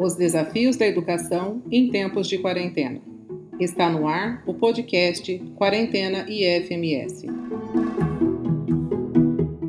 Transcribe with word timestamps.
Os 0.00 0.14
desafios 0.14 0.78
da 0.78 0.86
educação 0.86 1.62
em 1.70 1.90
tempos 1.90 2.26
de 2.26 2.38
quarentena. 2.38 3.02
Está 3.60 3.90
no 3.90 4.08
ar 4.08 4.42
o 4.46 4.54
podcast 4.54 5.38
Quarentena 5.56 6.24
IFMS. 6.26 7.26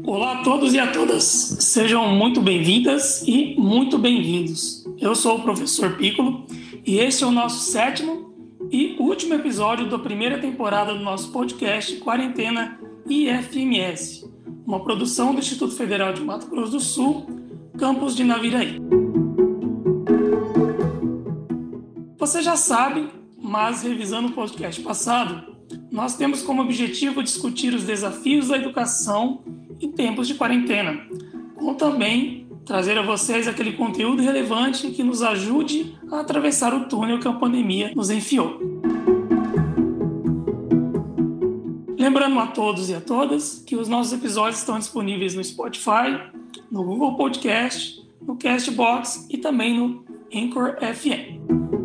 Olá 0.06 0.40
a 0.40 0.42
todos 0.42 0.74
e 0.74 0.80
a 0.80 0.88
todas, 0.88 1.26
sejam 1.26 2.16
muito 2.16 2.40
bem-vindas 2.40 3.28
e 3.28 3.56
muito 3.58 3.98
bem-vindos. 3.98 4.86
Eu 5.02 5.16
sou 5.16 5.38
o 5.38 5.42
professor 5.42 5.98
Piccolo 5.98 6.46
e 6.86 7.00
esse 7.00 7.26
é 7.26 7.28
o 7.28 7.32
nosso 7.32 7.70
sétimo 7.70 8.34
e 8.72 8.96
último 9.00 9.34
episódio 9.34 9.90
da 9.90 10.00
primeira 10.00 10.40
temporada 10.40 10.94
do 10.94 11.04
nosso 11.04 11.30
podcast 11.34 11.98
Quarentena 11.98 12.80
IFMS, 13.06 14.26
uma 14.66 14.82
produção 14.82 15.34
do 15.34 15.40
Instituto 15.40 15.76
Federal 15.76 16.14
de 16.14 16.22
Mato 16.22 16.48
Grosso 16.48 16.72
do 16.72 16.80
Sul, 16.80 17.26
campus 17.78 18.16
de 18.16 18.24
Naviraí. 18.24 18.80
Você 22.22 22.40
já 22.44 22.56
sabe, 22.56 23.10
mas 23.36 23.82
revisando 23.82 24.28
o 24.28 24.32
podcast 24.32 24.80
passado, 24.84 25.56
nós 25.92 26.16
temos 26.16 26.44
como 26.44 26.62
objetivo 26.62 27.24
discutir 27.24 27.74
os 27.74 27.84
desafios 27.84 28.50
da 28.50 28.58
educação 28.58 29.42
em 29.80 29.92
tempos 29.92 30.28
de 30.28 30.36
quarentena, 30.36 31.02
com 31.56 31.74
também 31.74 32.48
trazer 32.64 32.96
a 32.96 33.02
vocês 33.02 33.48
aquele 33.48 33.74
conteúdo 33.74 34.22
relevante 34.22 34.92
que 34.92 35.04
nos 35.04 35.24
ajude 35.24 35.98
a 36.12 36.20
atravessar 36.20 36.76
o 36.76 36.86
túnel 36.86 37.20
que 37.20 37.28
a 37.28 37.34
pandemia 37.34 37.92
nos 37.96 38.12
enfiou. 38.12 38.60
Lembrando 41.98 42.38
a 42.38 42.46
todos 42.46 42.88
e 42.92 42.94
a 42.94 43.02
todas 43.02 43.64
que 43.66 43.76
os 43.76 43.88
nossos 43.88 44.14
episódios 44.14 44.60
estão 44.60 44.78
disponíveis 44.78 45.34
no 45.34 45.44
Spotify, 45.44 46.22
no 46.72 46.84
Google 46.84 47.18
Podcast, 47.18 48.08
no 48.22 48.36
Castbox 48.36 49.28
e 49.28 49.40
também 49.40 49.76
no 49.76 50.06
Anchor 50.32 50.78
FM. 50.78 51.81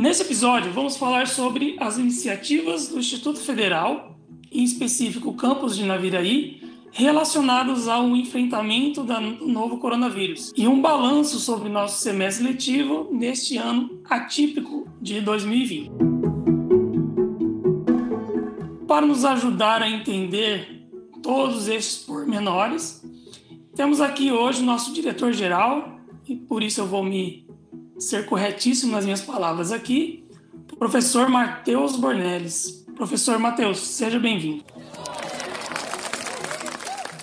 Nesse 0.00 0.22
episódio, 0.22 0.72
vamos 0.72 0.96
falar 0.96 1.28
sobre 1.28 1.76
as 1.78 1.98
iniciativas 1.98 2.88
do 2.88 2.98
Instituto 2.98 3.38
Federal, 3.38 4.18
em 4.50 4.64
específico 4.64 5.28
o 5.28 5.34
campus 5.34 5.76
de 5.76 5.84
Naviraí, 5.84 6.62
relacionados 6.90 7.86
ao 7.86 8.16
enfrentamento 8.16 9.04
do 9.04 9.46
novo 9.46 9.76
coronavírus 9.76 10.54
e 10.56 10.66
um 10.66 10.80
balanço 10.80 11.38
sobre 11.38 11.68
nosso 11.68 12.00
semestre 12.00 12.46
letivo 12.46 13.10
neste 13.12 13.58
ano 13.58 14.00
atípico 14.08 14.88
de 15.02 15.20
2020. 15.20 15.90
Para 18.88 19.04
nos 19.04 19.26
ajudar 19.26 19.82
a 19.82 19.90
entender 19.90 20.88
todos 21.22 21.68
esses 21.68 21.98
pormenores, 21.98 23.04
temos 23.76 24.00
aqui 24.00 24.32
hoje 24.32 24.62
o 24.62 24.64
nosso 24.64 24.94
diretor-geral, 24.94 26.00
e 26.26 26.36
por 26.36 26.62
isso 26.62 26.80
eu 26.80 26.86
vou 26.86 27.04
me 27.04 27.49
ser 28.00 28.24
corretíssimo 28.24 28.92
nas 28.92 29.04
minhas 29.04 29.20
palavras 29.20 29.70
aqui, 29.70 30.24
professor 30.78 31.28
Matheus 31.28 31.96
Bornelles. 31.96 32.80
Professor 32.96 33.38
Matheus, 33.38 33.78
seja 33.78 34.18
bem-vindo. 34.18 34.64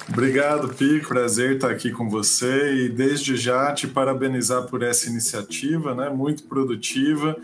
Obrigado, 0.10 0.70
Pico. 0.70 1.10
Prazer 1.10 1.56
estar 1.56 1.70
aqui 1.70 1.92
com 1.92 2.10
você 2.10 2.74
e 2.74 2.90
desde 2.90 3.36
já 3.36 3.74
te 3.74 3.88
parabenizar 3.88 4.64
por 4.64 4.82
essa 4.82 5.10
iniciativa, 5.10 5.94
né? 5.94 6.10
Muito 6.10 6.44
produtiva 6.44 7.36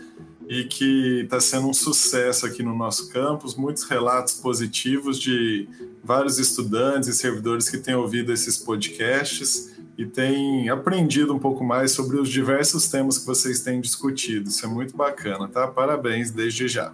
e 0.48 0.64
que 0.64 1.20
está 1.24 1.40
sendo 1.40 1.68
um 1.68 1.74
sucesso 1.74 2.46
aqui 2.46 2.62
no 2.62 2.76
nosso 2.76 3.10
campus. 3.10 3.54
Muitos 3.54 3.84
relatos 3.84 4.34
positivos 4.34 5.20
de 5.20 5.68
vários 6.02 6.38
estudantes 6.38 7.08
e 7.08 7.14
servidores 7.14 7.68
que 7.68 7.78
têm 7.78 7.94
ouvido 7.94 8.32
esses 8.32 8.56
podcasts 8.56 9.73
e 9.96 10.04
tem 10.06 10.68
aprendido 10.68 11.34
um 11.34 11.38
pouco 11.38 11.64
mais 11.64 11.92
sobre 11.92 12.18
os 12.18 12.28
diversos 12.28 12.88
temas 12.88 13.18
que 13.18 13.26
vocês 13.26 13.60
têm 13.60 13.80
discutido. 13.80 14.48
Isso 14.48 14.64
é 14.64 14.68
muito 14.68 14.96
bacana, 14.96 15.48
tá? 15.48 15.66
Parabéns 15.68 16.30
desde 16.30 16.66
já. 16.66 16.92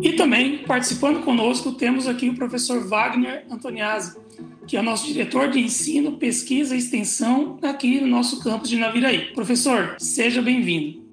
E 0.00 0.12
também, 0.12 0.58
participando 0.58 1.24
conosco, 1.24 1.72
temos 1.72 2.06
aqui 2.06 2.28
o 2.28 2.36
professor 2.36 2.86
Wagner 2.86 3.46
Antoniazzi, 3.50 4.16
que 4.66 4.76
é 4.76 4.82
nosso 4.82 5.06
diretor 5.06 5.50
de 5.50 5.60
ensino, 5.60 6.16
pesquisa 6.18 6.74
e 6.74 6.78
extensão 6.78 7.58
aqui 7.62 8.00
no 8.00 8.06
nosso 8.06 8.42
campus 8.42 8.68
de 8.70 8.76
Naviraí. 8.76 9.32
Professor, 9.34 9.96
seja 9.98 10.40
bem-vindo. 10.40 11.03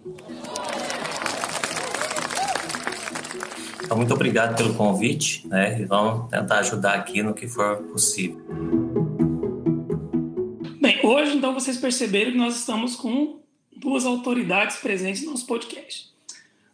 Então, 3.91 3.97
muito 3.97 4.13
obrigado 4.13 4.56
pelo 4.56 4.74
convite, 4.74 5.46
né? 5.50 5.81
E 5.81 5.84
vamos 5.84 6.29
tentar 6.29 6.59
ajudar 6.59 6.94
aqui 6.94 7.22
no 7.22 7.34
que 7.34 7.46
for 7.46 7.75
possível. 7.91 8.41
Bem, 10.79 11.06
hoje, 11.06 11.35
então, 11.35 11.53
vocês 11.53 11.75
perceberam 11.75 12.31
que 12.31 12.38
nós 12.38 12.56
estamos 12.56 12.96
com 12.96 13.41
duas 13.75 14.06
autoridades 14.06 14.78
presentes 14.78 15.25
no 15.25 15.31
nosso 15.31 15.46
podcast. 15.46 16.09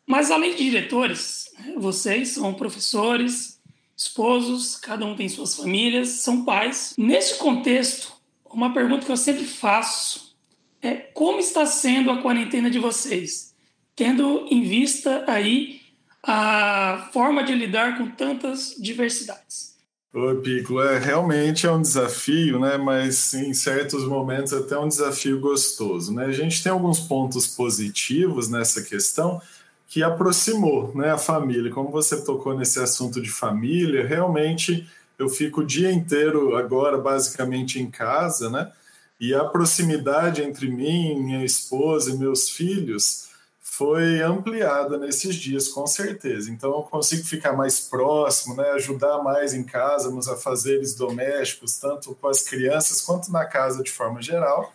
Mas, 0.05 0.29
além 0.29 0.51
de 0.51 0.65
diretores, 0.65 1.51
vocês 1.75 2.33
são 2.33 2.53
professores, 2.53 3.59
esposos, 3.95 4.75
cada 4.75 5.03
um 5.03 5.15
tem 5.15 5.27
suas 5.27 5.55
famílias, 5.55 6.09
são 6.09 6.45
pais. 6.45 6.93
Neste 6.99 7.39
contexto, 7.39 8.13
uma 8.45 8.71
pergunta 8.71 9.07
que 9.07 9.11
eu 9.11 9.17
sempre 9.17 9.45
faço 9.45 10.37
é 10.83 10.93
como 10.93 11.39
está 11.39 11.65
sendo 11.65 12.11
a 12.11 12.21
quarentena 12.21 12.69
de 12.69 12.77
vocês, 12.77 13.55
tendo 13.95 14.45
em 14.51 14.61
vista 14.61 15.23
aí 15.27 15.86
a 16.27 17.09
forma 17.13 17.41
de 17.41 17.53
lidar 17.53 17.97
com 17.97 18.11
tantas 18.11 18.75
diversidades. 18.77 19.77
Oi, 20.13 20.41
Piccolo, 20.41 20.81
é, 20.81 20.99
realmente 20.99 21.65
é 21.65 21.71
um 21.71 21.81
desafio, 21.81 22.59
né? 22.59 22.77
mas 22.77 23.33
em 23.33 23.53
certos 23.53 24.03
momentos 24.05 24.51
até 24.51 24.77
um 24.77 24.89
desafio 24.89 25.39
gostoso. 25.39 26.13
Né? 26.13 26.25
A 26.25 26.31
gente 26.31 26.61
tem 26.61 26.71
alguns 26.71 26.99
pontos 26.99 27.47
positivos 27.47 28.49
nessa 28.49 28.81
questão 28.81 29.41
que 29.87 30.03
aproximou 30.03 30.91
né, 30.93 31.11
a 31.11 31.17
família. 31.17 31.71
Como 31.71 31.89
você 31.89 32.21
tocou 32.21 32.57
nesse 32.57 32.79
assunto 32.79 33.21
de 33.21 33.29
família, 33.29 34.05
realmente 34.05 34.85
eu 35.17 35.29
fico 35.29 35.61
o 35.61 35.65
dia 35.65 35.91
inteiro 35.91 36.57
agora 36.57 36.97
basicamente 36.97 37.79
em 37.79 37.89
casa, 37.89 38.49
né? 38.49 38.71
E 39.19 39.33
a 39.33 39.43
proximidade 39.45 40.43
entre 40.43 40.69
mim, 40.69 41.19
minha 41.19 41.43
esposa 41.43 42.11
e 42.11 42.17
meus 42.17 42.49
filhos 42.49 43.26
foi 43.77 44.23
ampliada 44.23 44.97
nesses 44.97 45.35
dias, 45.35 45.67
com 45.67 45.85
certeza. 45.85 46.49
Então, 46.49 46.71
eu 46.71 46.81
consigo 46.81 47.23
ficar 47.23 47.53
mais 47.53 47.79
próximo, 47.79 48.55
né, 48.55 48.71
ajudar 48.71 49.21
mais 49.21 49.53
em 49.53 49.63
casa, 49.63 50.09
nos 50.09 50.27
afazeres 50.27 50.95
domésticos, 50.95 51.77
tanto 51.77 52.15
com 52.15 52.27
as 52.27 52.41
crianças 52.41 53.01
quanto 53.01 53.31
na 53.31 53.45
casa 53.45 53.83
de 53.83 53.91
forma 53.91 54.19
geral. 54.19 54.73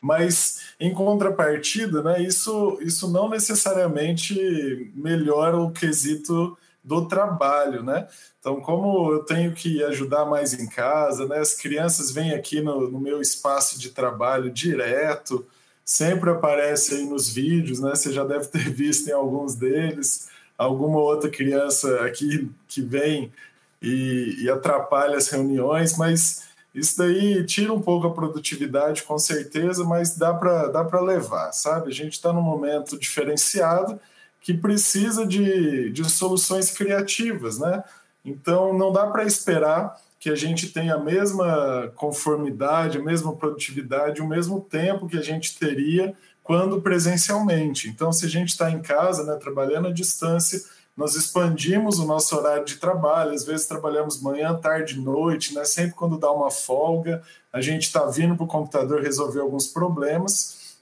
Mas, 0.00 0.60
em 0.80 0.94
contrapartida, 0.94 2.02
né, 2.02 2.22
isso, 2.22 2.78
isso 2.80 3.08
não 3.08 3.28
necessariamente 3.28 4.90
melhora 4.94 5.58
o 5.58 5.70
quesito 5.70 6.56
do 6.82 7.06
trabalho, 7.06 7.82
né? 7.82 8.08
Então, 8.38 8.58
como 8.62 9.12
eu 9.12 9.22
tenho 9.22 9.52
que 9.52 9.84
ajudar 9.84 10.24
mais 10.24 10.54
em 10.54 10.66
casa, 10.66 11.26
né, 11.28 11.40
as 11.40 11.52
crianças 11.52 12.10
vêm 12.10 12.32
aqui 12.32 12.62
no, 12.62 12.90
no 12.90 12.98
meu 12.98 13.20
espaço 13.20 13.78
de 13.78 13.90
trabalho 13.90 14.50
direto, 14.50 15.46
sempre 15.84 16.30
aparece 16.30 16.94
aí 16.94 17.04
nos 17.04 17.32
vídeos, 17.32 17.80
né? 17.80 17.90
Você 17.90 18.12
já 18.12 18.24
deve 18.24 18.46
ter 18.46 18.68
visto 18.70 19.08
em 19.08 19.12
alguns 19.12 19.54
deles, 19.54 20.28
alguma 20.56 20.98
outra 20.98 21.30
criança 21.30 22.04
aqui 22.04 22.50
que 22.68 22.82
vem 22.82 23.32
e, 23.80 24.36
e 24.42 24.50
atrapalha 24.50 25.16
as 25.16 25.28
reuniões, 25.28 25.96
mas 25.96 26.48
isso 26.74 26.98
daí 26.98 27.44
tira 27.44 27.72
um 27.72 27.80
pouco 27.80 28.06
a 28.06 28.14
produtividade, 28.14 29.02
com 29.02 29.18
certeza, 29.18 29.84
mas 29.84 30.16
dá 30.16 30.32
para 30.32 30.68
dá 30.68 31.00
levar, 31.00 31.52
sabe? 31.52 31.88
A 31.88 31.94
gente 31.94 32.12
está 32.12 32.32
num 32.32 32.42
momento 32.42 32.98
diferenciado 32.98 33.98
que 34.40 34.54
precisa 34.54 35.26
de, 35.26 35.90
de 35.90 36.08
soluções 36.08 36.70
criativas, 36.70 37.58
né? 37.58 37.82
Então 38.24 38.76
não 38.76 38.92
dá 38.92 39.06
para 39.06 39.24
esperar 39.24 39.96
que 40.20 40.28
a 40.28 40.36
gente 40.36 40.68
tenha 40.68 40.96
a 40.96 40.98
mesma 40.98 41.90
conformidade, 41.96 42.98
a 42.98 43.02
mesma 43.02 43.34
produtividade, 43.34 44.20
o 44.20 44.28
mesmo 44.28 44.60
tempo 44.60 45.08
que 45.08 45.16
a 45.16 45.22
gente 45.22 45.58
teria 45.58 46.14
quando 46.44 46.82
presencialmente. 46.82 47.88
Então, 47.88 48.12
se 48.12 48.26
a 48.26 48.28
gente 48.28 48.50
está 48.50 48.70
em 48.70 48.82
casa, 48.82 49.24
né, 49.24 49.36
trabalhando 49.36 49.88
à 49.88 49.92
distância, 49.92 50.62
nós 50.94 51.14
expandimos 51.14 51.98
o 51.98 52.04
nosso 52.04 52.36
horário 52.36 52.66
de 52.66 52.76
trabalho, 52.76 53.32
às 53.32 53.44
vezes 53.44 53.66
trabalhamos 53.66 54.20
manhã, 54.20 54.54
tarde, 54.54 55.00
noite, 55.00 55.54
né? 55.54 55.64
sempre 55.64 55.94
quando 55.94 56.18
dá 56.18 56.30
uma 56.30 56.50
folga, 56.50 57.22
a 57.50 57.62
gente 57.62 57.84
está 57.84 58.04
vindo 58.04 58.36
para 58.36 58.44
o 58.44 58.48
computador 58.48 59.00
resolver 59.00 59.40
alguns 59.40 59.68
problemas, 59.68 60.76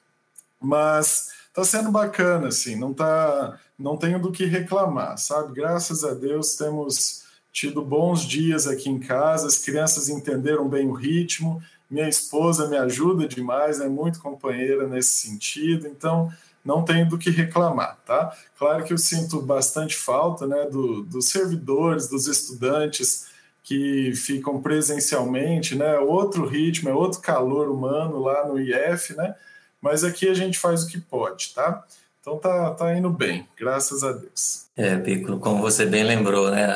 mas 0.60 1.28
está 1.46 1.62
sendo 1.62 1.92
bacana, 1.92 2.48
assim, 2.48 2.74
não, 2.74 2.92
tá, 2.92 3.60
não 3.78 3.96
tenho 3.96 4.18
do 4.18 4.32
que 4.32 4.44
reclamar, 4.44 5.16
sabe? 5.18 5.52
Graças 5.52 6.02
a 6.02 6.14
Deus 6.14 6.56
temos 6.56 7.27
tido 7.58 7.82
bons 7.82 8.22
dias 8.22 8.68
aqui 8.68 8.88
em 8.88 9.00
casa, 9.00 9.48
as 9.48 9.58
crianças 9.58 10.08
entenderam 10.08 10.68
bem 10.68 10.86
o 10.86 10.92
ritmo, 10.92 11.60
minha 11.90 12.08
esposa 12.08 12.68
me 12.68 12.76
ajuda 12.76 13.26
demais, 13.26 13.80
é 13.80 13.88
muito 13.88 14.20
companheira 14.20 14.86
nesse 14.86 15.26
sentido, 15.26 15.88
então 15.88 16.32
não 16.64 16.84
tenho 16.84 17.08
do 17.08 17.18
que 17.18 17.30
reclamar, 17.30 17.98
tá? 18.06 18.32
Claro 18.56 18.84
que 18.84 18.92
eu 18.92 18.98
sinto 18.98 19.42
bastante 19.42 19.96
falta, 19.96 20.46
né, 20.46 20.66
do, 20.66 21.02
dos 21.02 21.30
servidores, 21.30 22.06
dos 22.08 22.28
estudantes 22.28 23.26
que 23.64 24.12
ficam 24.14 24.62
presencialmente, 24.62 25.74
né? 25.74 25.98
Outro 25.98 26.46
ritmo, 26.46 26.88
é 26.88 26.94
outro 26.94 27.20
calor 27.20 27.68
humano 27.68 28.20
lá 28.20 28.46
no 28.46 28.60
IF, 28.60 29.14
né? 29.16 29.34
Mas 29.80 30.04
aqui 30.04 30.28
a 30.28 30.34
gente 30.34 30.58
faz 30.58 30.84
o 30.84 30.88
que 30.88 31.00
pode, 31.00 31.54
tá? 31.54 31.84
Então 32.28 32.38
tá, 32.38 32.72
tá 32.72 32.94
indo 32.94 33.08
bem, 33.08 33.48
graças 33.58 34.04
a 34.04 34.12
Deus. 34.12 34.66
É, 34.76 34.96
Pico, 34.98 35.38
como 35.38 35.62
você 35.62 35.86
bem 35.86 36.04
lembrou, 36.04 36.50
né? 36.50 36.66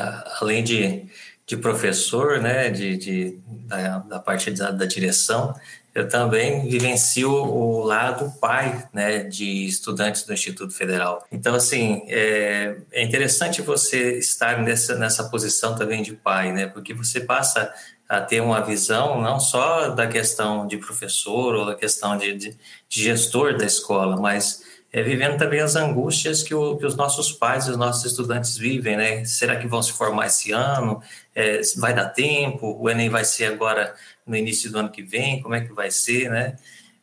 Além 0.41 0.63
de, 0.63 1.05
de 1.45 1.55
professor, 1.55 2.41
né? 2.41 2.71
De, 2.71 2.97
de 2.97 3.39
da, 3.45 3.99
da 3.99 4.19
parte 4.19 4.49
da, 4.49 4.71
da 4.71 4.85
direção, 4.85 5.53
eu 5.93 6.09
também 6.09 6.67
vivencio 6.67 7.29
o 7.31 7.83
lado 7.83 8.33
pai, 8.41 8.83
né? 8.91 9.19
De 9.19 9.67
estudantes 9.67 10.23
do 10.23 10.33
Instituto 10.33 10.73
Federal. 10.73 11.23
Então, 11.31 11.53
assim, 11.53 12.01
é, 12.07 12.75
é 12.91 13.03
interessante 13.03 13.61
você 13.61 14.17
estar 14.17 14.59
nessa, 14.59 14.95
nessa 14.95 15.25
posição 15.25 15.75
também 15.75 16.01
de 16.01 16.13
pai, 16.13 16.51
né? 16.51 16.65
Porque 16.65 16.95
você 16.95 17.19
passa 17.19 17.71
a 18.09 18.19
ter 18.19 18.41
uma 18.41 18.59
visão 18.59 19.21
não 19.21 19.39
só 19.39 19.89
da 19.89 20.07
questão 20.07 20.65
de 20.65 20.77
professor 20.77 21.53
ou 21.53 21.65
da 21.67 21.75
questão 21.75 22.17
de, 22.17 22.33
de, 22.33 22.57
de 22.89 23.03
gestor 23.03 23.55
da 23.55 23.65
escola, 23.65 24.17
mas 24.17 24.72
é, 24.93 25.01
vivendo 25.01 25.39
também 25.39 25.59
as 25.59 25.75
angústias 25.75 26.43
que, 26.43 26.53
o, 26.53 26.77
que, 26.77 26.85
os 26.85 26.95
nossos 26.95 27.31
pais 27.31 27.65
e 27.65 27.71
os 27.71 27.77
nossos 27.77 28.05
estudantes 28.05 28.55
vivem, 28.55 28.95
né? 28.95 29.25
Será 29.25 29.55
que 29.55 29.67
vão 29.67 29.81
se 29.81 29.91
formar 29.91 30.27
esse 30.27 30.51
ano? 30.51 31.01
É, 31.33 31.61
vai 31.77 31.95
dar 31.95 32.09
tempo? 32.09 32.77
O 32.79 32.87
Enem 32.87 33.09
vai 33.09 33.25
ser 33.25 33.45
agora 33.45 33.95
no 34.25 34.37
início 34.37 34.71
do 34.71 34.77
ano 34.77 34.91
que 34.91 35.01
vem? 35.01 35.41
Como 35.41 35.55
é 35.55 35.61
que 35.61 35.73
vai 35.73 35.89
ser, 35.89 36.29
né? 36.29 36.57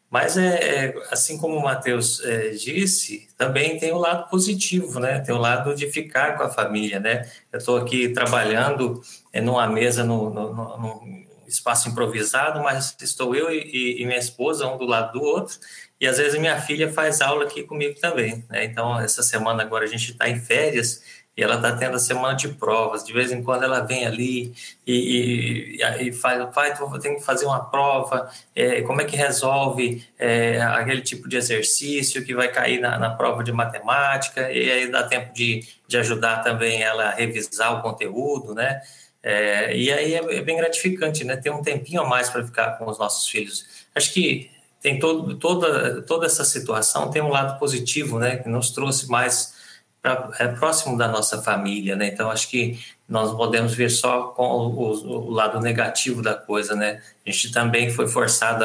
Mas, 0.09 0.37
é, 0.37 0.87
é 0.87 0.95
assim 1.11 1.37
como 1.37 1.57
o 1.57 1.63
Matheus 1.63 2.21
é, 2.25 2.51
disse, 2.51 3.29
também 3.37 3.79
tem 3.79 3.93
o 3.93 3.99
lado 3.99 4.31
positivo, 4.31 5.01
né? 5.01 5.19
Tem 5.21 5.35
o 5.35 5.39
lado 5.39 5.75
de 5.75 5.91
ficar 5.91 6.37
com 6.37 6.45
a 6.45 6.49
família, 6.51 7.01
né? 7.01 7.29
Eu 7.53 7.59
estou 7.59 7.77
aqui 7.77 8.09
trabalhando 8.11 9.03
é, 9.33 9.41
numa 9.41 9.67
mesa, 9.67 10.05
no, 10.05 10.31
no, 10.31 10.53
no, 10.53 11.27
espaço 11.53 11.89
improvisado, 11.89 12.61
mas 12.61 12.97
estou 13.01 13.35
eu 13.35 13.51
e, 13.51 14.01
e 14.01 14.07
minha 14.07 14.19
esposa, 14.19 14.67
um 14.67 14.79
do 14.79 14.85
lado 14.85 15.19
do 15.19 15.25
outro, 15.25 15.59
e 16.01 16.07
às 16.07 16.19
vezes 16.19 16.39
minha 16.39 16.61
filha 16.61 16.91
faz 16.93 17.21
aula 17.21 17.45
aqui 17.45 17.63
comigo 17.63 17.99
também. 18.01 18.45
Né? 18.49 18.65
Então, 18.65 18.99
essa 18.99 19.23
semana 19.23 19.63
agora 19.63 19.85
a 19.85 19.89
gente 19.89 20.13
está 20.13 20.29
em 20.29 20.41
férias 20.41 21.03
e 21.37 21.43
ela 21.43 21.57
está 21.57 21.77
tendo 21.77 21.97
a 21.97 21.99
semana 21.99 22.35
de 22.35 22.49
provas. 22.49 23.05
De 23.05 23.13
vez 23.13 23.31
em 23.31 23.43
quando 23.43 23.63
ela 23.63 23.81
vem 23.81 24.07
ali 24.07 24.53
e, 24.87 25.79
e, 25.79 26.09
e 26.09 26.13
faz, 26.13 26.43
pai, 26.55 26.75
eu 26.79 26.99
tenho 26.99 27.17
que 27.17 27.25
fazer 27.25 27.47
uma 27.47 27.65
prova, 27.65 28.31
é, 28.55 28.83
como 28.83 29.01
é 29.01 29.05
que 29.05 29.17
resolve 29.17 30.07
é, 30.19 30.61
aquele 30.61 31.03
tipo 31.03 31.29
de 31.29 31.37
exercício 31.37 32.25
que 32.25 32.35
vai 32.35 32.49
cair 32.49 32.81
na, 32.81 32.99
na, 32.99 33.11
prova 33.11 33.45
de 33.45 33.53
matemática, 33.53 34.51
e 34.51 34.71
aí 34.71 34.91
dá 34.91 35.05
tempo 35.05 35.33
de, 35.33 35.67
de 35.87 35.97
ajudar 35.99 36.43
também 36.43 36.83
ela 36.83 37.05
a 37.05 37.15
revisar 37.15 37.79
o 37.79 37.83
conteúdo, 37.83 38.55
né? 38.55 38.81
É, 39.23 39.77
e 39.77 39.93
aí 39.93 40.15
é, 40.15 40.37
é 40.39 40.43
bem 40.43 40.57
gratificante, 40.57 41.25
né? 41.25 41.37
Ter 41.37 41.51
um 41.51 41.63
tempinho 41.63 42.03
a 42.03 42.09
mais 42.09 42.31
para 42.31 42.45
ficar 42.45 42.79
com 42.79 42.89
os 42.89 42.99
nossos 42.99 43.29
filhos. 43.29 43.67
Acho 43.95 44.13
que 44.13 44.51
tem 44.81 44.99
todo, 44.99 45.37
toda, 45.37 46.03
toda 46.03 46.27
essa 46.27 46.45
situação 46.45 47.11
tem 47.11 47.21
um 47.21 47.29
lado 47.29 47.59
positivo, 47.59 48.19
né, 48.19 48.37
que 48.37 48.49
nos 48.49 48.71
trouxe 48.71 49.09
mais 49.11 49.55
pra, 50.01 50.31
é, 50.39 50.49
próximo 50.49 50.97
da 50.97 51.07
nossa 51.07 51.43
família, 51.43 51.95
né? 51.97 52.09
Então 52.09 52.31
acho 52.31 52.49
que 52.49 52.79
nós 53.09 53.35
podemos 53.37 53.75
ver 53.75 53.91
só 53.91 54.29
com 54.29 54.43
o, 54.43 55.27
o, 55.27 55.31
lado 55.31 55.61
negativo 55.61 56.23
da 56.23 56.35
coisa, 56.35 56.75
né? 56.75 57.03
A 57.27 57.31
gente 57.31 57.53
também 57.53 57.91
foi 57.91 58.09
forçado 58.09 58.65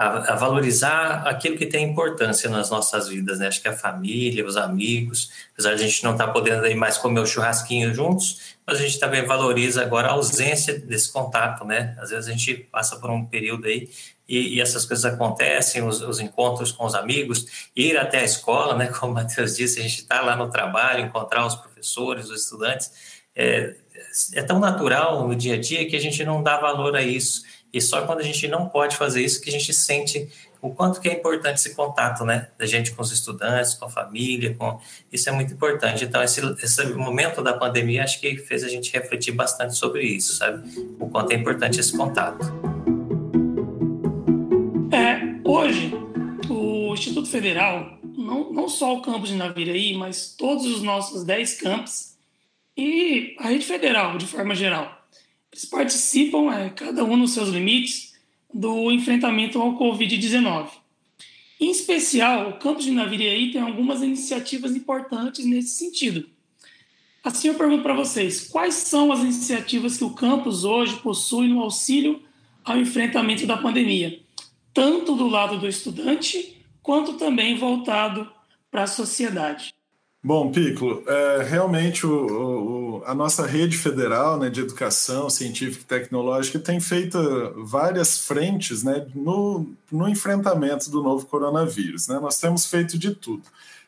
a, 0.00 0.32
a, 0.32 0.34
valorizar 0.34 1.28
aquilo 1.28 1.58
que 1.58 1.66
tem 1.66 1.90
importância 1.90 2.48
nas 2.48 2.70
nossas 2.70 3.08
vidas, 3.08 3.38
né? 3.38 3.48
Acho 3.48 3.60
que 3.60 3.68
a 3.68 3.76
família, 3.76 4.46
os 4.46 4.56
amigos, 4.56 5.30
apesar 5.52 5.74
de 5.74 5.84
a 5.84 5.86
gente 5.86 6.02
não 6.02 6.12
estar 6.12 6.28
tá 6.28 6.32
podendo 6.32 6.74
mais 6.74 6.96
comer 6.96 7.20
o 7.20 7.26
churrasquinho 7.26 7.92
juntos, 7.94 8.56
mas 8.66 8.78
a 8.78 8.82
gente 8.82 8.98
também 8.98 9.26
valoriza 9.26 9.82
agora 9.82 10.08
a 10.08 10.12
ausência 10.12 10.78
desse 10.78 11.12
contato, 11.12 11.66
né? 11.66 11.94
Às 12.00 12.08
vezes 12.08 12.28
a 12.28 12.32
gente 12.32 12.54
passa 12.54 12.96
por 12.96 13.10
um 13.10 13.26
período 13.26 13.66
aí 13.66 13.90
e, 14.26 14.54
e 14.54 14.60
essas 14.62 14.86
coisas 14.86 15.04
acontecem, 15.04 15.82
os, 15.82 16.00
os, 16.00 16.18
encontros 16.18 16.72
com 16.72 16.86
os 16.86 16.94
amigos, 16.94 17.68
ir 17.76 17.98
até 17.98 18.20
a 18.20 18.24
escola, 18.24 18.74
né? 18.74 18.86
Como 18.86 19.12
o 19.12 19.14
Matheus 19.14 19.56
disse, 19.56 19.80
a 19.80 19.82
gente 19.82 20.00
está 20.00 20.22
lá 20.22 20.34
no 20.34 20.48
trabalho, 20.48 21.04
encontrar 21.04 21.44
os 21.44 21.56
professores, 21.56 22.30
os 22.30 22.44
estudantes, 22.44 22.90
é, 23.36 23.74
é 24.32 24.42
tão 24.42 24.58
natural 24.58 25.28
no 25.28 25.36
dia 25.36 25.56
a 25.56 25.60
dia 25.60 25.86
que 25.86 25.94
a 25.94 26.00
gente 26.00 26.24
não 26.24 26.42
dá 26.42 26.58
valor 26.58 26.96
a 26.96 27.02
isso. 27.02 27.42
E 27.72 27.80
só 27.80 28.04
quando 28.06 28.20
a 28.20 28.24
gente 28.24 28.46
não 28.48 28.68
pode 28.68 28.96
fazer 28.96 29.22
isso 29.22 29.40
que 29.40 29.48
a 29.48 29.52
gente 29.52 29.72
sente 29.72 30.28
o 30.60 30.70
quanto 30.70 31.00
que 31.00 31.08
é 31.08 31.14
importante 31.14 31.56
esse 31.56 31.74
contato, 31.74 32.24
né? 32.24 32.48
Da 32.58 32.66
gente 32.66 32.92
com 32.92 33.00
os 33.00 33.12
estudantes, 33.12 33.74
com 33.74 33.86
a 33.86 33.90
família, 33.90 34.54
com 34.54 34.78
isso 35.10 35.28
é 35.28 35.32
muito 35.32 35.54
importante. 35.54 36.04
Então 36.04 36.22
esse, 36.22 36.40
esse 36.62 36.84
momento 36.86 37.42
da 37.42 37.54
pandemia 37.54 38.04
acho 38.04 38.20
que 38.20 38.36
fez 38.36 38.64
a 38.64 38.68
gente 38.68 38.92
refletir 38.92 39.32
bastante 39.32 39.76
sobre 39.76 40.02
isso, 40.02 40.34
sabe? 40.34 40.62
O 40.98 41.08
quanto 41.08 41.32
é 41.32 41.36
importante 41.36 41.80
esse 41.80 41.96
contato. 41.96 42.44
Hoje, 45.52 45.92
o 46.48 46.94
Instituto 46.94 47.28
Federal, 47.28 47.98
não, 48.16 48.52
não 48.52 48.68
só 48.68 48.94
o 48.94 49.02
campus 49.02 49.30
de 49.30 49.34
Naviraí, 49.34 49.96
mas 49.96 50.32
todos 50.38 50.64
os 50.64 50.80
nossos 50.80 51.24
10 51.24 51.60
campos 51.60 52.14
e 52.76 53.34
a 53.36 53.48
rede 53.48 53.64
federal, 53.64 54.16
de 54.16 54.28
forma 54.28 54.54
geral, 54.54 54.99
eles 55.52 55.64
participam, 55.64 56.52
é, 56.52 56.70
cada 56.70 57.04
um 57.04 57.16
nos 57.16 57.32
seus 57.32 57.48
limites, 57.48 58.14
do 58.52 58.90
enfrentamento 58.90 59.60
ao 59.60 59.78
Covid-19. 59.78 60.68
Em 61.60 61.70
especial, 61.70 62.50
o 62.50 62.58
campus 62.58 62.84
de 62.84 62.90
Naviraí 62.90 63.52
tem 63.52 63.60
algumas 63.60 64.02
iniciativas 64.02 64.74
importantes 64.74 65.44
nesse 65.44 65.70
sentido. 65.70 66.28
Assim, 67.22 67.48
eu 67.48 67.54
pergunto 67.54 67.82
para 67.82 67.94
vocês, 67.94 68.48
quais 68.48 68.74
são 68.74 69.12
as 69.12 69.20
iniciativas 69.20 69.96
que 69.98 70.04
o 70.04 70.14
campus 70.14 70.64
hoje 70.64 70.96
possui 70.96 71.48
no 71.48 71.60
auxílio 71.60 72.22
ao 72.64 72.78
enfrentamento 72.78 73.46
da 73.46 73.56
pandemia? 73.56 74.20
tanto 74.72 75.14
do 75.14 75.26
lado 75.26 75.58
do 75.58 75.68
estudante, 75.68 76.64
quanto 76.82 77.14
também 77.14 77.56
voltado 77.56 78.30
para 78.70 78.84
a 78.84 78.86
sociedade. 78.86 79.74
Bom, 80.22 80.52
Piccolo, 80.52 81.02
é, 81.06 81.42
realmente 81.44 82.06
o, 82.06 82.98
o, 83.00 83.04
a 83.06 83.14
nossa 83.14 83.46
rede 83.46 83.78
federal 83.78 84.38
né, 84.38 84.50
de 84.50 84.60
educação 84.60 85.30
científica 85.30 85.82
e 85.82 86.00
tecnológica 86.00 86.58
tem 86.58 86.78
feito 86.78 87.18
várias 87.64 88.18
frentes 88.26 88.82
né, 88.82 89.06
no, 89.14 89.66
no 89.90 90.06
enfrentamento 90.06 90.90
do 90.90 91.02
novo 91.02 91.24
coronavírus. 91.24 92.06
Né? 92.06 92.18
Nós 92.20 92.38
temos 92.38 92.66
feito 92.66 92.98
de 92.98 93.14
tudo. 93.14 93.44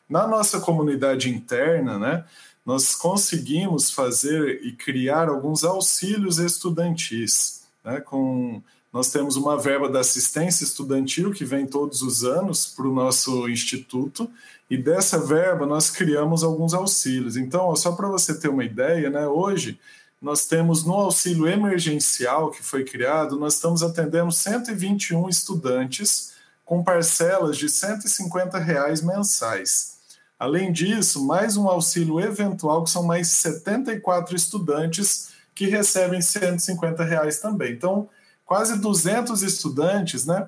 Na 0.09 0.27
nossa 0.27 0.59
comunidade 0.59 1.29
interna, 1.29 1.99
né, 1.99 2.25
nós 2.65 2.95
conseguimos 2.95 3.91
fazer 3.91 4.59
e 4.63 4.71
criar 4.71 5.29
alguns 5.29 5.63
auxílios 5.63 6.39
estudantis, 6.39 7.63
né, 7.85 7.99
com 7.99 8.59
nós 8.91 9.11
temos 9.11 9.35
uma 9.35 9.57
verba 9.57 9.89
da 9.89 10.01
assistência 10.01 10.63
estudantil 10.63 11.31
que 11.31 11.43
vem 11.43 11.65
todos 11.65 12.03
os 12.03 12.23
anos 12.23 12.67
para 12.67 12.87
o 12.87 12.93
nosso 12.93 13.49
instituto, 13.49 14.29
e 14.69 14.77
dessa 14.77 15.19
verba 15.19 15.65
nós 15.65 15.89
criamos 15.89 16.43
alguns 16.43 16.73
auxílios. 16.73 17.37
Então, 17.37 17.75
só 17.75 17.91
para 17.91 18.07
você 18.07 18.33
ter 18.33 18.49
uma 18.49 18.63
ideia, 18.63 19.09
né, 19.09 19.27
hoje 19.27 19.79
nós 20.21 20.45
temos 20.45 20.85
no 20.85 20.93
auxílio 20.93 21.47
emergencial 21.47 22.49
que 22.49 22.63
foi 22.63 22.85
criado, 22.85 23.37
nós 23.37 23.55
estamos 23.55 23.83
atendendo 23.83 24.31
121 24.31 25.27
estudantes 25.27 26.33
com 26.63 26.81
parcelas 26.81 27.57
de 27.57 27.67
150 27.67 28.57
reais 28.57 29.01
mensais. 29.01 29.97
Além 30.39 30.71
disso, 30.71 31.25
mais 31.25 31.57
um 31.57 31.67
auxílio 31.67 32.19
eventual, 32.19 32.83
que 32.83 32.89
são 32.89 33.03
mais 33.03 33.27
74 33.29 34.35
estudantes 34.35 35.29
que 35.53 35.67
recebem 35.67 36.21
150 36.21 37.03
reais 37.03 37.39
também. 37.39 37.73
Então, 37.73 38.09
quase 38.45 38.77
200 38.79 39.43
estudantes, 39.43 40.25
né, 40.25 40.47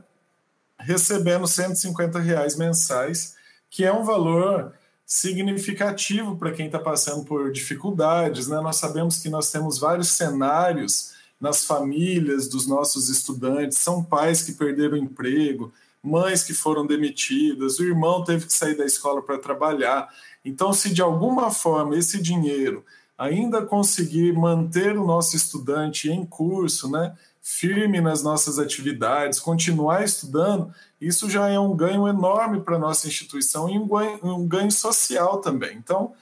recebendo 0.79 1.47
150 1.47 2.19
reais 2.19 2.55
mensais, 2.55 3.34
que 3.69 3.83
é 3.83 3.93
um 3.93 4.03
valor 4.03 4.73
significativo 5.05 6.35
para 6.35 6.51
quem 6.51 6.65
está 6.65 6.79
passando 6.79 7.23
por 7.23 7.51
dificuldades. 7.51 8.47
Né? 8.47 8.59
Nós 8.59 8.77
sabemos 8.77 9.19
que 9.19 9.29
nós 9.29 9.51
temos 9.51 9.77
vários 9.77 10.09
cenários 10.09 11.13
nas 11.39 11.65
famílias 11.65 12.47
dos 12.47 12.65
nossos 12.65 13.09
estudantes, 13.09 13.77
são 13.77 14.03
pais 14.03 14.41
que 14.43 14.53
perderam 14.53 14.95
o 14.95 15.01
emprego, 15.01 15.71
mães 16.01 16.43
que 16.43 16.53
foram 16.53 16.87
demitidas, 16.87 17.77
o 17.77 17.83
irmão 17.83 18.23
teve 18.23 18.45
que 18.45 18.53
sair 18.53 18.75
da 18.75 18.85
escola 18.85 19.21
para 19.21 19.37
trabalhar. 19.37 20.07
Então, 20.43 20.71
se 20.71 20.93
de 20.93 21.01
alguma 21.01 21.51
forma 21.51 21.97
esse 21.97 22.21
dinheiro 22.21 22.85
ainda 23.17 23.65
conseguir 23.65 24.33
manter 24.33 24.97
o 24.97 25.05
nosso 25.05 25.35
estudante 25.35 26.09
em 26.09 26.25
curso, 26.25 26.89
né, 26.89 27.15
firme 27.47 28.01
nas 28.01 28.23
nossas 28.23 28.57
atividades, 28.57 29.39
continuar 29.39 30.03
estudando, 30.03 30.73
isso 30.99 31.29
já 31.29 31.47
é 31.47 31.59
um 31.59 31.75
ganho 31.75 32.07
enorme 32.07 32.59
para 32.61 32.75
a 32.75 32.79
nossa 32.79 33.07
instituição 33.07 33.69
e 33.69 33.77
um 33.77 33.87
ganho, 33.87 34.19
um 34.23 34.47
ganho, 34.47 34.71
social 34.71 35.37
também. 35.37 35.77
Então, 35.77 36.13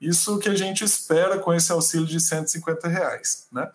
isso 0.00 0.38
que 0.38 0.48
a 0.48 0.54
gente 0.54 0.84
espera 0.84 1.36
com 1.36 1.52
esse 1.52 1.72
auxílio 1.72 2.06
de 2.06 2.20
150 2.20 2.86
reais. 2.86 3.48
Né? 3.50 3.68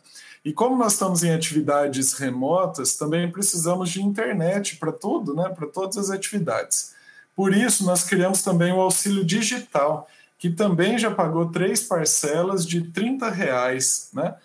E 0.45 0.53
como 0.53 0.77
nós 0.77 0.93
estamos 0.93 1.25
em 1.25 1.33
atividades 1.33 2.13
remotas, 2.13 2.95
também 2.95 3.29
precisamos 3.29 3.89
de 3.89 4.01
internet 4.01 4.77
para 4.77 4.93
tudo, 4.93 5.35
né? 5.35 5.49
para 5.49 5.67
todas 5.67 5.97
as 5.97 6.09
atividades. 6.09 6.93
Por 7.35 7.53
isso, 7.53 7.83
nós 7.83 8.05
criamos 8.05 8.41
também 8.43 8.71
o 8.71 8.79
auxílio 8.79 9.25
digital, 9.25 10.07
que 10.39 10.49
também 10.49 10.97
já 10.97 11.11
pagou 11.11 11.51
três 11.51 11.83
parcelas 11.83 12.65
de 12.65 12.81
30 12.91 13.29
reais, 13.29 14.09
né? 14.13 14.35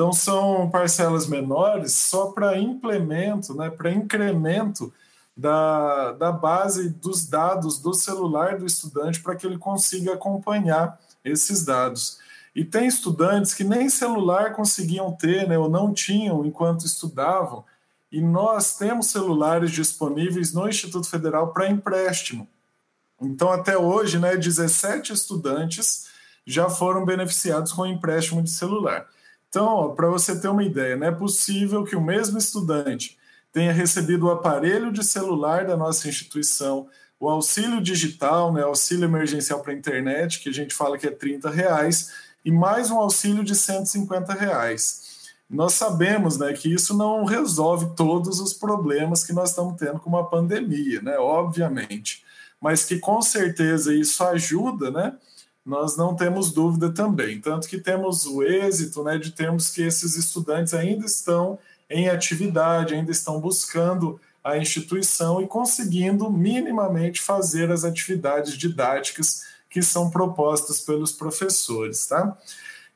Então, 0.00 0.14
são 0.14 0.70
parcelas 0.70 1.26
menores 1.26 1.92
só 1.92 2.28
para 2.28 2.58
implemento, 2.58 3.52
né, 3.52 3.68
para 3.68 3.92
incremento 3.92 4.90
da, 5.36 6.12
da 6.12 6.32
base 6.32 6.88
dos 6.88 7.26
dados 7.26 7.78
do 7.78 7.92
celular 7.92 8.56
do 8.56 8.64
estudante 8.64 9.20
para 9.20 9.36
que 9.36 9.46
ele 9.46 9.58
consiga 9.58 10.14
acompanhar 10.14 10.98
esses 11.22 11.66
dados. 11.66 12.18
E 12.56 12.64
tem 12.64 12.86
estudantes 12.86 13.52
que 13.52 13.62
nem 13.62 13.90
celular 13.90 14.54
conseguiam 14.54 15.12
ter, 15.12 15.46
né, 15.46 15.58
ou 15.58 15.68
não 15.68 15.92
tinham 15.92 16.46
enquanto 16.46 16.86
estudavam, 16.86 17.62
e 18.10 18.22
nós 18.22 18.78
temos 18.78 19.08
celulares 19.08 19.70
disponíveis 19.70 20.54
no 20.54 20.66
Instituto 20.66 21.10
Federal 21.10 21.52
para 21.52 21.68
empréstimo. 21.68 22.48
Então, 23.20 23.52
até 23.52 23.76
hoje, 23.76 24.18
né, 24.18 24.34
17 24.34 25.12
estudantes 25.12 26.06
já 26.46 26.70
foram 26.70 27.04
beneficiados 27.04 27.70
com 27.70 27.84
empréstimo 27.84 28.42
de 28.42 28.48
celular. 28.48 29.06
Então, 29.50 29.92
para 29.96 30.08
você 30.08 30.40
ter 30.40 30.46
uma 30.46 30.62
ideia, 30.62 30.96
não 30.96 31.08
é 31.08 31.10
possível 31.10 31.84
que 31.84 31.96
o 31.96 32.00
mesmo 32.00 32.38
estudante 32.38 33.18
tenha 33.52 33.72
recebido 33.72 34.26
o 34.26 34.30
aparelho 34.30 34.92
de 34.92 35.02
celular 35.02 35.66
da 35.66 35.76
nossa 35.76 36.08
instituição, 36.08 36.86
o 37.18 37.28
auxílio 37.28 37.82
digital, 37.82 38.52
né, 38.52 38.62
auxílio 38.62 39.04
emergencial 39.04 39.58
para 39.60 39.72
a 39.72 39.76
internet, 39.76 40.38
que 40.38 40.48
a 40.48 40.52
gente 40.52 40.72
fala 40.72 40.96
que 40.96 41.06
é 41.08 41.10
30 41.10 41.50
reais, 41.50 42.12
e 42.44 42.52
mais 42.52 42.92
um 42.92 42.98
auxílio 42.98 43.42
de 43.42 43.56
150 43.56 44.32
reais. 44.34 45.32
Nós 45.50 45.74
sabemos 45.74 46.38
né, 46.38 46.52
que 46.52 46.72
isso 46.72 46.96
não 46.96 47.24
resolve 47.24 47.90
todos 47.96 48.38
os 48.38 48.54
problemas 48.54 49.24
que 49.24 49.32
nós 49.32 49.50
estamos 49.50 49.76
tendo 49.76 49.98
com 49.98 50.16
a 50.16 50.24
pandemia, 50.24 51.02
né, 51.02 51.18
obviamente, 51.18 52.24
mas 52.60 52.84
que 52.84 53.00
com 53.00 53.20
certeza 53.20 53.92
isso 53.92 54.22
ajuda, 54.22 54.92
né, 54.92 55.12
nós 55.64 55.96
não 55.96 56.14
temos 56.14 56.52
dúvida 56.52 56.90
também. 56.90 57.40
Tanto 57.40 57.68
que 57.68 57.78
temos 57.78 58.26
o 58.26 58.42
êxito 58.42 59.02
né, 59.04 59.18
de 59.18 59.30
termos 59.32 59.70
que 59.70 59.82
esses 59.82 60.16
estudantes 60.16 60.74
ainda 60.74 61.04
estão 61.04 61.58
em 61.88 62.08
atividade, 62.08 62.94
ainda 62.94 63.10
estão 63.10 63.40
buscando 63.40 64.20
a 64.42 64.56
instituição 64.56 65.40
e 65.42 65.46
conseguindo 65.46 66.30
minimamente 66.30 67.20
fazer 67.20 67.70
as 67.70 67.84
atividades 67.84 68.56
didáticas 68.56 69.42
que 69.68 69.82
são 69.82 70.10
propostas 70.10 70.80
pelos 70.80 71.12
professores, 71.12 72.06
tá? 72.06 72.36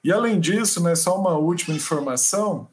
E 0.02 0.12
além 0.12 0.40
disso, 0.40 0.82
né, 0.82 0.94
só 0.94 1.18
uma 1.18 1.36
última 1.36 1.76
informação, 1.76 2.68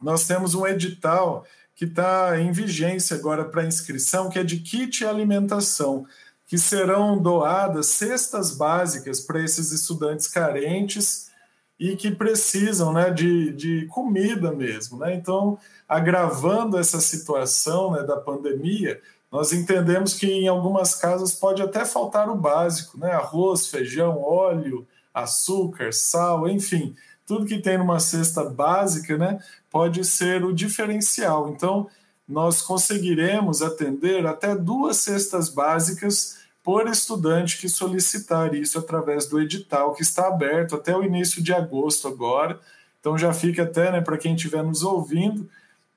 nós 0.00 0.26
temos 0.26 0.54
um 0.54 0.66
edital 0.66 1.44
que 1.74 1.84
está 1.84 2.40
em 2.40 2.52
vigência 2.52 3.16
agora 3.16 3.44
para 3.44 3.66
inscrição, 3.66 4.30
que 4.30 4.38
é 4.38 4.44
de 4.44 4.58
kit 4.58 5.04
alimentação, 5.04 6.06
que 6.46 6.58
serão 6.58 7.20
doadas 7.20 7.86
cestas 7.86 8.56
básicas 8.56 9.20
para 9.20 9.42
esses 9.42 9.72
estudantes 9.72 10.28
carentes 10.28 11.30
e 11.78 11.96
que 11.96 12.10
precisam 12.10 12.92
né, 12.92 13.10
de, 13.10 13.52
de 13.52 13.86
comida 13.86 14.52
mesmo. 14.52 14.98
Né? 14.98 15.14
Então, 15.14 15.58
agravando 15.88 16.78
essa 16.78 17.00
situação 17.00 17.92
né, 17.92 18.02
da 18.02 18.16
pandemia, 18.16 19.00
nós 19.30 19.52
entendemos 19.52 20.14
que 20.14 20.30
em 20.30 20.46
algumas 20.46 20.94
casas 20.94 21.32
pode 21.32 21.60
até 21.60 21.84
faltar 21.84 22.28
o 22.30 22.36
básico, 22.36 22.96
né? 22.96 23.10
Arroz, 23.10 23.66
feijão, 23.66 24.22
óleo, 24.22 24.86
açúcar, 25.12 25.92
sal, 25.92 26.48
enfim, 26.48 26.94
tudo 27.26 27.46
que 27.46 27.58
tem 27.58 27.78
numa 27.78 27.98
cesta 27.98 28.44
básica, 28.44 29.18
né, 29.18 29.38
pode 29.70 30.04
ser 30.04 30.44
o 30.44 30.52
diferencial. 30.52 31.48
Então, 31.48 31.88
nós 32.26 32.62
conseguiremos 32.62 33.62
atender 33.62 34.26
até 34.26 34.54
duas 34.54 34.98
cestas 34.98 35.48
básicas 35.48 36.38
por 36.62 36.88
estudante 36.88 37.58
que 37.58 37.68
solicitar 37.68 38.54
isso 38.54 38.78
através 38.78 39.26
do 39.26 39.40
edital 39.40 39.92
que 39.94 40.02
está 40.02 40.28
aberto 40.28 40.74
até 40.74 40.96
o 40.96 41.02
início 41.02 41.42
de 41.42 41.52
agosto 41.52 42.08
agora. 42.08 42.58
Então 43.00 43.18
já 43.18 43.34
fica 43.34 43.64
até, 43.64 43.92
né, 43.92 44.00
para 44.00 44.16
quem 44.16 44.34
estiver 44.34 44.62
nos 44.62 44.82
ouvindo, 44.82 45.48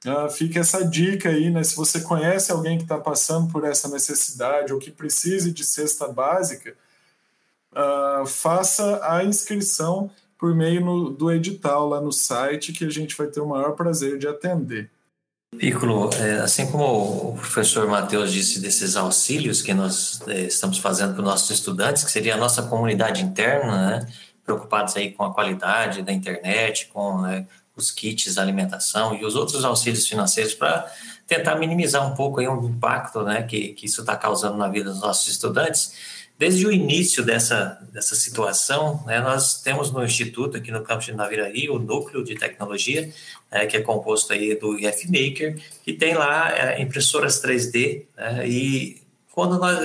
Uh, 0.05 0.29
fica 0.29 0.59
essa 0.59 0.85
dica 0.85 1.29
aí, 1.29 1.49
né? 1.49 1.63
Se 1.63 1.75
você 1.75 2.01
conhece 2.01 2.51
alguém 2.51 2.77
que 2.77 2.83
está 2.83 2.99
passando 2.99 3.51
por 3.51 3.63
essa 3.63 3.89
necessidade 3.89 4.71
ou 4.71 4.79
que 4.79 4.91
precise 4.91 5.51
de 5.51 5.65
cesta 5.65 6.07
básica, 6.07 6.75
uh, 7.71 8.25
faça 8.25 9.01
a 9.03 9.23
inscrição 9.23 10.11
por 10.37 10.55
meio 10.55 10.85
no, 10.85 11.09
do 11.09 11.31
edital 11.31 11.89
lá 11.89 11.99
no 11.99 12.11
site, 12.11 12.73
que 12.73 12.85
a 12.85 12.89
gente 12.89 13.17
vai 13.17 13.27
ter 13.27 13.41
o 13.41 13.47
maior 13.47 13.71
prazer 13.71 14.19
de 14.19 14.27
atender. 14.27 14.89
Piccolo, 15.57 16.09
é, 16.13 16.39
assim 16.39 16.69
como 16.71 17.31
o 17.31 17.35
professor 17.35 17.87
Matheus 17.87 18.31
disse 18.31 18.59
desses 18.59 18.95
auxílios 18.95 19.61
que 19.61 19.73
nós 19.73 20.21
é, 20.27 20.41
estamos 20.41 20.77
fazendo 20.77 21.13
para 21.13 21.21
os 21.21 21.27
nossos 21.27 21.49
estudantes, 21.49 22.03
que 22.03 22.11
seria 22.11 22.35
a 22.35 22.37
nossa 22.37 22.63
comunidade 22.63 23.23
interna, 23.23 23.87
né? 23.87 24.07
preocupados 24.45 24.95
aí 24.95 25.11
com 25.11 25.23
a 25.25 25.33
qualidade 25.33 26.01
da 26.01 26.13
internet, 26.13 26.87
com 26.93 27.21
né, 27.21 27.45
os 27.75 27.91
kits 27.91 28.37
alimentação 28.37 29.13
e 29.13 29.25
os 29.25 29.35
outros 29.35 29.65
auxílios 29.65 30.07
financeiros 30.07 30.53
para 30.53 30.89
tentar 31.27 31.55
minimizar 31.55 32.07
um 32.09 32.15
pouco 32.15 32.39
aí 32.39 32.47
o 32.47 32.65
impacto 32.65 33.21
né, 33.23 33.43
que, 33.43 33.73
que 33.73 33.85
isso 33.85 34.01
está 34.01 34.15
causando 34.15 34.57
na 34.57 34.69
vida 34.69 34.89
dos 34.89 35.01
nossos 35.01 35.27
estudantes. 35.27 35.93
Desde 36.37 36.67
o 36.67 36.71
início 36.71 37.25
dessa, 37.25 37.81
dessa 37.91 38.15
situação, 38.15 39.03
né, 39.07 39.19
nós 39.19 39.59
temos 39.61 39.91
no 39.91 40.03
Instituto, 40.05 40.57
aqui 40.57 40.71
no 40.71 40.83
campus 40.83 41.07
de 41.07 41.13
Naviraí, 41.13 41.67
o 41.67 41.79
Núcleo 41.79 42.23
de 42.23 42.35
Tecnologia, 42.35 43.11
né, 43.51 43.65
que 43.65 43.75
é 43.75 43.81
composto 43.81 44.33
aí 44.33 44.53
do 44.53 44.77
IF 44.77 45.07
Maker, 45.07 45.59
que 45.83 45.93
tem 45.93 46.13
lá 46.13 46.55
é, 46.55 46.79
impressoras 46.79 47.41
3D, 47.41 48.05
né, 48.15 48.47
e 48.47 49.01
quando 49.31 49.57
nós 49.57 49.79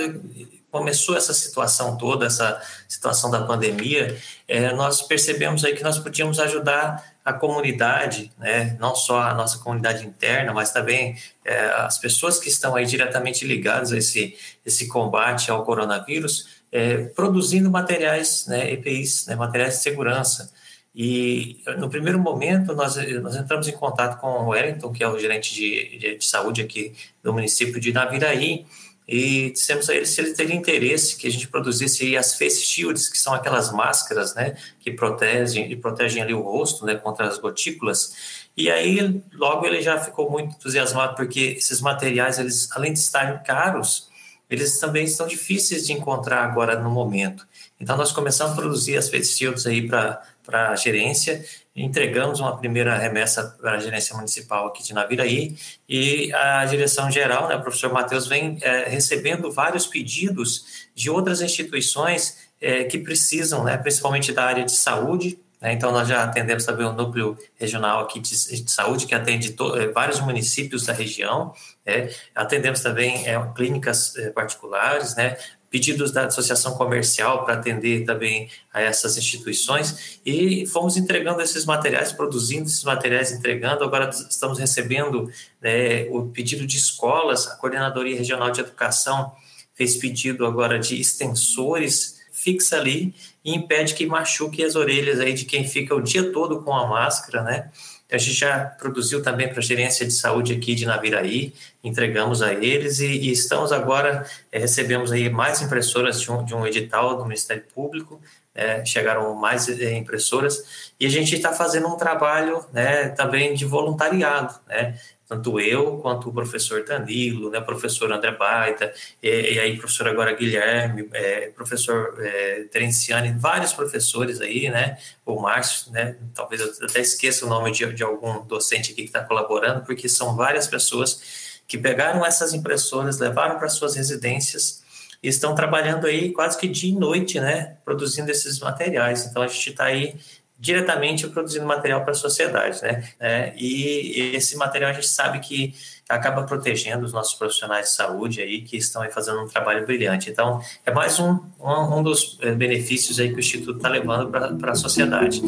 começou 0.69 1.15
essa 1.15 1.33
situação 1.33 1.97
toda, 1.97 2.25
essa 2.25 2.59
situação 2.87 3.29
da 3.29 3.43
pandemia, 3.43 4.17
é, 4.47 4.73
nós 4.73 5.03
percebemos 5.03 5.63
aí 5.63 5.75
que 5.75 5.83
nós 5.83 5.99
podíamos 5.99 6.39
ajudar 6.39 7.12
a 7.23 7.31
comunidade, 7.31 8.31
né, 8.37 8.75
não 8.79 8.95
só 8.95 9.21
a 9.21 9.33
nossa 9.33 9.57
comunidade 9.59 10.05
interna, 10.05 10.53
mas 10.53 10.71
também 10.71 11.15
é, 11.45 11.65
as 11.77 11.97
pessoas 11.97 12.37
que 12.37 12.49
estão 12.49 12.75
aí 12.75 12.85
diretamente 12.85 13.45
ligadas 13.45 13.93
a 13.93 13.97
esse, 13.97 14.37
esse 14.65 14.87
combate 14.87 15.49
ao 15.49 15.63
coronavírus, 15.63 16.61
é, 16.71 17.05
produzindo 17.05 17.69
materiais, 17.71 18.45
né, 18.47 18.71
EPIs, 18.71 19.27
né, 19.27 19.35
materiais 19.35 19.75
de 19.75 19.83
segurança. 19.83 20.51
E 20.95 21.61
no 21.79 21.89
primeiro 21.89 22.19
momento 22.19 22.75
nós, 22.75 22.95
nós 23.21 23.35
entramos 23.35 23.67
em 23.67 23.71
contato 23.71 24.19
com 24.19 24.27
o 24.27 24.49
Wellington, 24.49 24.91
que 24.91 25.03
é 25.03 25.07
o 25.07 25.17
gerente 25.17 25.53
de, 25.53 25.97
de, 25.97 26.17
de 26.17 26.25
saúde 26.25 26.61
aqui 26.61 26.93
do 27.23 27.33
município 27.33 27.79
de 27.79 27.91
Naviraí, 27.91 28.65
e 29.07 29.51
dissemos 29.51 29.89
a 29.89 29.95
ele 29.95 30.05
se 30.05 30.21
ele 30.21 30.33
teria 30.33 30.55
interesse 30.55 31.17
que 31.17 31.27
a 31.27 31.31
gente 31.31 31.47
produzisse 31.47 32.15
as 32.15 32.37
face 32.37 32.61
shields, 32.61 33.09
que 33.09 33.17
são 33.17 33.33
aquelas 33.33 33.71
máscaras, 33.71 34.33
né, 34.33 34.55
que 34.79 34.91
protegem 34.91 35.71
e 35.71 35.75
protegem 35.75 36.21
ali 36.21 36.33
o 36.33 36.41
rosto, 36.41 36.85
né, 36.85 36.95
contra 36.95 37.27
as 37.27 37.37
gotículas. 37.37 38.43
E 38.55 38.69
aí 38.71 39.21
logo 39.33 39.65
ele 39.65 39.81
já 39.81 39.99
ficou 39.99 40.29
muito 40.29 40.55
entusiasmado 40.55 41.15
porque 41.15 41.55
esses 41.57 41.81
materiais, 41.81 42.39
eles 42.39 42.69
além 42.71 42.93
de 42.93 42.99
estarem 42.99 43.41
caros, 43.43 44.09
eles 44.49 44.79
também 44.79 45.05
estão 45.05 45.27
difíceis 45.27 45.85
de 45.85 45.93
encontrar 45.93 46.43
agora 46.43 46.79
no 46.79 46.89
momento. 46.89 47.47
Então 47.79 47.97
nós 47.97 48.11
começamos 48.11 48.53
a 48.53 48.55
produzir 48.55 48.97
as 48.97 49.09
face 49.09 49.33
shields 49.33 49.65
aí 49.65 49.87
para 49.87 50.21
para 50.45 50.69
a 50.69 50.75
gerência, 50.75 51.43
entregamos 51.75 52.39
uma 52.39 52.55
primeira 52.57 52.95
remessa 52.97 53.57
para 53.59 53.73
a 53.73 53.79
gerência 53.79 54.15
municipal 54.15 54.67
aqui 54.67 54.83
de 54.83 54.93
Naviraí 54.93 55.55
e 55.89 56.31
a 56.33 56.65
direção 56.65 57.09
geral, 57.09 57.47
né, 57.47 57.55
o 57.55 57.61
professor 57.61 57.91
Matheus, 57.91 58.27
vem 58.27 58.57
é, 58.61 58.89
recebendo 58.89 59.51
vários 59.51 59.87
pedidos 59.87 60.87
de 60.93 61.09
outras 61.09 61.41
instituições 61.41 62.37
é, 62.61 62.83
que 62.83 62.99
precisam, 62.99 63.63
né, 63.63 63.77
principalmente 63.77 64.31
da 64.31 64.45
área 64.45 64.63
de 64.63 64.73
saúde, 64.73 65.39
né, 65.59 65.73
então 65.73 65.91
nós 65.91 66.07
já 66.07 66.23
atendemos 66.23 66.63
também 66.63 66.85
o 66.85 66.93
núcleo 66.93 67.37
regional 67.55 68.01
aqui 68.01 68.19
de, 68.19 68.63
de 68.63 68.71
saúde 68.71 69.07
que 69.07 69.15
atende 69.15 69.55
é, 69.75 69.87
vários 69.87 70.19
municípios 70.19 70.85
da 70.85 70.93
região, 70.93 71.53
né, 71.83 72.09
atendemos 72.35 72.81
também 72.81 73.27
é, 73.27 73.35
clínicas 73.55 74.15
é, 74.17 74.29
particulares, 74.29 75.15
né, 75.15 75.37
pedidos 75.73 76.11
da 76.11 76.27
associação 76.27 76.75
comercial 76.75 77.43
para 77.43 77.55
atender 77.55 78.05
também 78.05 78.47
a 78.71 78.79
essas 78.79 79.17
instituições 79.17 80.19
e 80.23 80.67
fomos 80.67 80.97
entregando 80.97 81.41
esses 81.41 81.65
materiais, 81.65 82.11
produzindo 82.11 82.67
esses 82.67 82.83
materiais, 82.83 83.31
entregando. 83.31 83.83
Agora 83.83 84.07
estamos 84.11 84.59
recebendo 84.59 85.31
né, 85.59 86.03
o 86.11 86.27
pedido 86.27 86.67
de 86.67 86.77
escolas, 86.77 87.47
a 87.47 87.55
Coordenadoria 87.55 88.15
Regional 88.15 88.51
de 88.51 88.59
Educação 88.59 89.31
fez 89.73 89.97
pedido 89.97 90.45
agora 90.45 90.77
de 90.77 91.01
extensores 91.01 92.21
fixa 92.31 92.77
ali 92.77 93.15
e 93.43 93.55
impede 93.55 93.95
que 93.95 94.05
machuque 94.05 94.63
as 94.63 94.75
orelhas 94.75 95.19
aí 95.19 95.33
de 95.33 95.43
quem 95.43 95.67
fica 95.67 95.95
o 95.95 96.01
dia 96.01 96.31
todo 96.31 96.61
com 96.61 96.71
a 96.71 96.85
máscara, 96.85 97.41
né? 97.41 97.71
A 98.13 98.17
gente 98.19 98.33
já 98.33 98.65
produziu 98.65 99.23
também 99.23 99.49
para 99.49 99.59
a 99.59 99.61
gerência 99.63 100.05
de 100.05 100.13
saúde 100.13 100.53
aqui 100.53 100.75
de 100.75 100.85
Naviraí, 100.85 101.53
entregamos 101.83 102.43
a 102.43 102.53
eles 102.53 102.99
e, 102.99 103.07
e 103.07 103.31
estamos 103.31 103.71
agora, 103.71 104.25
é, 104.51 104.59
recebemos 104.59 105.11
aí 105.11 105.29
mais 105.29 105.61
impressoras 105.61 106.21
de 106.21 106.31
um, 106.31 106.45
de 106.45 106.53
um 106.53 106.65
edital 106.65 107.17
do 107.17 107.25
Ministério 107.25 107.63
Público, 107.73 108.21
é, 108.53 108.85
chegaram 108.85 109.33
mais 109.33 109.67
é, 109.67 109.95
impressoras 109.95 110.93
e 110.99 111.07
a 111.07 111.09
gente 111.09 111.35
está 111.35 111.51
fazendo 111.51 111.87
um 111.87 111.97
trabalho 111.97 112.63
né, 112.71 113.09
também 113.09 113.55
de 113.55 113.65
voluntariado, 113.65 114.53
né? 114.67 114.95
Tanto 115.33 115.59
eu 115.59 115.97
quanto 115.97 116.29
o 116.29 116.33
professor 116.33 116.83
Danilo, 116.83 117.49
né, 117.49 117.59
professor 117.59 118.11
André 118.11 118.31
Baita, 118.31 118.93
e, 119.21 119.53
e 119.53 119.59
aí 119.59 119.77
professor 119.77 120.07
agora 120.07 120.33
Guilherme, 120.33 121.09
é, 121.13 121.49
professor 121.49 122.15
é, 122.19 122.65
Terenciani, 122.71 123.33
vários 123.37 123.73
professores 123.73 124.39
aí, 124.39 124.69
né, 124.69 124.97
o 125.25 125.39
Márcio, 125.41 125.91
né, 125.91 126.15
talvez 126.33 126.61
eu 126.61 126.87
até 126.87 127.01
esqueça 127.01 127.45
o 127.45 127.49
nome 127.49 127.71
de, 127.71 127.91
de 127.93 128.03
algum 128.03 128.45
docente 128.45 128.91
aqui 128.91 129.03
que 129.03 129.09
está 129.09 129.23
colaborando, 129.23 129.83
porque 129.85 130.07
são 130.07 130.35
várias 130.35 130.67
pessoas 130.67 131.61
que 131.67 131.77
pegaram 131.77 132.25
essas 132.25 132.53
impressoras, 132.53 133.19
levaram 133.19 133.57
para 133.57 133.69
suas 133.69 133.95
residências 133.95 134.83
e 135.23 135.29
estão 135.29 135.55
trabalhando 135.55 136.05
aí 136.05 136.31
quase 136.33 136.57
que 136.57 136.67
dia 136.67 136.91
e 136.91 136.95
noite, 136.95 137.39
né, 137.39 137.77
produzindo 137.85 138.29
esses 138.29 138.59
materiais. 138.59 139.25
Então 139.25 139.41
a 139.41 139.47
gente 139.47 139.69
está 139.69 139.85
aí 139.85 140.15
diretamente 140.63 141.27
produzindo 141.27 141.65
material 141.65 142.03
para 142.03 142.11
a 142.11 142.15
sociedade, 142.15 142.81
né? 142.81 143.03
É, 143.19 143.53
e 143.57 144.31
esse 144.33 144.55
material 144.55 144.91
a 144.91 144.93
gente 144.93 145.09
sabe 145.09 145.41
que 145.41 145.73
acaba 146.07 146.43
protegendo 146.43 147.05
os 147.05 147.11
nossos 147.11 147.33
profissionais 147.33 147.87
de 147.87 147.95
saúde 147.95 148.41
aí 148.41 148.61
que 148.61 148.77
estão 148.77 149.01
aí 149.01 149.11
fazendo 149.11 149.41
um 149.41 149.47
trabalho 149.47 149.85
brilhante. 149.85 150.29
Então 150.29 150.61
é 150.85 150.91
mais 150.91 151.19
um, 151.19 151.37
um, 151.59 151.97
um 151.97 152.01
dos 152.01 152.37
é, 152.41 152.53
benefícios 152.53 153.19
aí 153.19 153.27
que 153.27 153.35
o 153.35 153.39
Instituto 153.41 153.75
está 153.75 153.89
levando 153.89 154.29
para 154.31 154.71
a 154.71 154.75
sociedade. 154.75 155.41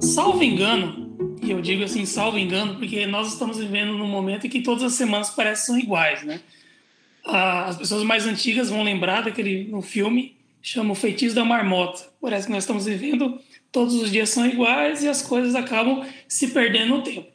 Salvo 0.00 0.42
engano, 0.42 1.16
e 1.40 1.52
eu 1.52 1.60
digo 1.60 1.84
assim, 1.84 2.04
salvo 2.04 2.36
engano, 2.36 2.74
porque 2.74 3.06
nós 3.06 3.32
estamos 3.32 3.58
vivendo 3.58 3.96
num 3.96 4.08
momento 4.08 4.48
em 4.48 4.50
que 4.50 4.62
todas 4.62 4.82
as 4.82 4.94
semanas 4.94 5.30
parecem 5.30 5.78
iguais, 5.78 6.24
né? 6.24 6.40
Ah, 7.24 7.66
as 7.66 7.76
pessoas 7.76 8.02
mais 8.02 8.26
antigas 8.26 8.68
vão 8.68 8.82
lembrar 8.82 9.22
daquele 9.22 9.68
no 9.68 9.80
filme 9.80 10.33
chama 10.64 10.92
o 10.92 10.94
feitiço 10.94 11.34
da 11.34 11.44
marmota. 11.44 12.02
Parece 12.20 12.46
que 12.46 12.52
nós 12.52 12.64
estamos 12.64 12.86
vivendo, 12.86 13.38
todos 13.70 13.94
os 13.94 14.10
dias 14.10 14.30
são 14.30 14.46
iguais 14.46 15.04
e 15.04 15.08
as 15.08 15.20
coisas 15.20 15.54
acabam 15.54 16.04
se 16.26 16.48
perdendo 16.48 16.96
no 16.96 17.02
tempo. 17.02 17.28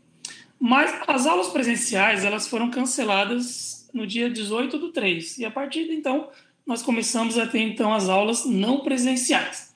Mas 0.60 0.92
as 1.08 1.28
aulas 1.28 1.50
presenciais, 1.50 2.26
elas 2.26 2.48
foram 2.48 2.72
canceladas 2.72 3.88
no 3.94 4.08
dia 4.08 4.30
18 4.30 4.80
do 4.80 4.92
3. 4.92 5.38
E 5.38 5.46
a 5.46 5.52
partir 5.52 5.86
de 5.86 5.94
então, 5.94 6.30
nós 6.66 6.82
começamos 6.82 7.38
a 7.38 7.46
ter 7.46 7.60
então 7.60 7.94
as 7.94 8.10
aulas 8.10 8.46
não 8.46 8.80
presenciais. 8.80 9.76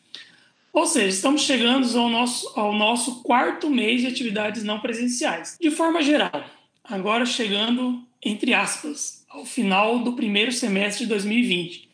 Ou 0.73 0.87
seja, 0.87 1.09
estamos 1.09 1.43
chegando 1.43 1.87
ao 1.97 2.09
nosso, 2.09 2.59
ao 2.59 2.73
nosso 2.73 3.21
quarto 3.21 3.69
mês 3.69 4.01
de 4.01 4.07
atividades 4.07 4.63
não 4.63 4.79
presenciais. 4.79 5.57
De 5.61 5.69
forma 5.69 6.01
geral, 6.01 6.43
agora 6.83 7.23
chegando, 7.23 8.03
entre 8.21 8.55
aspas, 8.55 9.23
ao 9.29 9.45
final 9.45 9.99
do 9.99 10.13
primeiro 10.13 10.51
semestre 10.51 11.03
de 11.03 11.09
2020. 11.09 11.92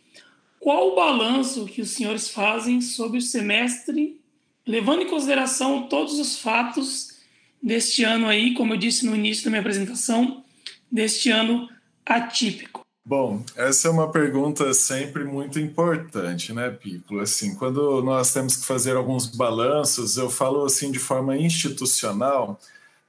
Qual 0.59 0.89
o 0.89 0.95
balanço 0.95 1.65
que 1.65 1.81
os 1.81 1.91
senhores 1.91 2.29
fazem 2.29 2.81
sobre 2.81 3.17
o 3.17 3.21
semestre, 3.21 4.19
levando 4.65 5.01
em 5.01 5.09
consideração 5.09 5.87
todos 5.87 6.19
os 6.19 6.39
fatos 6.39 7.17
deste 7.61 8.03
ano 8.03 8.27
aí, 8.27 8.53
como 8.53 8.73
eu 8.73 8.77
disse 8.77 9.05
no 9.05 9.15
início 9.15 9.45
da 9.45 9.49
minha 9.49 9.61
apresentação, 9.61 10.43
deste 10.91 11.29
ano 11.29 11.69
atípico? 12.05 12.85
Bom, 13.05 13.43
essa 13.55 13.87
é 13.87 13.91
uma 13.91 14.11
pergunta 14.11 14.71
sempre 14.73 15.23
muito 15.23 15.59
importante, 15.59 16.53
né, 16.53 16.69
Pico? 16.69 17.19
Assim, 17.19 17.55
quando 17.55 18.03
nós 18.03 18.31
temos 18.31 18.57
que 18.57 18.65
fazer 18.65 18.95
alguns 18.95 19.25
balanços, 19.25 20.17
eu 20.17 20.29
falo 20.29 20.63
assim 20.63 20.91
de 20.91 20.99
forma 20.99 21.35
institucional, 21.35 22.59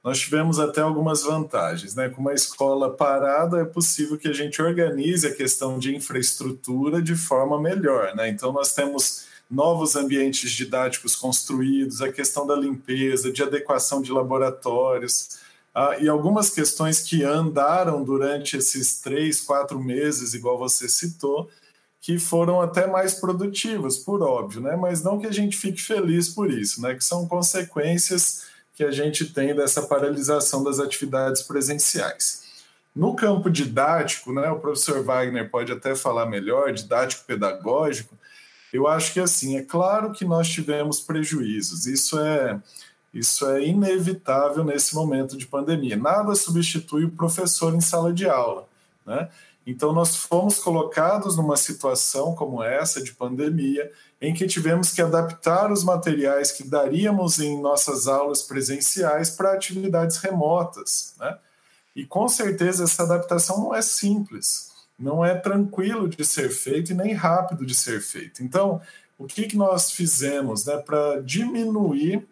nós 0.03 0.19
tivemos 0.19 0.59
até 0.59 0.81
algumas 0.81 1.23
vantagens. 1.23 1.95
Né? 1.95 2.09
Com 2.09 2.21
uma 2.21 2.33
escola 2.33 2.89
parada, 2.91 3.59
é 3.61 3.65
possível 3.65 4.17
que 4.17 4.27
a 4.27 4.33
gente 4.33 4.61
organize 4.61 5.27
a 5.27 5.33
questão 5.33 5.77
de 5.77 5.95
infraestrutura 5.95 7.01
de 7.01 7.15
forma 7.15 7.59
melhor. 7.61 8.15
Né? 8.15 8.29
Então, 8.29 8.51
nós 8.51 8.73
temos 8.73 9.25
novos 9.49 9.95
ambientes 9.95 10.49
didáticos 10.51 11.15
construídos, 11.15 12.01
a 12.01 12.11
questão 12.11 12.47
da 12.47 12.55
limpeza, 12.55 13.31
de 13.31 13.43
adequação 13.43 14.01
de 14.01 14.11
laboratórios. 14.11 15.39
Ah, 15.75 15.97
e 15.99 16.09
algumas 16.09 16.49
questões 16.49 17.01
que 17.01 17.23
andaram 17.23 18.03
durante 18.03 18.57
esses 18.57 19.01
três, 19.01 19.41
quatro 19.41 19.79
meses, 19.79 20.33
igual 20.33 20.57
você 20.57 20.87
citou, 20.89 21.49
que 21.99 22.17
foram 22.17 22.59
até 22.59 22.87
mais 22.87 23.13
produtivas, 23.13 23.97
por 23.97 24.23
óbvio, 24.23 24.61
né? 24.61 24.75
mas 24.75 25.03
não 25.03 25.19
que 25.19 25.27
a 25.27 25.31
gente 25.31 25.55
fique 25.55 25.81
feliz 25.81 26.29
por 26.29 26.49
isso, 26.49 26.81
né? 26.81 26.95
que 26.95 27.03
são 27.03 27.27
consequências 27.27 28.50
que 28.81 28.85
a 28.85 28.91
gente 28.91 29.25
tem 29.25 29.53
dessa 29.53 29.83
paralisação 29.83 30.63
das 30.63 30.79
atividades 30.79 31.43
presenciais. 31.43 32.41
No 32.95 33.15
campo 33.15 33.47
didático, 33.47 34.33
né, 34.33 34.49
o 34.49 34.59
professor 34.59 35.03
Wagner 35.03 35.51
pode 35.51 35.71
até 35.71 35.95
falar 35.95 36.25
melhor, 36.25 36.73
didático 36.73 37.23
pedagógico, 37.25 38.17
eu 38.73 38.87
acho 38.87 39.13
que 39.13 39.19
assim, 39.19 39.55
é 39.55 39.61
claro 39.61 40.11
que 40.11 40.25
nós 40.25 40.49
tivemos 40.49 40.99
prejuízos, 40.99 41.85
isso 41.85 42.19
é 42.19 42.59
isso 43.13 43.45
é 43.45 43.63
inevitável 43.63 44.63
nesse 44.63 44.95
momento 44.95 45.37
de 45.37 45.45
pandemia. 45.45 45.97
Nada 45.97 46.33
substitui 46.33 47.03
o 47.03 47.11
professor 47.11 47.75
em 47.75 47.81
sala 47.81 48.11
de 48.13 48.27
aula, 48.27 48.67
né? 49.05 49.29
Então, 49.67 49.93
nós 49.93 50.15
fomos 50.15 50.57
colocados 50.57 51.35
numa 51.35 51.57
situação 51.57 52.33
como 52.33 52.63
essa 52.63 53.03
de 53.03 53.13
pandemia, 53.13 53.91
em 54.21 54.33
que 54.35 54.45
tivemos 54.45 54.91
que 54.91 55.01
adaptar 55.01 55.71
os 55.71 55.83
materiais 55.83 56.51
que 56.51 56.63
daríamos 56.63 57.39
em 57.39 57.59
nossas 57.59 58.07
aulas 58.07 58.43
presenciais 58.43 59.31
para 59.31 59.53
atividades 59.53 60.17
remotas. 60.17 61.15
Né? 61.19 61.37
E 61.95 62.05
com 62.05 62.29
certeza 62.29 62.83
essa 62.83 63.01
adaptação 63.01 63.57
não 63.57 63.73
é 63.73 63.81
simples, 63.81 64.71
não 64.97 65.25
é 65.25 65.33
tranquilo 65.33 66.07
de 66.07 66.23
ser 66.23 66.49
feito 66.49 66.91
e 66.91 66.95
nem 66.95 67.13
rápido 67.13 67.65
de 67.65 67.73
ser 67.73 67.99
feito. 67.99 68.43
Então, 68.43 68.79
o 69.17 69.25
que, 69.25 69.47
que 69.47 69.57
nós 69.57 69.91
fizemos 69.91 70.65
né, 70.65 70.77
para 70.77 71.19
diminuir 71.21 72.27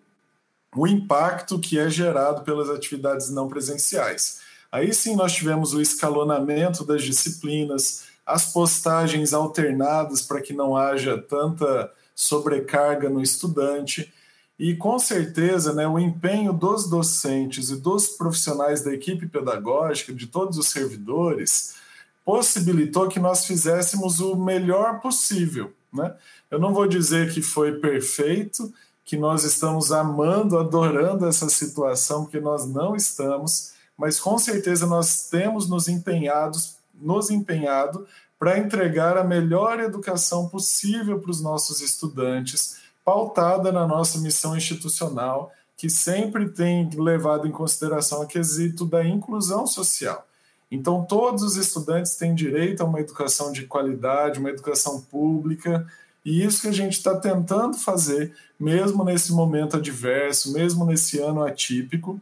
o 0.76 0.86
impacto 0.86 1.60
que 1.60 1.80
é 1.80 1.90
gerado 1.90 2.44
pelas 2.44 2.70
atividades 2.70 3.32
não 3.32 3.48
presenciais? 3.48 4.42
Aí 4.72 4.94
sim 4.94 5.16
nós 5.16 5.34
tivemos 5.34 5.74
o 5.74 5.82
escalonamento 5.82 6.86
das 6.86 7.02
disciplinas, 7.02 8.09
as 8.30 8.52
postagens 8.52 9.34
alternadas 9.34 10.22
para 10.22 10.42
que 10.42 10.54
não 10.54 10.78
haja 10.78 11.18
tanta 11.18 11.92
sobrecarga 12.16 13.10
no 13.10 13.22
estudante. 13.22 14.14
E 14.58 14.76
com 14.76 15.00
certeza, 15.00 15.74
né, 15.74 15.88
o 15.88 15.98
empenho 15.98 16.54
dos 16.54 16.90
docentes 16.90 17.70
e 17.70 17.78
dos 17.78 18.10
profissionais 18.10 18.84
da 18.84 18.94
equipe 18.94 19.28
pedagógica, 19.28 20.14
de 20.14 20.28
todos 20.28 20.58
os 20.58 20.68
servidores, 20.68 21.76
possibilitou 22.24 23.08
que 23.08 23.20
nós 23.20 23.46
fizéssemos 23.46 24.20
o 24.20 24.36
melhor 24.36 25.00
possível. 25.00 25.74
Né? 25.92 26.14
Eu 26.52 26.60
não 26.60 26.74
vou 26.74 26.88
dizer 26.88 27.34
que 27.34 27.42
foi 27.42 27.80
perfeito, 27.80 28.72
que 29.04 29.18
nós 29.18 29.44
estamos 29.44 29.92
amando, 29.92 30.58
adorando 30.60 31.26
essa 31.26 31.50
situação, 31.50 32.24
porque 32.24 32.40
nós 32.40 32.68
não 32.68 32.96
estamos 32.96 33.74
mas 34.00 34.18
com 34.18 34.38
certeza 34.38 34.88
nós 34.88 35.28
temos 35.30 35.68
nos 35.68 35.90
empenhados, 35.90 36.78
nos 37.02 37.30
empenhado 37.30 38.08
para 38.38 38.58
entregar 38.58 39.18
a 39.18 39.24
melhor 39.24 39.80
educação 39.80 40.48
possível 40.48 41.20
para 41.20 41.32
os 41.32 41.42
nossos 41.42 41.82
estudantes, 41.82 42.78
pautada 43.04 43.72
na 43.72 43.86
nossa 43.86 44.20
missão 44.20 44.56
institucional, 44.56 45.52
que 45.76 45.90
sempre 45.90 46.50
tem 46.50 46.90
levado 46.96 47.48
em 47.48 47.52
consideração 47.52 48.22
o 48.22 48.28
quesito 48.28 48.86
da 48.86 49.06
inclusão 49.06 49.66
social. 49.66 50.26
Então, 50.72 51.04
todos 51.04 51.42
os 51.42 51.56
estudantes 51.56 52.16
têm 52.16 52.36
direito 52.36 52.82
a 52.82 52.86
uma 52.86 53.00
educação 53.00 53.52
de 53.52 53.66
qualidade, 53.66 54.40
uma 54.40 54.50
educação 54.50 55.02
pública, 55.02 55.88
e 56.24 56.44
isso 56.44 56.62
que 56.62 56.68
a 56.68 56.74
gente 56.74 56.94
está 56.94 57.16
tentando 57.16 57.78
fazer, 57.78 58.34
mesmo 58.60 59.04
nesse 59.04 59.32
momento 59.32 59.78
adverso, 59.78 60.54
mesmo 60.54 60.86
nesse 60.86 61.20
ano 61.20 61.44
atípico, 61.44 62.22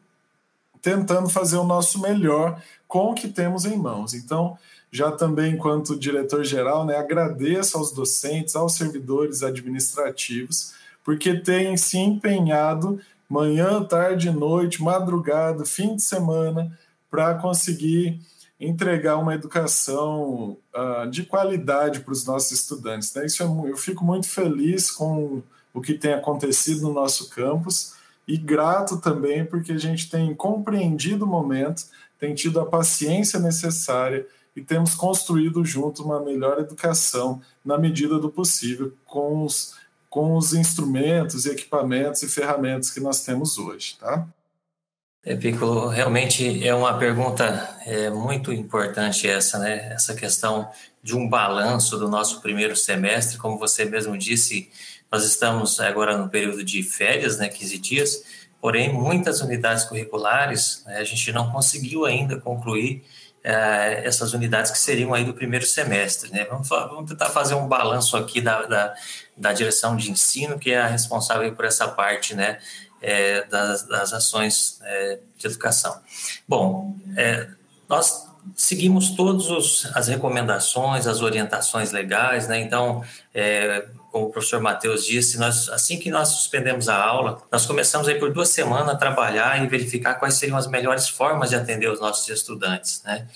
tentando 0.81 1.27
fazer 1.27 1.57
o 1.57 1.65
nosso 1.65 1.99
melhor 1.99 2.61
com 2.87 3.11
o 3.11 3.13
que 3.13 3.27
temos 3.27 3.65
em 3.65 3.77
mãos. 3.77 4.13
Então, 4.13 4.57
já 4.91 5.11
também, 5.11 5.53
enquanto 5.53 5.97
diretor-geral, 5.97 6.85
né, 6.85 6.95
agradeço 6.95 7.77
aos 7.77 7.91
docentes, 7.91 8.55
aos 8.55 8.75
servidores 8.75 9.43
administrativos, 9.43 10.73
porque 11.03 11.39
têm 11.39 11.75
se 11.77 11.97
empenhado 11.97 12.99
manhã, 13.29 13.83
tarde, 13.83 14.31
noite, 14.31 14.81
madrugada, 14.81 15.65
fim 15.65 15.95
de 15.95 16.03
semana, 16.03 16.77
para 17.09 17.35
conseguir 17.35 18.19
entregar 18.59 19.17
uma 19.17 19.35
educação 19.35 20.57
uh, 20.75 21.09
de 21.09 21.23
qualidade 21.23 21.99
para 21.99 22.11
os 22.11 22.25
nossos 22.25 22.51
estudantes. 22.51 23.13
Né? 23.13 23.25
Isso 23.25 23.43
é, 23.43 23.45
eu 23.69 23.77
fico 23.77 24.03
muito 24.03 24.27
feliz 24.27 24.89
com 24.89 25.43
o 25.73 25.81
que 25.81 25.93
tem 25.93 26.13
acontecido 26.13 26.81
no 26.81 26.93
nosso 26.93 27.29
campus 27.29 27.93
e 28.27 28.35
grato 28.35 28.97
também 28.97 29.45
porque 29.45 29.71
a 29.71 29.77
gente 29.77 30.09
tem 30.09 30.33
compreendido 30.33 31.25
o 31.25 31.27
momento, 31.27 31.83
tem 32.19 32.33
tido 32.33 32.59
a 32.59 32.65
paciência 32.65 33.39
necessária 33.39 34.25
e 34.55 34.61
temos 34.61 34.95
construído 34.95 35.63
junto 35.63 36.03
uma 36.03 36.19
melhor 36.19 36.59
educação 36.59 37.41
na 37.63 37.77
medida 37.77 38.17
do 38.17 38.29
possível 38.29 38.91
com 39.05 39.43
os, 39.43 39.75
com 40.09 40.35
os 40.35 40.53
instrumentos, 40.53 41.45
equipamentos 41.45 42.23
e 42.23 42.27
ferramentas 42.27 42.89
que 42.89 42.99
nós 42.99 43.21
temos 43.21 43.57
hoje, 43.57 43.97
tá? 43.99 44.27
É, 45.23 45.35
Piccolo, 45.35 45.87
realmente 45.89 46.65
é 46.65 46.73
uma 46.73 46.97
pergunta 46.97 47.77
é, 47.85 48.09
muito 48.09 48.53
importante 48.53 49.27
essa, 49.27 49.59
né? 49.59 49.91
Essa 49.91 50.15
questão 50.15 50.69
de 51.03 51.15
um 51.15 51.27
balanço 51.27 51.97
do 51.97 52.07
nosso 52.07 52.41
primeiro 52.41 52.75
semestre, 52.75 53.37
como 53.37 53.57
você 53.59 53.85
mesmo 53.85 54.17
disse, 54.17 54.69
nós 55.11 55.23
estamos 55.23 55.79
agora 55.79 56.17
no 56.17 56.29
período 56.29 56.63
de 56.63 56.81
férias, 56.83 57.37
né, 57.37 57.47
15 57.47 57.77
dias, 57.77 58.23
porém, 58.61 58.91
muitas 58.91 59.41
unidades 59.41 59.83
curriculares 59.85 60.83
né, 60.85 60.97
a 60.97 61.03
gente 61.03 61.31
não 61.31 61.51
conseguiu 61.51 62.05
ainda 62.05 62.39
concluir 62.39 63.03
é, 63.43 64.01
essas 64.05 64.33
unidades 64.33 64.71
que 64.71 64.77
seriam 64.77 65.13
aí 65.13 65.23
do 65.23 65.33
primeiro 65.33 65.65
semestre. 65.65 66.31
Né? 66.31 66.45
Vamos, 66.45 66.67
vamos 66.67 67.09
tentar 67.09 67.29
fazer 67.29 67.55
um 67.55 67.67
balanço 67.67 68.17
aqui 68.17 68.41
da, 68.41 68.63
da, 68.63 68.93
da, 69.37 69.53
direção 69.53 69.95
de 69.95 70.11
ensino, 70.11 70.59
que 70.59 70.71
é 70.71 70.79
a 70.79 70.87
responsável 70.87 71.53
por 71.55 71.65
essa 71.65 71.87
parte 71.87 72.35
né, 72.35 72.59
é, 73.01 73.43
das, 73.45 73.83
das, 73.83 74.13
ações 74.13 74.79
é, 74.83 75.19
de 75.37 75.47
educação. 75.47 75.99
Bom, 76.47 76.95
nós 77.87 78.27
seguimos 78.55 79.11
todas 79.11 79.89
as 79.93 80.07
recomendações, 80.07 81.07
as 81.07 81.21
orientações 81.21 81.91
legais, 81.91 82.47
né? 82.47 82.59
Então, 82.59 83.03
é, 83.33 83.87
como 84.11 84.25
o 84.25 84.29
professor 84.29 84.61
Matheus 84.61 85.05
disse, 85.05 85.37
nós, 85.37 85.69
assim 85.69 85.99
que 85.99 86.09
nós 86.09 86.29
suspendemos 86.29 86.89
a 86.89 86.95
aula, 86.95 87.41
nós 87.51 87.65
começamos 87.65 88.07
aí 88.07 88.15
por 88.15 88.31
duas 88.31 88.49
semanas 88.49 88.89
a 88.89 88.95
trabalhar 88.95 89.63
e 89.63 89.67
verificar 89.67 90.15
quais 90.15 90.35
seriam 90.35 90.57
as 90.57 90.67
melhores 90.67 91.07
formas 91.07 91.49
de 91.49 91.55
atender 91.55 91.89
os 91.89 91.99
nossos 91.99 92.27
estudantes, 92.29 93.03
né? 93.03 93.27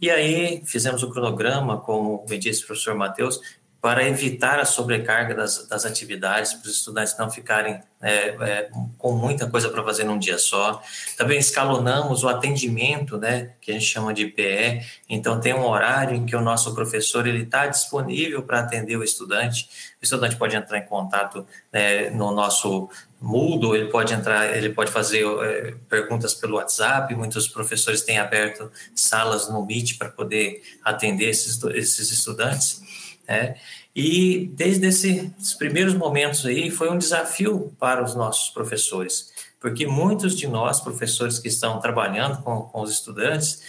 E 0.00 0.10
aí 0.10 0.62
fizemos 0.64 1.02
o 1.04 1.10
cronograma, 1.10 1.78
como 1.78 2.26
me 2.28 2.36
disse 2.36 2.64
o 2.64 2.66
professor 2.66 2.94
Matheus, 2.94 3.40
para 3.82 4.08
evitar 4.08 4.60
a 4.60 4.64
sobrecarga 4.64 5.34
das, 5.34 5.66
das 5.66 5.84
atividades, 5.84 6.54
para 6.54 6.68
os 6.68 6.76
estudantes 6.76 7.18
não 7.18 7.28
ficarem 7.28 7.80
é, 8.00 8.28
é, 8.28 8.70
com 8.96 9.10
muita 9.10 9.50
coisa 9.50 9.68
para 9.70 9.82
fazer 9.82 10.04
num 10.04 10.20
dia 10.20 10.38
só. 10.38 10.80
Também 11.18 11.36
escalonamos 11.36 12.22
o 12.22 12.28
atendimento, 12.28 13.18
né, 13.18 13.54
que 13.60 13.72
a 13.72 13.74
gente 13.74 13.86
chama 13.86 14.14
de 14.14 14.26
PE. 14.26 14.86
Então 15.08 15.40
tem 15.40 15.52
um 15.52 15.66
horário 15.66 16.14
em 16.14 16.24
que 16.24 16.36
o 16.36 16.40
nosso 16.40 16.72
professor 16.76 17.26
está 17.26 17.66
disponível 17.66 18.44
para 18.44 18.60
atender 18.60 18.96
o 18.96 19.02
estudante. 19.02 19.68
O 20.00 20.04
estudante 20.04 20.36
pode 20.36 20.54
entrar 20.54 20.78
em 20.78 20.86
contato 20.86 21.44
né, 21.72 22.08
no 22.10 22.30
nosso 22.30 22.88
Moodle, 23.20 23.74
ele 23.74 23.90
pode 23.90 24.14
entrar, 24.14 24.56
ele 24.56 24.70
pode 24.70 24.92
fazer 24.92 25.24
é, 25.24 25.74
perguntas 25.88 26.34
pelo 26.34 26.54
WhatsApp. 26.54 27.12
Muitos 27.16 27.48
professores 27.48 28.02
têm 28.02 28.18
aberto 28.18 28.70
salas 28.94 29.48
no 29.48 29.66
Meet 29.66 29.98
para 29.98 30.08
poder 30.08 30.62
atender 30.84 31.28
esses, 31.28 31.60
esses 31.64 32.12
estudantes. 32.12 32.80
Né? 33.32 33.54
E 33.96 34.50
desde 34.52 34.86
esses 34.86 35.54
primeiros 35.54 35.94
momentos 35.94 36.44
aí 36.44 36.70
foi 36.70 36.90
um 36.90 36.98
desafio 36.98 37.74
para 37.78 38.04
os 38.04 38.14
nossos 38.14 38.50
professores, 38.50 39.32
porque 39.58 39.86
muitos 39.86 40.36
de 40.36 40.46
nós, 40.46 40.80
professores 40.80 41.38
que 41.38 41.48
estão 41.48 41.80
trabalhando 41.80 42.42
com, 42.42 42.60
com 42.60 42.82
os 42.82 42.90
estudantes, 42.92 43.62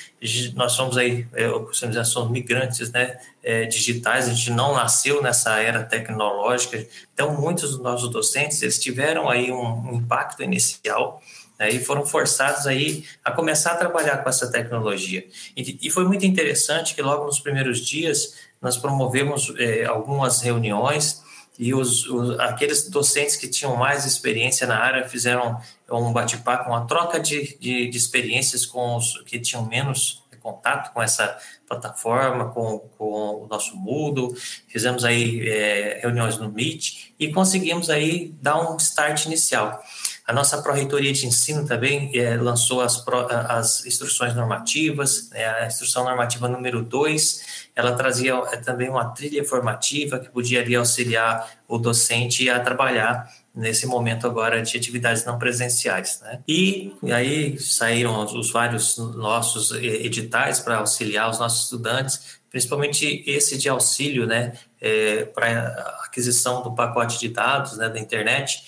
nós 0.54 0.74
somos 0.74 0.98
aí, 0.98 1.26
é, 1.32 1.46
eu 1.46 1.70
somos 2.04 2.30
migrantes 2.30 2.92
né, 2.92 3.18
é, 3.42 3.64
digitais, 3.64 4.28
a 4.28 4.34
gente 4.34 4.52
não 4.52 4.74
nasceu 4.74 5.24
nessa 5.24 5.58
era 5.62 5.82
tecnológica, 5.82 6.86
então 7.14 7.34
muitos 7.40 7.72
dos 7.72 7.80
nossos 7.80 8.12
docentes, 8.12 8.62
eles 8.62 8.78
tiveram 8.78 9.30
aí 9.30 9.50
um, 9.50 9.92
um 9.92 9.94
impacto 9.94 10.44
inicial, 10.44 11.22
né, 11.58 11.70
e 11.70 11.80
foram 11.80 12.06
forçados 12.06 12.68
aí 12.68 13.06
a 13.24 13.32
começar 13.32 13.72
a 13.72 13.78
trabalhar 13.78 14.18
com 14.18 14.28
essa 14.28 14.52
tecnologia. 14.52 15.26
E, 15.56 15.80
e 15.82 15.90
foi 15.90 16.04
muito 16.04 16.26
interessante 16.26 16.96
que 16.96 17.02
logo 17.02 17.26
nos 17.26 17.40
primeiros 17.40 17.80
dias 17.80 18.52
nós 18.64 18.78
promovemos 18.78 19.54
é, 19.60 19.86
algumas 19.86 20.42
reuniões 20.42 21.22
e 21.60 21.74
os, 21.74 22.08
os, 22.08 22.40
aqueles 22.40 22.90
docentes 22.90 23.36
que 23.36 23.48
tinham 23.48 23.76
mais 23.76 24.06
experiência 24.06 24.66
na 24.66 24.80
área 24.80 25.08
fizeram 25.08 25.60
um 25.92 26.12
bate-papo, 26.12 26.70
uma 26.70 26.88
troca 26.88 27.20
de, 27.20 27.56
de, 27.60 27.88
de, 27.88 27.98
experiências 27.98 28.66
com 28.66 28.96
os 28.96 29.22
que 29.28 29.40
tinham 29.40 29.64
menos 29.66 30.24
contato 30.44 30.94
com 30.94 31.02
essa 31.02 31.38
plataforma, 31.66 32.50
com, 32.50 32.80
com 32.98 33.44
o 33.44 33.48
nosso 33.50 33.78
Moodle, 33.78 34.36
fizemos 34.68 35.06
aí 35.06 35.48
é, 35.48 36.00
reuniões 36.02 36.38
no 36.38 36.52
Meet 36.52 37.14
e 37.18 37.32
conseguimos 37.32 37.90
aí 37.90 38.36
dar 38.42 38.60
um 38.60 38.76
start 38.76 39.26
inicial. 39.26 39.82
A 40.26 40.32
nossa 40.32 40.62
Pró-Reitoria 40.62 41.12
de 41.12 41.28
Ensino 41.28 41.68
também 41.68 42.10
é, 42.18 42.38
lançou 42.38 42.80
as, 42.80 43.04
as 43.50 43.86
instruções 43.86 44.34
normativas, 44.34 45.30
é, 45.34 45.46
a 45.46 45.68
instrução 45.68 46.06
normativa 46.06 46.48
número 46.48 46.82
2, 46.82 47.70
ela 47.76 47.92
trazia 47.94 48.34
é, 48.52 48.58
também 48.58 48.90
uma 48.90 49.06
trilha 49.06 49.44
formativa 49.44 50.20
que 50.20 50.30
podia 50.30 50.62
ali, 50.62 50.76
auxiliar 50.76 51.52
o 51.68 51.78
docente 51.78 52.50
a 52.50 52.58
trabalhar 52.62 53.30
nesse 53.54 53.86
momento 53.86 54.26
agora 54.26 54.62
de 54.62 54.78
atividades 54.78 55.26
não 55.26 55.38
presenciais. 55.38 56.22
Né? 56.22 56.40
E 56.48 56.94
aí 57.12 57.60
saíram 57.60 58.24
os 58.24 58.50
vários 58.50 58.98
nossos 58.98 59.72
editais 59.74 60.60
para 60.62 60.78
auxiliar 60.78 61.30
os 61.30 61.38
nossos 61.38 61.66
estudantes, 61.66 62.40
principalmente 62.50 63.24
esse 63.28 63.58
de 63.58 63.68
auxílio 63.68 64.26
né, 64.26 64.54
é, 64.80 65.26
para 65.26 66.00
aquisição 66.06 66.64
do 66.64 66.74
pacote 66.74 67.20
de 67.20 67.28
dados 67.28 67.78
né, 67.78 67.90
da 67.90 68.00
internet, 68.00 68.64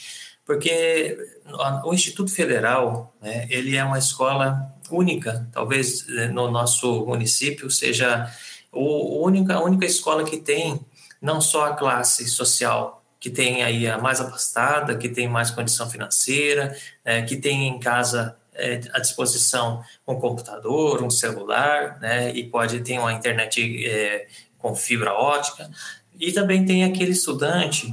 porque 0.45 1.17
o 1.83 1.93
Instituto 1.93 2.31
Federal, 2.31 3.15
né, 3.21 3.47
ele 3.49 3.75
é 3.75 3.83
uma 3.83 3.99
escola 3.99 4.73
única, 4.89 5.47
talvez 5.51 6.07
eh, 6.09 6.27
no 6.27 6.49
nosso 6.49 7.05
município 7.05 7.69
seja 7.69 8.31
o 8.71 9.23
única, 9.23 9.55
a 9.55 9.63
única 9.63 9.85
escola 9.85 10.23
que 10.23 10.37
tem 10.37 10.79
não 11.21 11.39
só 11.39 11.65
a 11.65 11.75
classe 11.75 12.27
social 12.27 13.03
que 13.19 13.29
tem 13.31 13.63
aí 13.63 13.87
a 13.87 13.97
mais 13.97 14.21
abastada, 14.21 14.95
que 14.95 15.09
tem 15.09 15.27
mais 15.27 15.49
condição 15.49 15.89
financeira, 15.89 16.77
é, 17.03 17.23
que 17.23 17.35
tem 17.35 17.67
em 17.67 17.79
casa 17.79 18.37
é, 18.53 18.81
à 18.93 18.99
disposição 18.99 19.83
um 20.07 20.19
computador, 20.19 21.01
um 21.01 21.09
celular, 21.09 21.99
né, 21.99 22.31
e 22.35 22.43
pode 22.43 22.79
ter 22.81 22.99
uma 22.99 23.11
internet 23.11 23.83
é, 23.83 24.27
com 24.59 24.75
fibra 24.75 25.13
ótica, 25.13 25.69
e 26.19 26.31
também 26.31 26.65
tem 26.65 26.83
aquele 26.83 27.13
estudante 27.13 27.91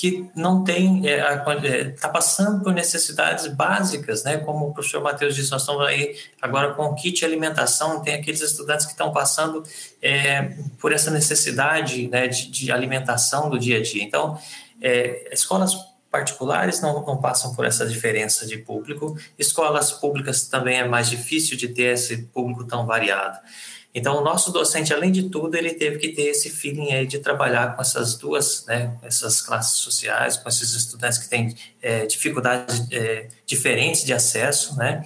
que 0.00 0.30
não 0.34 0.64
tem, 0.64 1.04
está 1.04 1.52
é, 1.62 1.80
é 1.80 1.84
tá 1.90 2.08
passando 2.08 2.64
por 2.64 2.72
necessidades 2.72 3.46
básicas, 3.48 4.24
né? 4.24 4.38
Como 4.38 4.68
o 4.68 4.72
professor 4.72 5.02
Matheus 5.02 5.34
disse, 5.34 5.50
nós 5.50 5.60
estamos 5.60 5.86
aí 5.86 6.16
agora 6.40 6.72
com 6.72 6.84
o 6.84 6.94
kit 6.94 7.22
alimentação, 7.22 8.00
tem 8.00 8.14
aqueles 8.14 8.40
estudantes 8.40 8.86
que 8.86 8.92
estão 8.92 9.12
passando 9.12 9.62
é, 10.00 10.54
por 10.78 10.90
essa 10.90 11.10
necessidade 11.10 12.08
né, 12.08 12.28
de, 12.28 12.50
de, 12.50 12.72
alimentação 12.72 13.50
do 13.50 13.58
dia 13.58 13.76
a 13.76 13.82
dia. 13.82 14.02
Então, 14.02 14.38
é, 14.80 15.28
escolas 15.34 15.74
particulares 16.10 16.80
não, 16.80 17.04
não, 17.04 17.16
passam 17.18 17.54
por 17.54 17.64
essa 17.64 17.86
diferença 17.86 18.46
de 18.46 18.58
público, 18.58 19.16
escolas 19.38 19.92
públicas 19.92 20.48
também 20.48 20.78
é 20.78 20.88
mais 20.88 21.08
difícil 21.08 21.56
de 21.56 21.68
ter 21.68 21.94
esse 21.94 22.24
público 22.24 22.64
tão 22.64 22.84
variado. 22.84 23.38
Então, 23.92 24.18
o 24.18 24.20
nosso 24.24 24.52
docente, 24.52 24.94
além 24.94 25.10
de 25.10 25.28
tudo, 25.28 25.56
ele 25.56 25.74
teve 25.74 25.98
que 25.98 26.10
ter 26.10 26.28
esse 26.28 26.48
feeling 26.48 26.92
aí 26.92 27.06
de 27.06 27.18
trabalhar 27.18 27.74
com 27.74 27.82
essas 27.82 28.16
duas, 28.16 28.64
né, 28.66 28.96
essas 29.02 29.42
classes 29.42 29.80
sociais, 29.80 30.36
com 30.36 30.48
esses 30.48 30.74
estudantes 30.74 31.18
que 31.18 31.28
têm 31.28 31.56
é, 31.82 32.06
dificuldades 32.06 32.86
é, 32.92 33.26
diferentes 33.44 34.04
de 34.04 34.12
acesso, 34.12 34.76
né? 34.76 35.02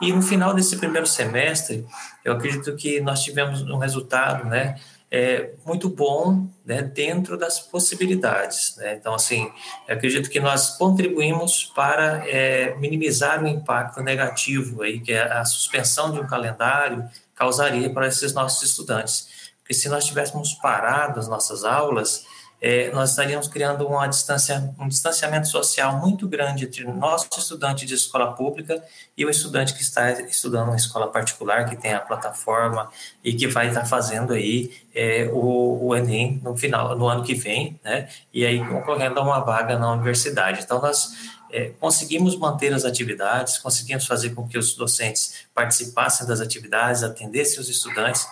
E 0.00 0.12
no 0.12 0.22
final 0.22 0.54
desse 0.54 0.76
primeiro 0.76 1.06
semestre, 1.08 1.84
eu 2.24 2.32
acredito 2.32 2.74
que 2.76 3.00
nós 3.00 3.22
tivemos 3.22 3.62
um 3.62 3.78
resultado, 3.78 4.44
né, 4.44 4.76
é, 5.10 5.50
muito 5.66 5.88
bom, 5.88 6.48
né, 6.64 6.82
dentro 6.82 7.36
das 7.36 7.58
possibilidades, 7.58 8.76
né? 8.76 8.94
Então, 8.94 9.12
assim, 9.12 9.50
acredito 9.88 10.30
que 10.30 10.38
nós 10.38 10.76
contribuímos 10.76 11.64
para 11.74 12.24
é, 12.28 12.76
minimizar 12.76 13.42
o 13.42 13.48
impacto 13.48 14.00
negativo 14.02 14.82
aí, 14.82 15.00
que 15.00 15.12
a 15.12 15.44
suspensão 15.44 16.12
de 16.12 16.20
um 16.20 16.26
calendário 16.26 17.04
causaria 17.34 17.92
para 17.92 18.06
esses 18.06 18.32
nossos 18.32 18.62
estudantes. 18.70 19.50
Porque 19.58 19.74
se 19.74 19.88
nós 19.88 20.04
tivéssemos 20.04 20.54
parado 20.54 21.18
as 21.18 21.26
nossas 21.26 21.64
aulas, 21.64 22.24
é, 22.60 22.90
nós 22.90 23.10
estaríamos 23.10 23.48
criando 23.48 23.86
uma 23.86 24.06
distância, 24.06 24.74
um 24.78 24.86
distanciamento 24.86 25.48
social 25.48 25.98
muito 25.98 26.28
grande 26.28 26.66
entre 26.66 26.84
o 26.84 26.92
nosso 26.92 27.26
estudante 27.38 27.86
de 27.86 27.94
escola 27.94 28.34
pública 28.34 28.84
e 29.16 29.24
o 29.24 29.30
estudante 29.30 29.72
que 29.72 29.80
está 29.80 30.10
estudando 30.12 30.68
uma 30.68 30.76
escola 30.76 31.08
particular, 31.08 31.68
que 31.68 31.76
tem 31.76 31.94
a 31.94 32.00
plataforma 32.00 32.90
e 33.24 33.32
que 33.32 33.46
vai 33.46 33.68
estar 33.68 33.86
fazendo 33.86 34.34
aí 34.34 34.72
é, 34.94 35.30
o, 35.32 35.86
o, 35.86 35.96
Enem 35.96 36.38
no 36.44 36.54
final, 36.54 36.96
no 36.98 37.08
ano 37.08 37.24
que 37.24 37.34
vem, 37.34 37.80
né? 37.82 38.08
E 38.32 38.44
aí 38.44 38.62
concorrendo 38.68 39.18
a 39.20 39.22
uma 39.22 39.40
vaga 39.40 39.78
na 39.78 39.92
universidade. 39.92 40.62
Então, 40.62 40.82
nós 40.82 41.08
é, 41.50 41.70
conseguimos 41.80 42.36
manter 42.36 42.74
as 42.74 42.84
atividades, 42.84 43.56
conseguimos 43.56 44.06
fazer 44.06 44.30
com 44.30 44.46
que 44.46 44.58
os 44.58 44.74
docentes 44.74 45.46
participassem 45.54 46.26
das 46.26 46.40
atividades, 46.40 47.02
atendessem 47.02 47.58
os 47.58 47.70
estudantes. 47.70 48.26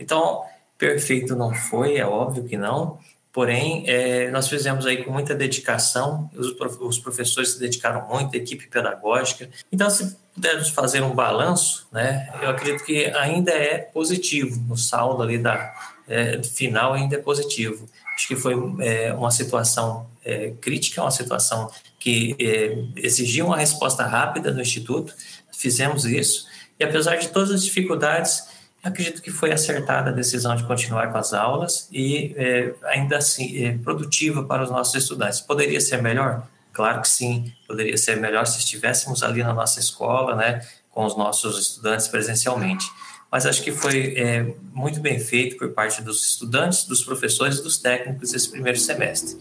Então, 0.00 0.42
perfeito 0.76 1.36
não 1.36 1.54
foi, 1.54 1.96
é 1.96 2.06
óbvio 2.06 2.44
que 2.44 2.56
não, 2.56 2.98
porém, 3.32 3.84
é, 3.86 4.30
nós 4.30 4.48
fizemos 4.48 4.86
aí 4.86 5.04
com 5.04 5.12
muita 5.12 5.34
dedicação, 5.34 6.30
os, 6.34 6.54
os 6.80 6.98
professores 6.98 7.50
se 7.50 7.60
dedicaram 7.60 8.08
muito, 8.08 8.34
a 8.34 8.38
equipe 8.38 8.66
pedagógica. 8.66 9.48
Então, 9.70 9.88
se 9.90 10.16
pudermos 10.34 10.68
fazer 10.70 11.02
um 11.02 11.14
balanço, 11.14 11.86
né, 11.92 12.28
eu 12.42 12.50
acredito 12.50 12.84
que 12.84 13.06
ainda 13.06 13.50
é 13.50 13.78
positivo, 13.78 14.60
o 14.72 14.76
saldo 14.76 15.22
ali 15.22 15.38
da 15.38 15.74
é, 16.08 16.42
final 16.42 16.94
ainda 16.94 17.16
é 17.16 17.18
positivo. 17.18 17.88
Acho 18.14 18.28
que 18.28 18.36
foi 18.36 18.54
é, 18.80 19.12
uma 19.12 19.30
situação 19.30 20.08
é, 20.24 20.52
crítica, 20.60 21.02
uma 21.02 21.10
situação 21.10 21.70
que 21.98 22.36
é, 22.40 22.84
exigia 22.96 23.44
uma 23.44 23.56
resposta 23.56 24.04
rápida 24.04 24.50
do 24.50 24.60
Instituto, 24.60 25.14
fizemos 25.52 26.04
isso, 26.04 26.46
e 26.78 26.84
apesar 26.84 27.16
de 27.16 27.28
todas 27.28 27.50
as 27.50 27.62
dificuldades, 27.64 28.44
acredito 28.88 29.22
que 29.22 29.30
foi 29.30 29.52
acertada 29.52 30.10
a 30.10 30.12
decisão 30.12 30.54
de 30.56 30.64
continuar 30.64 31.12
com 31.12 31.18
as 31.18 31.32
aulas 31.32 31.88
e 31.92 32.34
é, 32.36 32.74
ainda 32.84 33.18
assim 33.18 33.64
é, 33.64 33.78
produtiva 33.78 34.44
para 34.44 34.62
os 34.62 34.70
nossos 34.70 34.94
estudantes. 34.94 35.40
Poderia 35.40 35.80
ser 35.80 36.02
melhor? 36.02 36.46
Claro 36.72 37.00
que 37.02 37.08
sim, 37.08 37.52
poderia 37.66 37.96
ser 37.96 38.16
melhor 38.16 38.46
se 38.46 38.58
estivéssemos 38.58 39.22
ali 39.22 39.42
na 39.42 39.52
nossa 39.52 39.80
escola, 39.80 40.36
né, 40.36 40.64
com 40.90 41.04
os 41.04 41.16
nossos 41.16 41.58
estudantes 41.58 42.08
presencialmente. 42.08 42.86
Mas 43.30 43.44
acho 43.44 43.62
que 43.62 43.72
foi 43.72 44.14
é, 44.16 44.54
muito 44.72 45.00
bem 45.00 45.18
feito 45.18 45.56
por 45.56 45.70
parte 45.70 46.00
dos 46.00 46.24
estudantes, 46.24 46.84
dos 46.84 47.04
professores 47.04 47.58
e 47.58 47.62
dos 47.62 47.76
técnicos 47.76 48.32
esse 48.32 48.48
primeiro 48.48 48.78
semestre. 48.78 49.36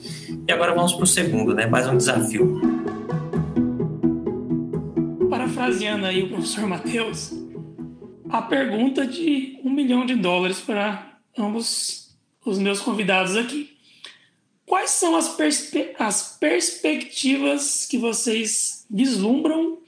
E 0.48 0.52
agora 0.52 0.74
vamos 0.74 0.94
para 0.94 1.04
o 1.04 1.08
segundo, 1.08 1.54
né, 1.54 1.68
mais 1.68 1.88
um 1.88 1.96
desafio. 1.96 2.60
Parafraseando 5.30 6.06
aí 6.06 6.24
o 6.24 6.30
professor 6.30 6.66
Matheus, 6.66 7.37
a 8.30 8.42
pergunta 8.42 9.06
de 9.06 9.60
um 9.64 9.70
milhão 9.70 10.06
de 10.06 10.16
dólares 10.16 10.60
para 10.60 11.20
ambos 11.38 12.16
os 12.46 12.58
meus 12.58 12.82
convidados 12.82 13.36
aqui. 13.36 13.78
Quais 14.66 14.92
são 14.92 15.16
as, 15.16 15.30
perspe 15.30 15.96
as 15.98 16.38
perspectivas 16.38 17.86
que 17.86 17.98
vocês 17.98 18.86
vislumbram 18.90 19.80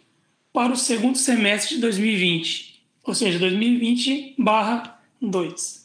para 0.54 0.72
o 0.72 0.78
segundo 0.78 1.18
semestre 1.18 1.76
de 1.76 1.82
2020? 1.82 2.82
Ou 3.04 3.14
seja, 3.14 3.40
2020 3.40 4.36
barra 4.38 5.02
2. 5.22 5.80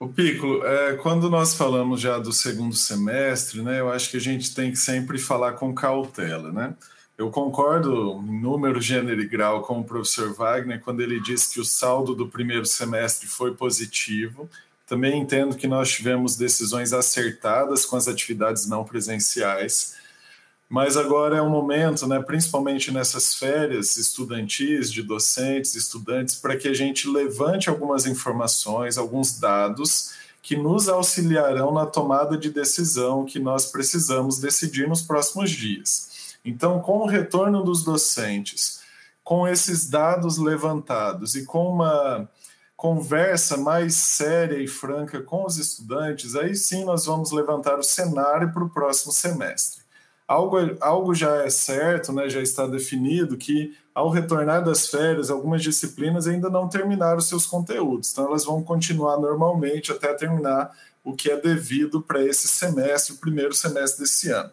O 0.00 0.08
Piccolo, 0.08 0.64
é, 0.64 0.96
quando 0.96 1.28
nós 1.28 1.54
falamos 1.54 2.00
já 2.00 2.18
do 2.18 2.32
segundo 2.32 2.74
semestre, 2.74 3.62
né, 3.62 3.80
eu 3.80 3.90
acho 3.90 4.10
que 4.10 4.16
a 4.16 4.20
gente 4.20 4.54
tem 4.54 4.70
que 4.70 4.76
sempre 4.76 5.18
falar 5.18 5.54
com 5.54 5.74
cautela, 5.74 6.52
né? 6.52 6.76
Eu 7.18 7.30
concordo 7.30 8.24
em 8.26 8.40
número, 8.40 8.80
gênero 8.80 9.20
e 9.20 9.26
grau 9.26 9.62
com 9.62 9.80
o 9.80 9.84
professor 9.84 10.32
Wagner 10.32 10.80
quando 10.80 11.00
ele 11.00 11.20
diz 11.20 11.48
que 11.48 11.60
o 11.60 11.64
saldo 11.64 12.14
do 12.14 12.28
primeiro 12.28 12.64
semestre 12.64 13.26
foi 13.26 13.54
positivo 13.54 14.48
também 14.88 15.20
entendo 15.20 15.54
que 15.54 15.68
nós 15.68 15.90
tivemos 15.90 16.34
decisões 16.34 16.94
acertadas 16.94 17.84
com 17.84 17.94
as 17.94 18.08
atividades 18.08 18.66
não 18.66 18.84
presenciais, 18.84 19.96
mas 20.66 20.96
agora 20.96 21.36
é 21.36 21.42
um 21.42 21.50
momento, 21.50 22.06
né, 22.06 22.20
principalmente 22.22 22.90
nessas 22.90 23.34
férias 23.34 23.98
estudantis, 23.98 24.90
de 24.90 25.02
docentes, 25.02 25.74
estudantes, 25.74 26.36
para 26.36 26.56
que 26.56 26.68
a 26.68 26.74
gente 26.74 27.06
levante 27.06 27.68
algumas 27.68 28.06
informações, 28.06 28.96
alguns 28.96 29.38
dados 29.38 30.14
que 30.42 30.56
nos 30.56 30.88
auxiliarão 30.88 31.72
na 31.72 31.84
tomada 31.84 32.36
de 32.38 32.50
decisão 32.50 33.26
que 33.26 33.38
nós 33.38 33.66
precisamos 33.66 34.38
decidir 34.38 34.88
nos 34.88 35.02
próximos 35.02 35.50
dias. 35.50 36.08
Então, 36.44 36.80
com 36.80 36.98
o 36.98 37.06
retorno 37.06 37.62
dos 37.62 37.84
docentes, 37.84 38.80
com 39.22 39.46
esses 39.46 39.88
dados 39.88 40.38
levantados 40.38 41.34
e 41.34 41.44
com 41.44 41.68
uma 41.68 42.28
conversa 42.78 43.56
mais 43.56 43.96
séria 43.96 44.56
e 44.56 44.68
franca 44.68 45.20
com 45.20 45.44
os 45.44 45.58
estudantes, 45.58 46.36
aí 46.36 46.54
sim 46.54 46.84
nós 46.84 47.06
vamos 47.06 47.32
levantar 47.32 47.78
o 47.78 47.82
cenário 47.82 48.52
para 48.52 48.62
o 48.62 48.70
próximo 48.70 49.12
semestre. 49.12 49.82
Algo, 50.28 50.56
algo 50.80 51.14
já 51.14 51.38
é 51.38 51.50
certo, 51.50 52.12
né, 52.12 52.28
já 52.28 52.40
está 52.40 52.66
definido 52.66 53.36
que 53.36 53.76
ao 53.92 54.10
retornar 54.10 54.62
das 54.62 54.86
férias, 54.86 55.28
algumas 55.28 55.60
disciplinas 55.62 56.28
ainda 56.28 56.48
não 56.48 56.68
terminaram 56.68 57.20
seus 57.20 57.46
conteúdos, 57.46 58.12
então 58.12 58.26
elas 58.26 58.44
vão 58.44 58.62
continuar 58.62 59.18
normalmente 59.18 59.90
até 59.90 60.14
terminar 60.14 60.70
o 61.02 61.14
que 61.14 61.30
é 61.30 61.36
devido 61.36 62.00
para 62.00 62.24
esse 62.24 62.46
semestre, 62.46 63.14
o 63.14 63.18
primeiro 63.18 63.54
semestre 63.54 64.02
desse 64.02 64.30
ano. 64.30 64.50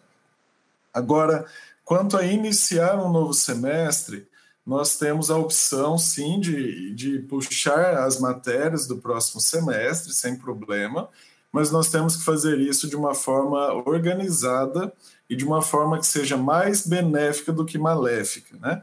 Agora, 0.91 1.45
quanto 1.85 2.17
a 2.17 2.25
iniciar 2.25 2.99
um 2.99 3.11
novo 3.11 3.33
semestre, 3.33 4.27
nós 4.65 4.97
temos 4.97 5.29
a 5.29 5.37
opção, 5.37 5.97
sim, 5.97 6.39
de, 6.39 6.93
de 6.95 7.19
puxar 7.19 7.95
as 7.99 8.19
matérias 8.19 8.87
do 8.87 8.97
próximo 8.97 9.39
semestre, 9.39 10.11
sem 10.11 10.35
problema, 10.35 11.07
mas 11.51 11.71
nós 11.71 11.89
temos 11.89 12.17
que 12.17 12.23
fazer 12.23 12.59
isso 12.59 12.89
de 12.89 12.95
uma 12.95 13.13
forma 13.13 13.71
organizada 13.87 14.91
e 15.29 15.35
de 15.35 15.45
uma 15.45 15.61
forma 15.61 15.99
que 15.99 16.07
seja 16.07 16.35
mais 16.35 16.85
benéfica 16.85 17.53
do 17.53 17.63
que 17.63 17.77
maléfica, 17.77 18.57
né? 18.57 18.81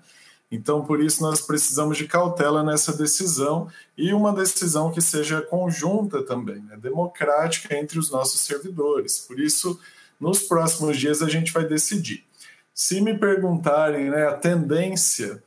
Então, 0.51 0.85
por 0.85 1.03
isso, 1.03 1.23
nós 1.23 1.41
precisamos 1.41 1.97
de 1.97 2.07
cautela 2.07 2.62
nessa 2.62 2.95
decisão 2.95 3.69
e 3.97 4.12
uma 4.12 4.35
decisão 4.35 4.93
que 4.93 5.01
seja 5.01 5.41
conjunta 5.41 6.23
também, 6.23 6.61
né? 6.62 6.77
democrática 6.77 7.75
entre 7.75 7.99
os 7.99 8.11
nossos 8.11 8.43
servidores. 8.43 9.19
Por 9.21 9.41
isso, 9.41 9.81
nos 10.21 10.43
próximos 10.43 10.99
dias, 10.99 11.23
a 11.23 11.29
gente 11.29 11.51
vai 11.53 11.65
decidir. 11.65 12.27
Se 12.75 13.01
me 13.01 13.17
perguntarem 13.17 14.11
né, 14.11 14.27
a 14.27 14.35
tendência 14.35 15.43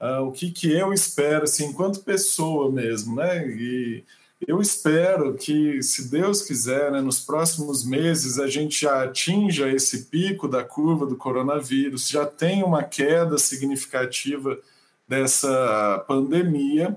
uh, 0.00 0.22
o 0.22 0.32
que, 0.32 0.50
que 0.50 0.72
eu 0.72 0.92
espero, 0.92 1.44
assim, 1.44 1.66
enquanto 1.66 2.02
pessoa 2.02 2.70
mesmo, 2.72 3.16
né? 3.16 3.46
E 3.46 4.04
eu 4.46 4.60
espero 4.60 5.34
que, 5.34 5.82
se 5.82 6.10
Deus 6.10 6.42
quiser, 6.42 6.90
né, 6.90 7.00
nos 7.00 7.20
próximos 7.20 7.84
meses 7.84 8.38
a 8.38 8.46
gente 8.46 8.80
já 8.82 9.04
atinja 9.04 9.68
esse 9.68 10.04
pico 10.04 10.48
da 10.48 10.64
curva 10.64 11.04
do 11.04 11.16
coronavírus, 11.16 12.08
já 12.08 12.24
tenha 12.24 12.64
uma 12.64 12.82
queda 12.82 13.36
significativa 13.36 14.58
dessa 15.06 16.02
pandemia 16.08 16.96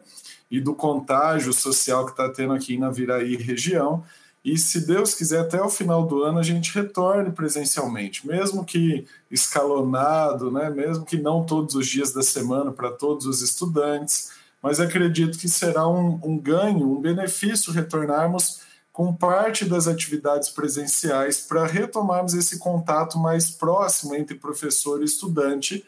e 0.50 0.62
do 0.62 0.74
contágio 0.74 1.52
social 1.52 2.06
que 2.06 2.12
está 2.12 2.30
tendo 2.30 2.54
aqui 2.54 2.78
na 2.78 2.90
Viraí 2.90 3.36
região, 3.36 4.06
e 4.44 4.58
se 4.58 4.86
Deus 4.86 5.14
quiser, 5.16 5.40
até 5.40 5.62
o 5.62 5.70
final 5.70 6.06
do 6.06 6.22
ano 6.24 6.38
a 6.38 6.44
gente 6.44 6.74
retorne 6.74 7.32
presencialmente, 7.32 8.28
mesmo 8.28 8.66
que 8.66 9.08
escalonado, 9.32 10.52
né? 10.52 10.70
mesmo 10.70 11.06
que 11.06 11.18
não 11.18 11.46
todos 11.46 11.76
os 11.76 11.88
dias 11.88 12.12
da 12.12 12.22
semana 12.22 12.72
para 12.72 12.92
todos 12.92 13.26
os 13.26 13.42
estudantes, 13.42 14.32
mas 14.62 14.82
acredito 14.82 15.38
que 15.38 15.48
será 15.48 15.88
um, 15.88 16.20
um 16.22 16.38
ganho, 16.38 16.92
um 16.92 17.00
benefício 17.00 17.72
retornarmos 17.72 18.60
com 18.92 19.14
parte 19.14 19.66
das 19.66 19.88
atividades 19.88 20.50
presenciais 20.50 21.40
para 21.40 21.66
retomarmos 21.66 22.34
esse 22.34 22.60
contato 22.60 23.18
mais 23.18 23.50
próximo 23.50 24.14
entre 24.14 24.36
professor 24.36 25.02
e 25.02 25.06
estudante, 25.06 25.86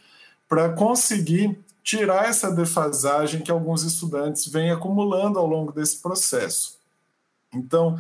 para 0.47 0.69
conseguir 0.69 1.59
tirar 1.83 2.27
essa 2.27 2.51
defasagem 2.51 3.41
que 3.41 3.51
alguns 3.51 3.83
estudantes 3.83 4.47
vêm 4.47 4.71
acumulando 4.71 5.37
ao 5.37 5.45
longo 5.45 5.71
desse 5.71 6.01
processo. 6.01 6.77
Então, 7.53 7.97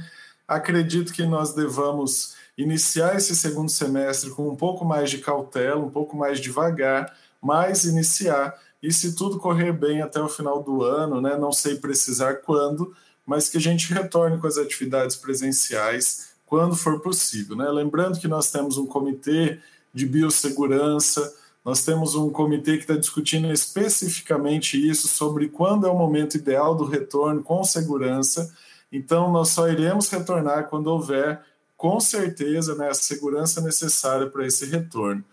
acredito 0.47 1.13
que 1.13 1.25
nós 1.25 1.53
devamos 1.53 2.35
iniciar 2.57 3.15
esse 3.15 3.35
segundo 3.35 3.69
semestre 3.69 4.29
com 4.31 4.47
um 4.47 4.55
pouco 4.55 4.85
mais 4.85 5.09
de 5.09 5.17
cautela, 5.17 5.83
um 5.83 5.89
pouco 5.89 6.15
mais 6.15 6.39
devagar, 6.39 7.13
mas 7.41 7.83
iniciar. 7.83 8.55
E 8.81 8.91
se 8.91 9.15
tudo 9.15 9.39
correr 9.39 9.73
bem 9.73 10.01
até 10.01 10.21
o 10.21 10.29
final 10.29 10.63
do 10.63 10.83
ano, 10.83 11.19
né, 11.19 11.37
não 11.37 11.51
sei 11.51 11.75
precisar 11.75 12.35
quando, 12.35 12.95
mas 13.25 13.49
que 13.49 13.57
a 13.57 13.61
gente 13.61 13.91
retorne 13.93 14.37
com 14.39 14.47
as 14.47 14.57
atividades 14.57 15.15
presenciais 15.15 16.35
quando 16.45 16.75
for 16.75 17.01
possível. 17.01 17.55
Né? 17.55 17.67
Lembrando 17.69 18.19
que 18.19 18.27
nós 18.27 18.51
temos 18.51 18.77
um 18.77 18.85
comitê 18.85 19.59
de 19.93 20.05
biossegurança, 20.05 21.33
nós 21.63 21.83
temos 21.83 22.13
um 22.13 22.29
comitê 22.29 22.77
que 22.77 22.83
está 22.83 22.95
discutindo 22.95 23.51
especificamente 23.51 24.77
isso, 24.77 25.07
sobre 25.07 25.49
quando 25.49 25.87
é 25.87 25.89
o 25.89 25.97
momento 25.97 26.35
ideal 26.35 26.75
do 26.75 26.85
retorno 26.85 27.41
com 27.41 27.63
segurança 27.63 28.53
então, 28.91 29.31
nós 29.31 29.49
só 29.49 29.67
iremos 29.67 30.09
retornar 30.09 30.69
quando 30.69 30.87
houver, 30.87 31.41
com 31.75 31.99
certeza, 31.99 32.75
né, 32.75 32.89
a 32.89 32.93
segurança 32.93 33.61
necessária 33.61 34.27
para 34.27 34.45
esse 34.45 34.65
retorno. 34.65 35.23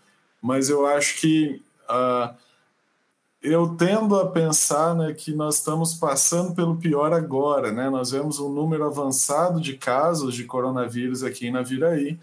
Mas 0.40 0.68
eu 0.68 0.84
acho 0.86 1.20
que 1.20 1.62
uh, 1.88 2.34
eu 3.42 3.76
tendo 3.76 4.18
a 4.18 4.30
pensar 4.30 4.94
né, 4.94 5.12
que 5.12 5.34
nós 5.34 5.56
estamos 5.56 5.94
passando 5.94 6.54
pelo 6.54 6.76
pior 6.76 7.12
agora. 7.12 7.72
Né? 7.72 7.90
Nós 7.90 8.12
vemos 8.12 8.38
um 8.38 8.48
número 8.48 8.84
avançado 8.84 9.60
de 9.60 9.76
casos 9.76 10.34
de 10.34 10.44
coronavírus 10.44 11.24
aqui 11.24 11.50
na 11.50 11.62
Viraí 11.62 12.18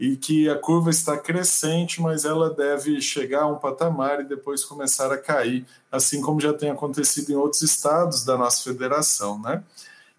e 0.00 0.16
que 0.16 0.48
a 0.48 0.58
curva 0.58 0.90
está 0.90 1.16
crescente, 1.16 2.00
mas 2.00 2.24
ela 2.24 2.50
deve 2.50 3.00
chegar 3.00 3.42
a 3.42 3.46
um 3.46 3.58
patamar 3.58 4.20
e 4.20 4.24
depois 4.24 4.64
começar 4.64 5.12
a 5.12 5.18
cair, 5.18 5.64
assim 5.92 6.20
como 6.22 6.40
já 6.40 6.52
tem 6.52 6.70
acontecido 6.70 7.30
em 7.30 7.36
outros 7.36 7.62
estados 7.62 8.24
da 8.24 8.36
nossa 8.36 8.64
federação. 8.64 9.38
Né? 9.40 9.62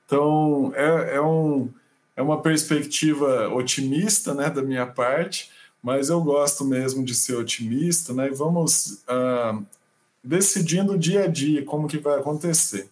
Então, 0.05 0.71
é, 0.75 1.15
é, 1.15 1.21
um, 1.21 1.69
é 2.15 2.21
uma 2.21 2.41
perspectiva 2.41 3.49
otimista 3.49 4.33
né, 4.33 4.49
da 4.49 4.61
minha 4.61 4.85
parte, 4.85 5.49
mas 5.81 6.09
eu 6.09 6.21
gosto 6.21 6.63
mesmo 6.63 7.03
de 7.03 7.13
ser 7.13 7.35
otimista, 7.35 8.13
né? 8.13 8.27
E 8.27 8.33
vamos 8.33 9.03
ah, 9.07 9.59
decidindo 10.23 10.97
dia 10.97 11.25
a 11.25 11.27
dia 11.27 11.65
como 11.65 11.89
que 11.89 11.97
vai 11.97 12.17
acontecer. 12.17 12.89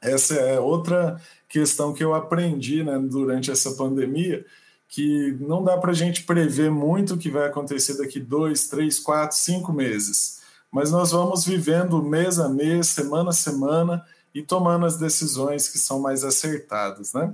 Essa 0.00 0.34
é 0.34 0.58
outra 0.58 1.20
questão 1.48 1.92
que 1.92 2.02
eu 2.02 2.14
aprendi 2.14 2.82
né, 2.82 2.98
durante 2.98 3.50
essa 3.50 3.72
pandemia, 3.72 4.44
que 4.88 5.36
não 5.40 5.62
dá 5.62 5.76
para 5.76 5.90
a 5.90 5.94
gente 5.94 6.22
prever 6.22 6.70
muito 6.70 7.14
o 7.14 7.18
que 7.18 7.28
vai 7.28 7.46
acontecer 7.46 7.98
daqui 7.98 8.20
dois, 8.20 8.68
três, 8.68 8.98
quatro, 8.98 9.36
cinco 9.36 9.72
meses. 9.72 10.40
Mas 10.70 10.90
nós 10.90 11.10
vamos 11.10 11.44
vivendo 11.44 12.02
mês 12.02 12.38
a 12.38 12.48
mês, 12.48 12.88
semana 12.88 13.30
a 13.30 13.34
semana, 13.34 14.04
e 14.36 14.42
tomando 14.42 14.84
as 14.84 14.98
decisões 14.98 15.66
que 15.66 15.78
são 15.78 15.98
mais 15.98 16.22
acertadas, 16.22 17.14
né? 17.14 17.32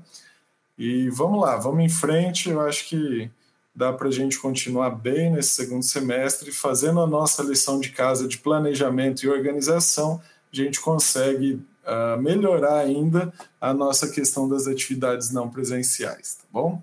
E 0.79 1.11
vamos 1.11 1.41
lá, 1.41 1.57
vamos 1.57 1.83
em 1.83 1.88
frente. 1.88 2.49
Eu 2.49 2.61
acho 2.61 2.88
que 2.88 3.29
dá 3.75 3.93
para 3.93 4.07
a 4.07 4.12
gente 4.12 4.38
continuar 4.38 4.91
bem 4.91 5.33
nesse 5.33 5.51
segundo 5.51 5.83
semestre, 5.83 6.53
fazendo 6.53 7.01
a 7.01 7.07
nossa 7.07 7.43
lição 7.43 7.81
de 7.81 7.91
casa 7.91 8.29
de 8.29 8.38
planejamento 8.38 9.25
e 9.25 9.29
organização, 9.29 10.23
a 10.53 10.57
gente 10.57 10.81
consegue 10.81 11.55
uh, 11.85 12.21
melhorar 12.23 12.79
ainda 12.79 13.33
a 13.61 13.75
nossa 13.75 14.09
questão 14.09 14.49
das 14.49 14.69
atividades 14.69 15.33
não 15.33 15.51
presenciais, 15.51 16.37
tá 16.37 16.45
bom? 16.53 16.81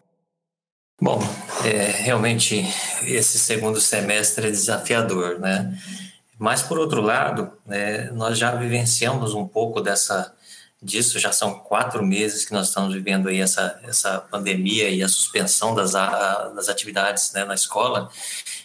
Bom, 1.02 1.20
é, 1.64 1.92
realmente 1.92 2.62
esse 3.04 3.40
segundo 3.40 3.80
semestre 3.80 4.48
é 4.48 4.52
desafiador, 4.52 5.40
né? 5.40 5.80
Mas 6.40 6.64
por 6.64 6.80
outro 6.80 7.02
lado, 7.02 7.52
né, 7.66 8.10
nós 8.12 8.38
já 8.38 8.56
vivenciamos 8.56 9.34
um 9.34 9.46
pouco 9.46 9.82
dessa 9.82 10.34
disso, 10.82 11.20
já 11.20 11.34
são 11.34 11.60
quatro 11.60 12.02
meses 12.06 12.46
que 12.46 12.54
nós 12.54 12.70
estamos 12.70 12.94
vivendo 12.94 13.28
aí 13.28 13.42
essa, 13.42 13.80
essa 13.84 14.20
pandemia 14.20 14.90
e 14.90 15.04
a 15.04 15.10
suspensão 15.10 15.76
das, 15.76 15.94
a, 15.94 16.48
das 16.56 16.70
atividades 16.70 17.34
né, 17.34 17.44
na 17.44 17.54
escola. 17.54 18.10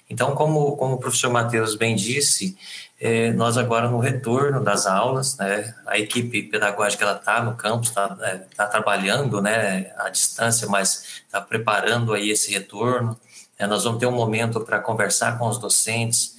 Então, 0.09 0.33
como, 0.35 0.77
como 0.77 0.95
o 0.95 0.99
professor 0.99 1.31
Matheus 1.31 1.75
bem 1.75 1.97
disse, 1.97 2.57
é, 3.01 3.33
nós 3.33 3.59
agora 3.59 3.89
no 3.89 3.99
retorno 3.99 4.63
das 4.63 4.87
aulas, 4.87 5.37
né, 5.37 5.75
a 5.87 5.99
equipe 5.99 6.45
pedagógica 6.45 7.11
está 7.11 7.43
no 7.43 7.57
campus, 7.57 7.89
está 7.89 8.17
é, 8.21 8.39
tá 8.55 8.67
trabalhando, 8.67 9.43
né, 9.43 9.93
à 9.99 10.09
distância, 10.09 10.69
mas 10.69 11.23
está 11.27 11.41
preparando 11.41 12.15
aí 12.15 12.31
esse 12.31 12.53
retorno. 12.53 13.19
É, 13.59 13.67
nós 13.67 13.85
vamos 13.85 13.99
ter 13.99 14.07
um 14.07 14.13
momento 14.13 14.61
para 14.61 14.79
conversar 14.79 15.37
com 15.37 15.49
os 15.49 15.59
docentes, 15.59 16.34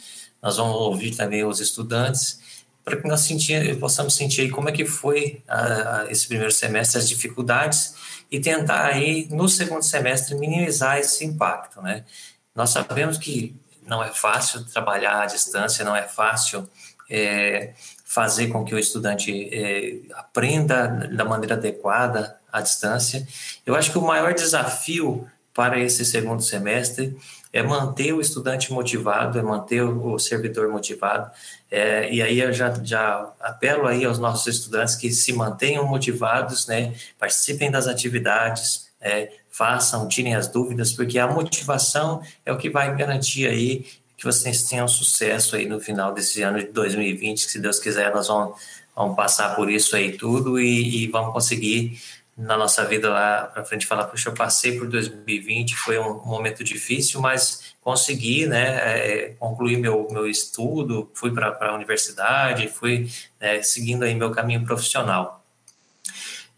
nós 0.45 0.57
vamos 0.57 0.75
ouvir 0.75 1.15
também 1.15 1.43
os 1.43 1.59
estudantes 1.59 2.39
para 2.83 2.97
que 2.97 3.07
nós 3.07 3.21
sentir, 3.21 3.79
possamos 3.79 4.13
sentir 4.13 4.41
aí 4.41 4.49
como 4.51 4.69
é 4.69 4.71
que 4.71 4.85
foi 4.85 5.41
a, 5.47 6.01
a, 6.01 6.11
esse 6.11 6.27
primeiro 6.27 6.51
semestre, 6.51 6.99
as 6.99 7.09
dificuldades 7.09 7.95
e 8.29 8.39
tentar 8.39 8.85
aí 8.85 9.27
no 9.31 9.49
segundo 9.49 9.81
semestre 9.81 10.35
minimizar 10.35 10.99
esse 10.99 11.25
impacto, 11.25 11.81
né? 11.81 12.05
Nós 12.53 12.69
sabemos 12.69 13.17
que 13.17 13.55
não 13.87 14.03
é 14.03 14.11
fácil 14.11 14.63
trabalhar 14.65 15.23
à 15.23 15.25
distância, 15.25 15.83
não 15.83 15.95
é 15.95 16.03
fácil 16.03 16.69
é, 17.09 17.73
fazer 18.05 18.49
com 18.49 18.63
que 18.63 18.75
o 18.75 18.77
estudante 18.77 19.49
é, 19.51 20.13
aprenda 20.13 21.09
da 21.11 21.25
maneira 21.25 21.55
adequada 21.55 22.39
à 22.51 22.61
distância. 22.61 23.27
Eu 23.65 23.75
acho 23.75 23.91
que 23.91 23.97
o 23.97 24.01
maior 24.01 24.35
desafio 24.35 25.27
para 25.55 25.79
esse 25.79 26.03
segundo 26.03 26.43
semestre 26.43 27.17
é 27.53 27.63
manter 27.63 28.11
o 28.11 28.19
estudante 28.19 28.73
motivado, 28.73 29.39
é 29.39 29.41
manter 29.41 29.81
o 29.81 30.19
servidor 30.19 30.67
motivado. 30.67 31.31
É, 31.71 32.13
e 32.13 32.21
aí 32.21 32.41
eu 32.41 32.51
já, 32.51 32.73
já 32.83 33.33
apelo 33.39 33.87
aí 33.87 34.03
aos 34.03 34.19
nossos 34.19 34.45
estudantes 34.53 34.95
que 34.95 35.09
se 35.09 35.31
mantenham 35.31 35.87
motivados, 35.87 36.67
né, 36.67 36.93
participem 37.17 37.71
das 37.71 37.87
atividades, 37.87 38.89
é, 38.99 39.31
façam, 39.49 40.05
tirem 40.09 40.35
as 40.35 40.49
dúvidas, 40.49 40.91
porque 40.91 41.17
a 41.17 41.27
motivação 41.27 42.21
é 42.45 42.51
o 42.51 42.57
que 42.57 42.69
vai 42.69 42.93
garantir 42.93 43.47
aí 43.47 43.85
que 44.17 44.25
vocês 44.25 44.63
tenham 44.63 44.87
sucesso 44.87 45.55
aí 45.55 45.65
no 45.65 45.79
final 45.79 46.13
desse 46.13 46.41
ano 46.41 46.59
de 46.59 46.67
2020, 46.67 47.45
que 47.45 47.51
se 47.51 47.59
Deus 47.59 47.79
quiser 47.79 48.13
nós 48.13 48.27
vamos, 48.27 48.59
vamos 48.93 49.15
passar 49.15 49.55
por 49.55 49.71
isso 49.71 49.95
aí 49.95 50.17
tudo 50.17 50.59
e, 50.59 51.03
e 51.03 51.07
vamos 51.07 51.31
conseguir 51.31 51.97
na 52.37 52.57
nossa 52.57 52.83
vida 52.83 53.09
lá 53.09 53.43
para 53.43 53.63
frente 53.63 53.85
falar, 53.85 54.05
puxa, 54.05 54.29
eu 54.29 54.33
passei 54.33 54.77
por 54.77 54.87
2020, 54.87 55.75
foi 55.75 55.97
um 55.97 56.21
momento 56.25 56.63
difícil, 56.63 57.21
mas 57.21 57.75
consegui, 57.79 58.45
né, 58.45 58.75
é, 58.77 59.35
concluir 59.39 59.77
meu, 59.77 60.07
meu 60.11 60.27
estudo, 60.27 61.09
fui 61.13 61.31
para 61.31 61.57
a 61.61 61.75
universidade, 61.75 62.67
fui 62.67 63.09
é, 63.39 63.61
seguindo 63.61 64.03
aí 64.03 64.13
meu 64.13 64.31
caminho 64.31 64.65
profissional. 64.65 65.45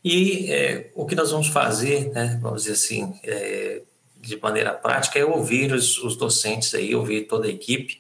E 0.03 0.51
é, 0.51 0.89
o 0.95 1.05
que 1.05 1.15
nós 1.15 1.31
vamos 1.31 1.47
fazer, 1.47 2.09
né, 2.11 2.39
vamos 2.41 2.63
dizer 2.63 2.73
assim, 2.73 3.19
é, 3.23 3.81
de 4.19 4.37
maneira 4.37 4.73
prática, 4.73 5.19
é 5.19 5.25
ouvir 5.25 5.73
os, 5.73 5.97
os, 5.99 6.15
docentes 6.15 6.73
aí, 6.73 6.95
ouvir 6.95 7.23
toda 7.23 7.47
a 7.47 7.51
equipe, 7.51 7.99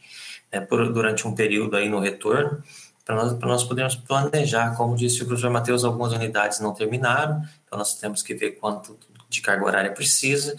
né, 0.51 0.61
por, 0.61 0.91
durante 0.91 1.27
um 1.27 1.35
período 1.35 1.75
aí 1.75 1.89
no 1.89 1.99
retorno, 1.99 2.63
para 3.05 3.15
nós, 3.15 3.39
nós 3.39 3.63
podermos 3.63 3.95
planejar. 3.95 4.75
Como 4.75 4.95
disse 4.95 5.23
o 5.23 5.25
professor 5.25 5.49
Matheus, 5.49 5.83
algumas 5.83 6.11
unidades 6.11 6.59
não 6.59 6.73
terminaram, 6.73 7.41
então 7.67 7.77
nós 7.77 7.95
temos 7.95 8.21
que 8.23 8.33
ver 8.33 8.51
quanto 8.53 8.97
de 9.29 9.41
carga 9.41 9.65
horária 9.65 9.91
precisa 9.91 10.55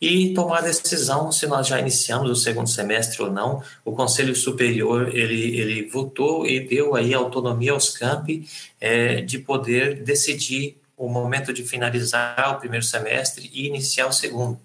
e 0.00 0.32
tomar 0.34 0.58
a 0.58 0.62
decisão 0.62 1.30
se 1.30 1.46
nós 1.46 1.66
já 1.66 1.78
iniciamos 1.78 2.30
o 2.30 2.36
segundo 2.36 2.68
semestre 2.68 3.22
ou 3.22 3.30
não. 3.30 3.62
O 3.84 3.92
Conselho 3.92 4.34
Superior 4.34 5.14
ele, 5.14 5.58
ele 5.58 5.88
votou 5.88 6.46
e 6.46 6.60
deu 6.60 6.94
aí 6.94 7.14
autonomia 7.14 7.72
aos 7.72 7.90
campi 7.90 8.48
é, 8.80 9.20
de 9.20 9.38
poder 9.38 10.02
decidir 10.02 10.76
o 10.96 11.08
momento 11.08 11.52
de 11.52 11.64
finalizar 11.64 12.56
o 12.56 12.60
primeiro 12.60 12.84
semestre 12.84 13.50
e 13.52 13.66
iniciar 13.66 14.06
o 14.06 14.12
segundo. 14.12 14.58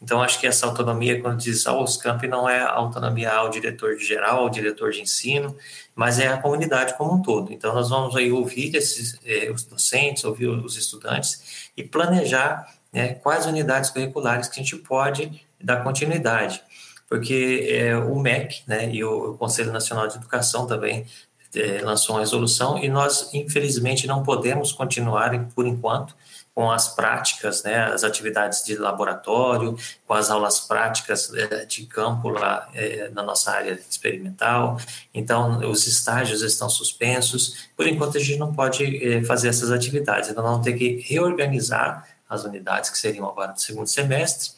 Então, 0.00 0.22
acho 0.22 0.38
que 0.38 0.46
essa 0.46 0.64
autonomia, 0.64 1.20
quando 1.20 1.40
diz 1.40 1.66
aos 1.66 1.96
campi, 1.96 2.28
não 2.28 2.48
é 2.48 2.60
autonomia 2.60 3.32
ao 3.32 3.50
diretor 3.50 3.98
geral, 3.98 4.40
ao 4.40 4.50
diretor 4.50 4.92
de 4.92 5.00
ensino, 5.00 5.56
mas 5.98 6.20
é 6.20 6.28
a 6.28 6.36
comunidade 6.36 6.96
como 6.96 7.14
um 7.14 7.20
todo. 7.20 7.52
Então, 7.52 7.74
nós 7.74 7.90
vamos 7.90 8.14
aí 8.14 8.30
ouvir 8.30 8.72
esses, 8.76 9.18
eh, 9.26 9.50
os 9.50 9.64
docentes, 9.64 10.22
ouvir 10.22 10.46
os 10.46 10.76
estudantes 10.76 11.70
e 11.76 11.82
planejar 11.82 12.72
né, 12.92 13.14
quais 13.14 13.46
unidades 13.46 13.90
curriculares 13.90 14.46
que 14.46 14.60
a 14.60 14.62
gente 14.62 14.76
pode 14.76 15.44
dar 15.60 15.82
continuidade. 15.82 16.62
Porque 17.08 17.66
eh, 17.68 17.96
o 17.96 18.16
MEC 18.16 18.62
né, 18.64 18.88
e 18.94 19.02
o 19.02 19.34
Conselho 19.34 19.72
Nacional 19.72 20.06
de 20.06 20.18
Educação 20.18 20.68
também 20.68 21.04
eh, 21.52 21.80
lançou 21.82 22.14
uma 22.14 22.20
resolução 22.20 22.78
e 22.78 22.88
nós, 22.88 23.34
infelizmente, 23.34 24.06
não 24.06 24.22
podemos 24.22 24.70
continuar, 24.70 25.48
por 25.52 25.66
enquanto, 25.66 26.14
com 26.58 26.72
as 26.72 26.88
práticas, 26.88 27.62
né, 27.62 27.84
as 27.84 28.02
atividades 28.02 28.64
de 28.64 28.74
laboratório, 28.74 29.78
com 30.04 30.12
as 30.12 30.28
aulas 30.28 30.58
práticas 30.58 31.32
é, 31.32 31.64
de 31.64 31.86
campo 31.86 32.30
lá 32.30 32.68
é, 32.74 33.08
na 33.10 33.22
nossa 33.22 33.52
área 33.52 33.78
experimental. 33.88 34.76
Então, 35.14 35.60
os 35.70 35.86
estágios 35.86 36.42
estão 36.42 36.68
suspensos. 36.68 37.68
Por 37.76 37.86
enquanto, 37.86 38.16
a 38.16 38.20
gente 38.20 38.40
não 38.40 38.52
pode 38.52 38.84
é, 39.06 39.22
fazer 39.22 39.46
essas 39.46 39.70
atividades. 39.70 40.30
Então, 40.30 40.42
vamos 40.42 40.64
ter 40.64 40.72
que 40.72 41.00
reorganizar 41.06 42.08
as 42.28 42.42
unidades 42.42 42.90
que 42.90 42.98
seriam 42.98 43.28
agora 43.28 43.52
do 43.52 43.60
segundo 43.60 43.86
semestre, 43.86 44.50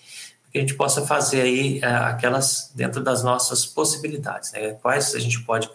que 0.51 0.57
a 0.57 0.61
gente 0.63 0.77
possa 0.77 1.07
fazer 1.07 1.43
aí 1.43 1.85
aquelas 1.85 2.73
dentro 2.75 3.05
das 3.05 3.23
nossas 3.23 3.67
possibilidades, 3.67 4.53
né? 4.53 4.73
Quais 4.81 5.15
a 5.15 5.19
gente 5.19 5.43
pode 5.43 5.69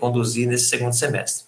conduzir 0.00 0.48
nesse 0.48 0.64
segundo 0.64 0.92
semestre. 0.92 1.46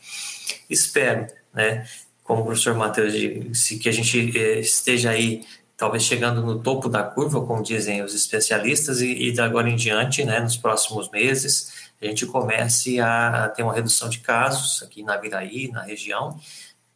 Espero, 0.71 1.27
né, 1.53 1.85
como 2.31 2.43
o 2.43 2.45
professor 2.45 2.77
Matheus 2.77 3.13
disse, 3.13 3.77
que 3.77 3.89
a 3.89 3.93
gente 3.93 4.39
eh, 4.39 4.61
esteja 4.61 5.11
aí 5.11 5.45
talvez 5.77 6.05
chegando 6.05 6.41
no 6.41 6.61
topo 6.61 6.89
da 6.89 7.03
curva, 7.03 7.45
como 7.45 7.61
dizem 7.61 8.03
os 8.05 8.15
especialistas, 8.15 9.01
e, 9.01 9.11
e 9.11 9.33
de 9.33 9.41
agora 9.41 9.69
em 9.69 9.75
diante, 9.75 10.25
né, 10.25 10.39
nos 10.39 10.57
próximos 10.57 11.11
meses, 11.11 11.91
a 12.01 12.07
gente 12.07 12.27
comece 12.27 13.01
a, 13.01 13.47
a 13.47 13.49
ter 13.49 13.65
uma 13.65 13.75
redução 13.75 14.09
de 14.09 14.21
casos 14.21 14.81
aqui 14.81 15.03
na 15.03 15.17
Viraí, 15.17 15.73
na 15.73 15.83
região, 15.83 16.39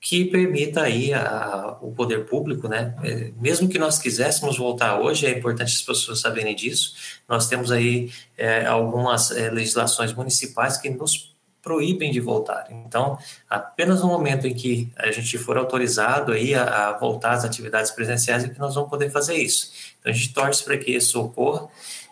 que 0.00 0.24
permita 0.24 0.82
aí 0.82 1.12
a, 1.12 1.78
o 1.80 1.90
poder 1.90 2.26
público, 2.26 2.68
né? 2.68 2.94
Eh, 3.02 3.32
mesmo 3.36 3.68
que 3.68 3.78
nós 3.78 3.98
quiséssemos 3.98 4.56
voltar 4.56 5.00
hoje, 5.00 5.26
é 5.26 5.36
importante 5.36 5.74
as 5.74 5.82
pessoas 5.82 6.20
saberem 6.20 6.54
disso. 6.54 6.94
Nós 7.28 7.48
temos 7.48 7.72
aí 7.72 8.12
é, 8.36 8.66
algumas 8.66 9.32
é, 9.32 9.50
legislações 9.50 10.12
municipais 10.12 10.76
que 10.76 10.88
nos 10.90 11.33
proíbem 11.64 12.12
de 12.12 12.20
voltar. 12.20 12.66
Então, 12.70 13.18
apenas 13.48 14.02
no 14.02 14.08
momento 14.08 14.46
em 14.46 14.54
que 14.54 14.92
a 14.96 15.10
gente 15.10 15.38
for 15.38 15.56
autorizado 15.56 16.32
aí 16.32 16.54
a, 16.54 16.88
a 16.88 16.92
voltar 16.98 17.32
às 17.32 17.44
atividades 17.44 17.90
presenciais 17.90 18.44
é 18.44 18.48
que 18.48 18.60
nós 18.60 18.74
vamos 18.74 18.90
poder 18.90 19.10
fazer 19.10 19.34
isso. 19.34 19.72
Então, 19.98 20.12
a 20.12 20.14
gente 20.14 20.34
torce 20.34 20.62
para 20.62 20.76
que 20.76 20.92
isso 20.92 21.18
ocorra. 21.20 21.66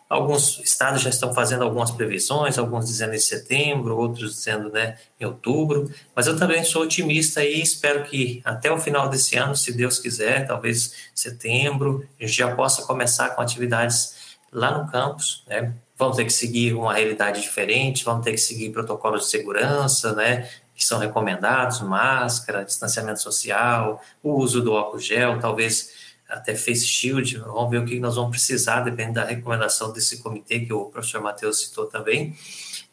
Alguns 0.08 0.58
estados 0.58 1.00
já 1.00 1.08
estão 1.08 1.32
fazendo 1.32 1.64
algumas 1.64 1.90
previsões, 1.90 2.58
alguns 2.58 2.86
dizendo 2.86 3.14
em 3.14 3.18
setembro, 3.18 3.96
outros 3.96 4.34
dizendo 4.34 4.70
né, 4.70 4.98
em 5.18 5.24
outubro, 5.24 5.90
mas 6.14 6.26
eu 6.26 6.36
também 6.36 6.62
sou 6.64 6.82
otimista 6.82 7.42
e 7.42 7.62
espero 7.62 8.04
que 8.04 8.42
até 8.44 8.70
o 8.70 8.78
final 8.78 9.08
desse 9.08 9.36
ano, 9.36 9.56
se 9.56 9.72
Deus 9.72 9.98
quiser, 9.98 10.46
talvez 10.46 10.92
setembro, 11.14 12.06
a 12.20 12.26
gente 12.26 12.36
já 12.36 12.54
possa 12.54 12.82
começar 12.82 13.30
com 13.30 13.40
atividades 13.40 14.36
lá 14.52 14.76
no 14.76 14.90
campus, 14.90 15.44
né, 15.48 15.72
vamos 16.02 16.16
ter 16.16 16.24
que 16.24 16.32
seguir 16.32 16.74
uma 16.74 16.94
realidade 16.94 17.40
diferente, 17.40 18.04
vamos 18.04 18.24
ter 18.24 18.32
que 18.32 18.38
seguir 18.38 18.70
protocolos 18.70 19.22
de 19.22 19.28
segurança, 19.28 20.12
né, 20.14 20.48
que 20.74 20.84
são 20.84 20.98
recomendados, 20.98 21.80
máscara, 21.80 22.64
distanciamento 22.64 23.20
social, 23.20 24.02
o 24.22 24.34
uso 24.34 24.60
do 24.60 24.76
álcool 24.76 24.98
gel, 24.98 25.38
talvez 25.38 25.90
até 26.28 26.56
face 26.56 26.86
shield, 26.86 27.36
vamos 27.38 27.70
ver 27.70 27.78
o 27.78 27.84
que 27.84 28.00
nós 28.00 28.16
vamos 28.16 28.30
precisar, 28.30 28.80
depende 28.80 29.12
da 29.12 29.24
recomendação 29.24 29.92
desse 29.92 30.20
comitê 30.22 30.60
que 30.60 30.72
o 30.72 30.86
professor 30.86 31.20
Matheus 31.20 31.60
citou 31.60 31.86
também, 31.86 32.36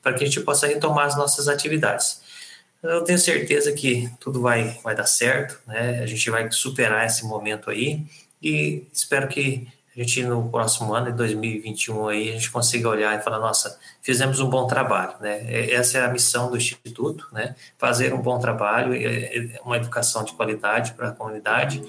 para 0.04 0.14
que 0.14 0.24
a 0.24 0.28
gente 0.28 0.42
possa 0.42 0.68
retomar 0.68 1.06
as 1.06 1.18
nossas 1.18 1.48
atividades. 1.48 2.22
Eu 2.84 3.04
tenho 3.04 3.18
certeza 3.18 3.72
que 3.72 4.10
tudo 4.20 4.42
vai, 4.42 4.78
vai 4.84 4.96
dar 4.96 5.06
certo, 5.06 5.60
né? 5.66 6.00
a 6.02 6.06
gente 6.06 6.30
vai 6.30 6.50
superar 6.52 7.06
esse 7.06 7.26
momento 7.26 7.70
aí 7.70 8.06
e 8.42 8.88
espero 8.94 9.28
que 9.28 9.68
gente 10.04 10.24
no 10.24 10.50
próximo 10.50 10.94
ano, 10.94 11.10
em 11.10 11.16
2021, 11.16 12.08
aí, 12.08 12.30
a 12.30 12.34
gente 12.34 12.50
consiga 12.52 12.88
olhar 12.88 13.18
e 13.20 13.22
falar, 13.22 13.40
nossa, 13.40 13.78
fizemos 14.02 14.40
um 14.40 14.50
bom 14.50 14.66
trabalho, 14.66 15.14
né? 15.20 15.46
Essa 15.72 16.00
é 16.00 16.06
a 16.06 16.10
missão 16.10 16.50
do 16.50 16.58
Instituto, 16.58 17.28
né? 17.32 17.56
Fazer 17.78 18.14
um 18.14 18.22
bom 18.22 18.40
trabalho, 18.40 18.94
uma 19.66 19.78
educação 19.78 20.24
de 20.24 20.34
qualidade 20.34 20.94
para 20.94 21.10
a 21.10 21.12
comunidade, 21.12 21.82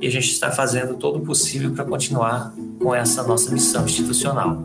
e 0.00 0.06
a 0.06 0.10
gente 0.10 0.30
está 0.30 0.50
fazendo 0.50 0.94
todo 0.94 1.18
o 1.18 1.22
possível 1.22 1.72
para 1.72 1.84
continuar 1.84 2.54
com 2.80 2.94
essa 2.94 3.22
nossa 3.22 3.50
missão 3.50 3.84
institucional. 3.84 4.64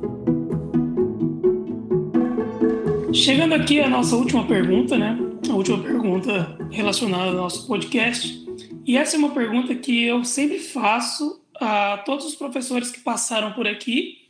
Chegando 3.13 3.53
aqui 3.53 3.79
a 3.79 3.87
nossa 3.87 4.15
última 4.15 4.47
pergunta, 4.47 4.97
né? 4.97 5.17
A 5.49 5.53
última 5.53 5.77
pergunta 5.83 6.57
relacionada 6.71 7.25
ao 7.25 7.33
nosso 7.33 7.67
podcast. 7.67 8.43
E 8.85 8.97
essa 8.97 9.15
é 9.15 9.19
uma 9.19 9.31
pergunta 9.31 9.75
que 9.75 10.05
eu 10.05 10.23
sempre 10.25 10.59
faço 10.59 11.42
a 11.59 11.97
todos 11.99 12.25
os 12.25 12.35
professores 12.35 12.91
que 12.91 12.99
passaram 12.99 13.53
por 13.53 13.67
aqui 13.67 14.23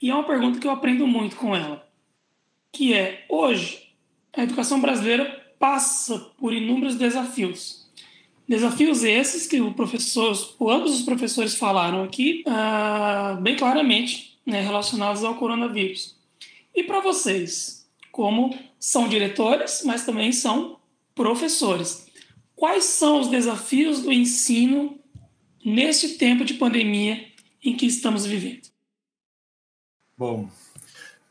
e 0.00 0.08
é 0.08 0.14
uma 0.14 0.24
pergunta 0.24 0.58
que 0.58 0.66
eu 0.66 0.70
aprendo 0.70 1.06
muito 1.06 1.36
com 1.36 1.54
ela, 1.54 1.86
que 2.72 2.94
é 2.94 3.26
hoje 3.28 3.90
a 4.32 4.42
educação 4.42 4.80
brasileira 4.80 5.24
passa 5.58 6.18
por 6.38 6.54
inúmeros 6.54 6.94
desafios. 6.94 7.86
Desafios 8.48 9.04
esses 9.04 9.46
que 9.46 9.60
o 9.60 9.74
professor, 9.74 10.32
ambos 10.62 10.94
os 10.94 11.02
professores 11.02 11.54
falaram 11.54 12.02
aqui 12.02 12.42
uh, 12.46 13.40
bem 13.42 13.56
claramente, 13.56 14.40
né, 14.46 14.62
relacionados 14.62 15.22
ao 15.22 15.34
coronavírus. 15.34 16.16
E 16.74 16.82
para 16.82 17.00
vocês, 17.00 17.86
como 18.10 18.56
são 18.78 19.06
diretores, 19.06 19.82
mas 19.84 20.06
também 20.06 20.32
são 20.32 20.78
professores, 21.14 22.06
quais 22.56 22.84
são 22.84 23.20
os 23.20 23.28
desafios 23.28 24.02
do 24.02 24.10
ensino 24.10 24.98
neste 25.64 26.10
tempo 26.10 26.44
de 26.44 26.54
pandemia 26.54 27.24
em 27.62 27.76
que 27.76 27.86
estamos 27.86 28.24
vivendo? 28.24 28.68
Bom, 30.16 30.50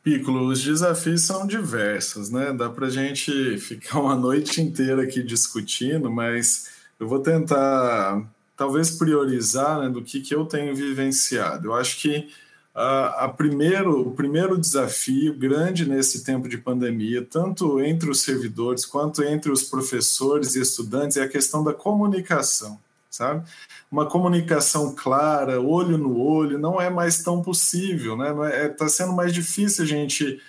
Piccolo, 0.03 0.47
os 0.47 0.63
desafios 0.63 1.21
são 1.21 1.45
diversos, 1.45 2.30
né? 2.30 2.53
Dá 2.53 2.69
para 2.69 2.88
a 2.88 2.89
gente 2.89 3.57
ficar 3.57 3.99
uma 3.99 4.15
noite 4.15 4.61
inteira 4.61 5.03
aqui 5.03 5.21
discutindo, 5.21 6.09
mas 6.09 6.69
eu 6.99 7.07
vou 7.07 7.19
tentar, 7.19 8.27
talvez, 8.55 8.91
priorizar 8.91 9.82
né, 9.82 9.89
do 9.89 10.01
que, 10.01 10.21
que 10.21 10.34
eu 10.34 10.45
tenho 10.45 10.75
vivenciado. 10.75 11.67
Eu 11.67 11.73
acho 11.73 12.01
que 12.01 12.30
a, 12.73 13.25
a 13.25 13.30
primeiro, 13.30 14.07
o 14.07 14.11
primeiro 14.11 14.57
desafio 14.57 15.34
grande 15.34 15.86
nesse 15.86 16.23
tempo 16.23 16.47
de 16.47 16.57
pandemia, 16.57 17.21
tanto 17.21 17.82
entre 17.82 18.09
os 18.09 18.21
servidores 18.21 18.86
quanto 18.86 19.21
entre 19.21 19.51
os 19.51 19.63
professores 19.63 20.55
e 20.55 20.61
estudantes, 20.61 21.17
é 21.17 21.23
a 21.23 21.30
questão 21.30 21.63
da 21.63 21.73
comunicação, 21.73 22.80
sabe? 23.10 23.47
Uma 23.91 24.05
comunicação 24.05 24.93
clara, 24.95 25.60
olho 25.62 25.97
no 25.97 26.20
olho, 26.20 26.57
não 26.57 26.80
é 26.80 26.89
mais 26.89 27.24
tão 27.24 27.41
possível, 27.41 28.16
né? 28.16 28.30
Está 28.30 28.47
é, 28.55 28.70
tá 28.70 28.89
sendo 28.89 29.14
mais 29.14 29.34
difícil 29.34 29.84
a 29.84 29.88
gente 29.88 30.41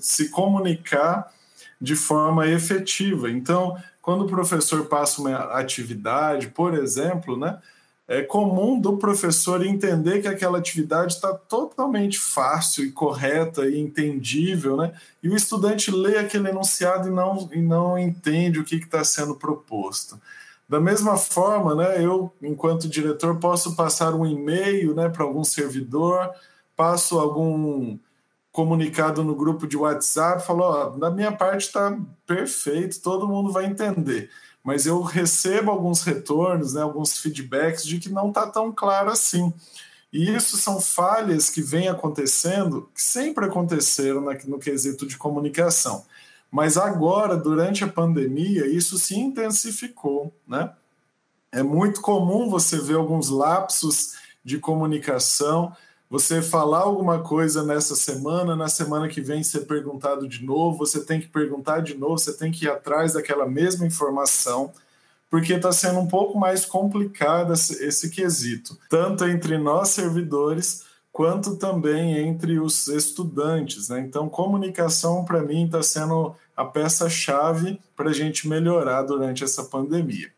se 0.00 0.28
comunicar 0.28 1.32
de 1.80 1.96
forma 1.96 2.46
efetiva. 2.46 3.30
Então, 3.30 3.76
quando 4.00 4.24
o 4.24 4.28
professor 4.28 4.86
passa 4.86 5.20
uma 5.20 5.36
atividade, 5.58 6.48
por 6.48 6.74
exemplo, 6.74 7.36
né? 7.36 7.58
é 8.12 8.20
comum 8.20 8.78
do 8.78 8.98
professor 8.98 9.64
entender 9.64 10.20
que 10.20 10.28
aquela 10.28 10.58
atividade 10.58 11.14
está 11.14 11.32
totalmente 11.32 12.18
fácil 12.18 12.84
e 12.84 12.92
correta 12.92 13.66
e 13.66 13.78
entendível, 13.78 14.76
né? 14.76 14.92
E 15.22 15.28
o 15.28 15.36
estudante 15.36 15.90
lê 15.90 16.18
aquele 16.18 16.48
enunciado 16.48 17.08
e 17.08 17.10
não, 17.10 17.48
e 17.52 17.62
não 17.62 17.98
entende 17.98 18.58
o 18.58 18.64
que 18.64 18.74
está 18.76 19.02
sendo 19.02 19.34
proposto. 19.36 20.20
Da 20.68 20.80
mesma 20.80 21.16
forma, 21.16 21.74
né, 21.74 22.02
eu, 22.02 22.32
enquanto 22.40 22.88
diretor, 22.88 23.38
posso 23.38 23.76
passar 23.76 24.14
um 24.14 24.24
e-mail 24.24 24.94
né, 24.94 25.08
para 25.08 25.24
algum 25.24 25.44
servidor, 25.44 26.30
passo 26.74 27.18
algum 27.18 27.98
comunicado 28.50 29.22
no 29.22 29.34
grupo 29.34 29.66
de 29.66 29.76
WhatsApp, 29.76 30.44
falo, 30.44 30.62
ó, 30.62 30.90
da 30.90 31.10
minha 31.10 31.32
parte 31.32 31.66
está 31.66 31.98
perfeito, 32.26 33.00
todo 33.00 33.28
mundo 33.28 33.52
vai 33.52 33.66
entender 33.66 34.30
mas 34.62 34.86
eu 34.86 35.02
recebo 35.02 35.70
alguns 35.70 36.02
retornos, 36.02 36.74
né, 36.74 36.82
alguns 36.82 37.18
feedbacks 37.18 37.84
de 37.84 37.98
que 37.98 38.08
não 38.08 38.28
está 38.28 38.46
tão 38.46 38.70
claro 38.72 39.10
assim. 39.10 39.52
E 40.12 40.30
isso 40.30 40.56
são 40.56 40.80
falhas 40.80 41.50
que 41.50 41.62
vêm 41.62 41.88
acontecendo, 41.88 42.88
que 42.94 43.02
sempre 43.02 43.46
aconteceram 43.46 44.22
no 44.46 44.58
quesito 44.58 45.06
de 45.06 45.16
comunicação. 45.16 46.04
Mas 46.52 46.76
agora, 46.76 47.36
durante 47.36 47.82
a 47.82 47.88
pandemia, 47.88 48.66
isso 48.66 48.96
se 48.98 49.18
intensificou. 49.18 50.32
Né? 50.46 50.70
É 51.50 51.64
muito 51.64 52.00
comum 52.00 52.48
você 52.48 52.78
ver 52.78 52.96
alguns 52.96 53.28
lapsos 53.28 54.14
de 54.44 54.58
comunicação 54.58 55.74
você 56.12 56.42
falar 56.42 56.80
alguma 56.80 57.20
coisa 57.20 57.62
nessa 57.62 57.96
semana, 57.96 58.54
na 58.54 58.68
semana 58.68 59.08
que 59.08 59.22
vem 59.22 59.42
ser 59.42 59.60
perguntado 59.60 60.28
de 60.28 60.44
novo, 60.44 60.76
você 60.76 61.02
tem 61.02 61.18
que 61.18 61.26
perguntar 61.26 61.80
de 61.80 61.94
novo, 61.94 62.18
você 62.18 62.34
tem 62.34 62.52
que 62.52 62.66
ir 62.66 62.68
atrás 62.68 63.14
daquela 63.14 63.48
mesma 63.48 63.86
informação, 63.86 64.70
porque 65.30 65.54
está 65.54 65.72
sendo 65.72 66.00
um 66.00 66.06
pouco 66.06 66.38
mais 66.38 66.66
complicado 66.66 67.54
esse, 67.54 67.82
esse 67.82 68.10
quesito, 68.10 68.78
tanto 68.90 69.24
entre 69.24 69.56
nós 69.56 69.88
servidores 69.88 70.84
quanto 71.12 71.56
também 71.56 72.16
entre 72.18 72.58
os 72.58 72.88
estudantes. 72.88 73.90
Né? 73.90 74.00
Então, 74.00 74.28
comunicação 74.28 75.24
para 75.24 75.42
mim 75.42 75.66
está 75.66 75.82
sendo 75.82 76.34
a 76.56 76.64
peça-chave 76.64 77.78
para 77.94 78.10
a 78.10 78.12
gente 78.12 78.48
melhorar 78.48 79.02
durante 79.02 79.44
essa 79.44 79.64
pandemia. 79.64 80.32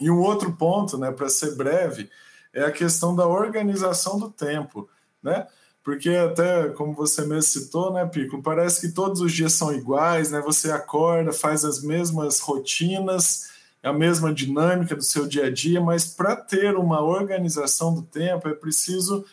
E 0.00 0.08
um 0.10 0.20
outro 0.20 0.52
ponto, 0.52 0.96
né, 0.96 1.10
para 1.10 1.28
ser 1.28 1.56
breve, 1.56 2.08
é 2.52 2.62
a 2.64 2.70
questão 2.70 3.14
da 3.14 3.26
organização 3.26 4.18
do 4.18 4.30
tempo, 4.30 4.88
né? 5.22 5.46
Porque 5.82 6.10
até, 6.10 6.68
como 6.68 6.92
você 6.92 7.22
mesmo 7.22 7.42
citou, 7.42 7.92
né, 7.92 8.06
Pico, 8.06 8.42
parece 8.42 8.80
que 8.80 8.94
todos 8.94 9.20
os 9.20 9.32
dias 9.32 9.54
são 9.54 9.72
iguais, 9.72 10.30
né? 10.30 10.40
Você 10.42 10.70
acorda, 10.70 11.32
faz 11.32 11.64
as 11.64 11.82
mesmas 11.82 12.40
rotinas, 12.40 13.48
a 13.82 13.92
mesma 13.92 14.32
dinâmica 14.32 14.94
do 14.94 15.02
seu 15.02 15.26
dia 15.26 15.46
a 15.46 15.50
dia, 15.50 15.80
mas 15.80 16.06
para 16.06 16.36
ter 16.36 16.76
uma 16.76 17.00
organização 17.00 17.94
do 17.94 18.02
tempo 18.02 18.48
é 18.48 18.54
preciso 18.54 19.24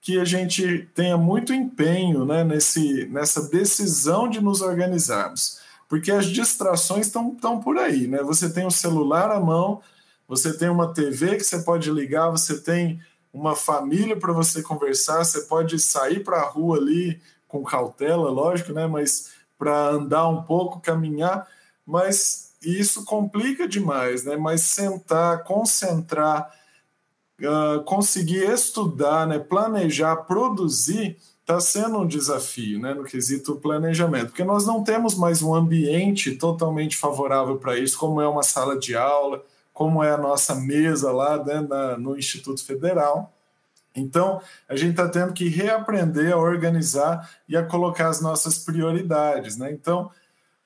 que 0.00 0.18
a 0.18 0.24
gente 0.24 0.88
tenha 0.94 1.16
muito 1.16 1.52
empenho 1.52 2.24
né, 2.24 2.42
nesse, 2.42 3.06
nessa 3.06 3.48
decisão 3.48 4.28
de 4.28 4.40
nos 4.40 4.62
organizarmos. 4.62 5.60
Porque 5.88 6.10
as 6.10 6.26
distrações 6.26 7.06
estão 7.06 7.60
por 7.60 7.76
aí, 7.76 8.06
né? 8.06 8.22
Você 8.22 8.48
tem 8.48 8.64
o 8.64 8.70
celular 8.70 9.30
à 9.30 9.40
mão, 9.40 9.82
você 10.26 10.56
tem 10.56 10.68
uma 10.68 10.94
TV 10.94 11.36
que 11.36 11.42
você 11.42 11.58
pode 11.62 11.90
ligar, 11.90 12.30
você 12.30 12.60
tem 12.60 13.00
uma 13.32 13.56
família 13.56 14.16
para 14.16 14.32
você 14.32 14.62
conversar, 14.62 15.24
você 15.24 15.42
pode 15.42 15.78
sair 15.78 16.22
para 16.22 16.38
a 16.38 16.48
rua 16.48 16.78
ali 16.78 17.20
com 17.48 17.64
cautela, 17.64 18.30
lógico, 18.30 18.72
né? 18.72 18.86
Mas 18.86 19.32
para 19.58 19.88
andar 19.88 20.28
um 20.28 20.42
pouco, 20.44 20.80
caminhar, 20.80 21.46
mas 21.84 22.52
isso 22.62 23.04
complica 23.04 23.66
demais, 23.66 24.24
né? 24.24 24.36
Mas 24.36 24.62
sentar, 24.62 25.42
concentrar, 25.42 26.50
uh, 27.42 27.82
conseguir 27.84 28.50
estudar, 28.50 29.26
né? 29.26 29.38
Planejar, 29.38 30.16
produzir, 30.16 31.16
está 31.40 31.60
sendo 31.60 31.98
um 31.98 32.06
desafio, 32.06 32.78
né? 32.78 32.94
No 32.94 33.04
quesito 33.04 33.56
planejamento, 33.56 34.26
porque 34.26 34.44
nós 34.44 34.66
não 34.66 34.82
temos 34.82 35.14
mais 35.14 35.42
um 35.42 35.54
ambiente 35.54 36.36
totalmente 36.36 36.96
favorável 36.96 37.56
para 37.56 37.78
isso, 37.78 37.98
como 37.98 38.20
é 38.20 38.28
uma 38.28 38.42
sala 38.42 38.78
de 38.78 38.96
aula 38.96 39.42
como 39.80 40.04
é 40.04 40.10
a 40.10 40.18
nossa 40.18 40.54
mesa 40.54 41.10
lá 41.10 41.42
né, 41.42 41.66
na, 41.66 41.96
no 41.96 42.14
Instituto 42.14 42.62
Federal. 42.62 43.32
Então, 43.96 44.38
a 44.68 44.76
gente 44.76 44.90
está 44.90 45.08
tendo 45.08 45.32
que 45.32 45.48
reaprender 45.48 46.34
a 46.34 46.36
organizar 46.36 47.30
e 47.48 47.56
a 47.56 47.64
colocar 47.64 48.08
as 48.08 48.20
nossas 48.20 48.58
prioridades. 48.58 49.56
Né? 49.56 49.72
Então, 49.72 50.10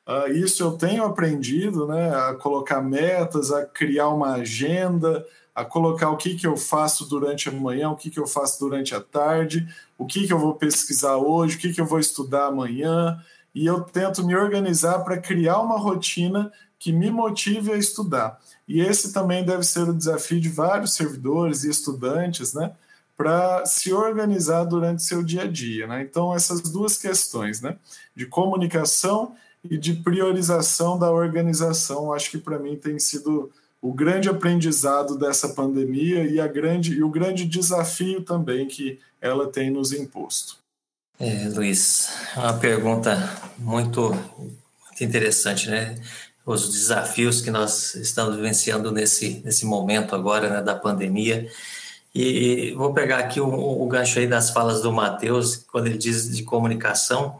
uh, 0.05 0.27
isso 0.33 0.64
eu 0.64 0.72
tenho 0.72 1.05
aprendido, 1.05 1.87
né, 1.87 2.12
a 2.12 2.35
colocar 2.35 2.83
metas, 2.83 3.53
a 3.53 3.64
criar 3.64 4.09
uma 4.09 4.35
agenda, 4.35 5.25
a 5.55 5.65
colocar 5.65 6.11
o 6.11 6.17
que, 6.17 6.35
que 6.35 6.47
eu 6.47 6.57
faço 6.57 7.09
durante 7.09 7.49
a 7.49 7.53
manhã, 7.53 7.91
o 7.91 7.97
que, 7.97 8.11
que 8.11 8.19
eu 8.19 8.27
faço 8.27 8.59
durante 8.59 8.95
a 8.95 9.01
tarde, 9.01 9.69
o 9.97 10.05
que, 10.05 10.27
que 10.27 10.33
eu 10.33 10.39
vou 10.39 10.55
pesquisar 10.55 11.17
hoje, 11.17 11.57
o 11.57 11.61
que, 11.61 11.73
que 11.73 11.81
eu 11.81 11.87
vou 11.87 12.01
estudar 12.01 12.47
amanhã. 12.47 13.23
E 13.55 13.65
eu 13.65 13.83
tento 13.83 14.27
me 14.27 14.35
organizar 14.35 14.99
para 15.05 15.17
criar 15.19 15.61
uma 15.61 15.79
rotina 15.79 16.51
que 16.77 16.93
me 16.93 17.09
motive 17.11 17.73
a 17.73 17.77
estudar. 17.77 18.41
E 18.67 18.81
esse 18.81 19.13
também 19.13 19.45
deve 19.45 19.63
ser 19.63 19.89
o 19.89 19.95
desafio 19.95 20.41
de 20.41 20.49
vários 20.49 20.95
servidores 20.95 21.63
e 21.63 21.71
estudantes, 21.71 22.53
né? 22.53 22.73
Para 23.17 23.65
se 23.65 23.93
organizar 23.93 24.65
durante 24.65 25.05
seu 25.05 25.23
dia 25.23 25.43
a 25.43 25.47
dia, 25.47 25.87
né? 25.87 26.03
Então, 26.03 26.35
essas 26.35 26.63
duas 26.63 26.99
questões, 26.99 27.61
né? 27.61 27.77
De 28.15 28.27
comunicação 28.27 29.37
e 29.63 29.79
de 29.79 29.95
priorização 29.95 30.99
da 30.99 31.11
organização, 31.11 32.13
acho 32.13 32.31
que 32.31 32.39
para 32.39 32.59
mim 32.59 32.77
tem 32.77 32.99
sido 32.99 33.51
o 33.85 33.93
grande 33.93 34.30
aprendizado 34.30 35.14
dessa 35.18 35.51
pandemia 35.51 36.24
e, 36.24 36.41
a 36.41 36.47
grande, 36.47 36.95
e 36.95 37.03
o 37.03 37.11
grande 37.11 37.45
desafio 37.45 38.22
também 38.22 38.66
que 38.66 38.99
ela 39.20 39.47
tem 39.47 39.70
nos 39.70 39.93
imposto. 39.93 40.57
É, 41.20 41.51
Luiz, 41.51 42.09
uma 42.35 42.55
pergunta 42.55 43.14
muito, 43.59 44.09
muito 44.09 45.05
interessante, 45.05 45.68
né? 45.68 46.01
os 46.47 46.72
desafios 46.72 47.43
que 47.43 47.51
nós 47.51 47.95
estamos 47.97 48.37
vivenciando 48.37 48.91
nesse, 48.91 49.43
nesse 49.45 49.66
momento 49.66 50.14
agora 50.14 50.49
né, 50.49 50.62
da 50.62 50.74
pandemia. 50.74 51.47
E, 52.14 52.72
vou 52.78 52.95
pegar 52.95 53.18
aqui 53.18 53.39
o, 53.39 53.49
o 53.49 53.87
gancho 53.87 54.18
aí 54.18 54.26
das 54.26 54.49
falas 54.49 54.80
do 54.80 54.91
Matheus, 54.91 55.57
quando 55.57 55.89
ele 55.89 55.99
diz 55.99 56.35
de 56.35 56.43
comunicação, 56.43 57.39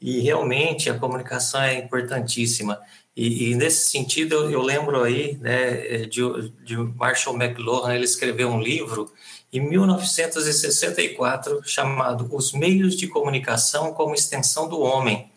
e 0.00 0.18
realmente 0.18 0.90
a 0.90 0.98
comunicação 0.98 1.62
é 1.62 1.78
importantíssima. 1.78 2.80
E, 3.16 3.50
e 3.50 3.54
nesse 3.54 3.90
sentido, 3.90 4.34
eu, 4.34 4.50
eu, 4.50 4.62
lembro 4.62 5.02
aí 5.02 5.38
né, 5.40 6.04
de, 6.06 6.20
de 6.64 6.76
Marshall 6.76 7.36
McLuhan, 7.36 7.94
ele 7.94 8.04
escreveu 8.04 8.48
um 8.48 8.60
livro 8.60 9.12
em 9.52 9.60
1964 9.60 11.62
chamado 11.64 12.28
Os 12.34 12.52
Meios 12.52 12.96
de 12.96 13.06
Comunicação 13.06 13.92
como 13.92 14.14
Extensão 14.14 14.68
do 14.68 14.80
Homem 14.80 15.30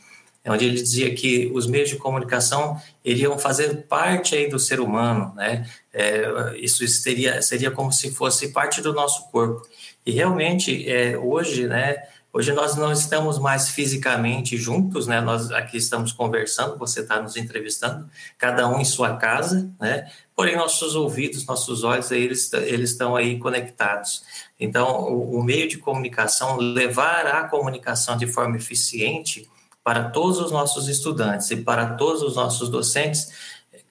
onde 0.50 0.66
ele 0.66 0.76
dizia 0.76 1.14
que 1.14 1.52
os 1.54 1.68
meios 1.68 1.90
de 1.90 1.98
comunicação 1.98 2.80
iriam 3.04 3.38
fazer 3.38 3.86
parte 3.88 4.36
aí 4.36 4.50
do 4.50 4.60
ser 4.60 4.80
humano, 4.80 5.34
né? 5.36 5.70
É, 5.94 6.56
isso 6.58 6.88
seria, 6.88 7.42
seria 7.42 7.72
como 7.72 7.92
se 7.92 8.12
fosse 8.12 8.50
parte 8.50 8.82
do 8.82 8.94
nosso 8.94 9.30
corpo. 9.30 9.68
E 10.06 10.12
realmente, 10.12 10.90
é, 10.90 11.18
hoje, 11.18 11.68
né? 11.68 12.04
Hoje 12.38 12.54
nós 12.54 12.76
não 12.76 12.92
estamos 12.92 13.40
mais 13.40 13.70
fisicamente 13.70 14.58
juntos, 14.58 15.08
né? 15.08 15.20
Nós 15.20 15.50
aqui 15.50 15.76
estamos 15.76 16.12
conversando, 16.12 16.78
você 16.78 17.00
está 17.00 17.20
nos 17.20 17.36
entrevistando, 17.36 18.08
cada 18.38 18.70
um 18.70 18.80
em 18.80 18.86
sua 18.86 19.18
casa, 19.18 19.74
né? 19.80 20.08
Porém, 20.36 20.56
nossos 20.56 20.94
ouvidos, 20.94 21.48
nossos 21.48 21.84
olhos, 21.84 22.12
eles, 22.12 22.54
eles 22.54 22.92
estão 22.92 23.16
aí 23.16 23.40
conectados. 23.40 24.22
Então, 24.60 25.10
o, 25.12 25.40
o 25.40 25.44
meio 25.44 25.68
de 25.68 25.80
comunicação, 25.80 26.58
levar 26.58 27.26
a 27.26 27.46
comunicação 27.46 28.16
de 28.16 28.28
forma 28.28 28.56
eficiente 28.56 29.50
para 29.84 30.12
todos 30.12 30.38
os 30.38 30.52
nossos 30.52 30.88
estudantes 30.88 31.50
e 31.50 31.58
para 31.58 31.96
todos 31.96 32.22
os 32.22 32.36
nossos 32.36 32.70
docentes, 32.70 33.32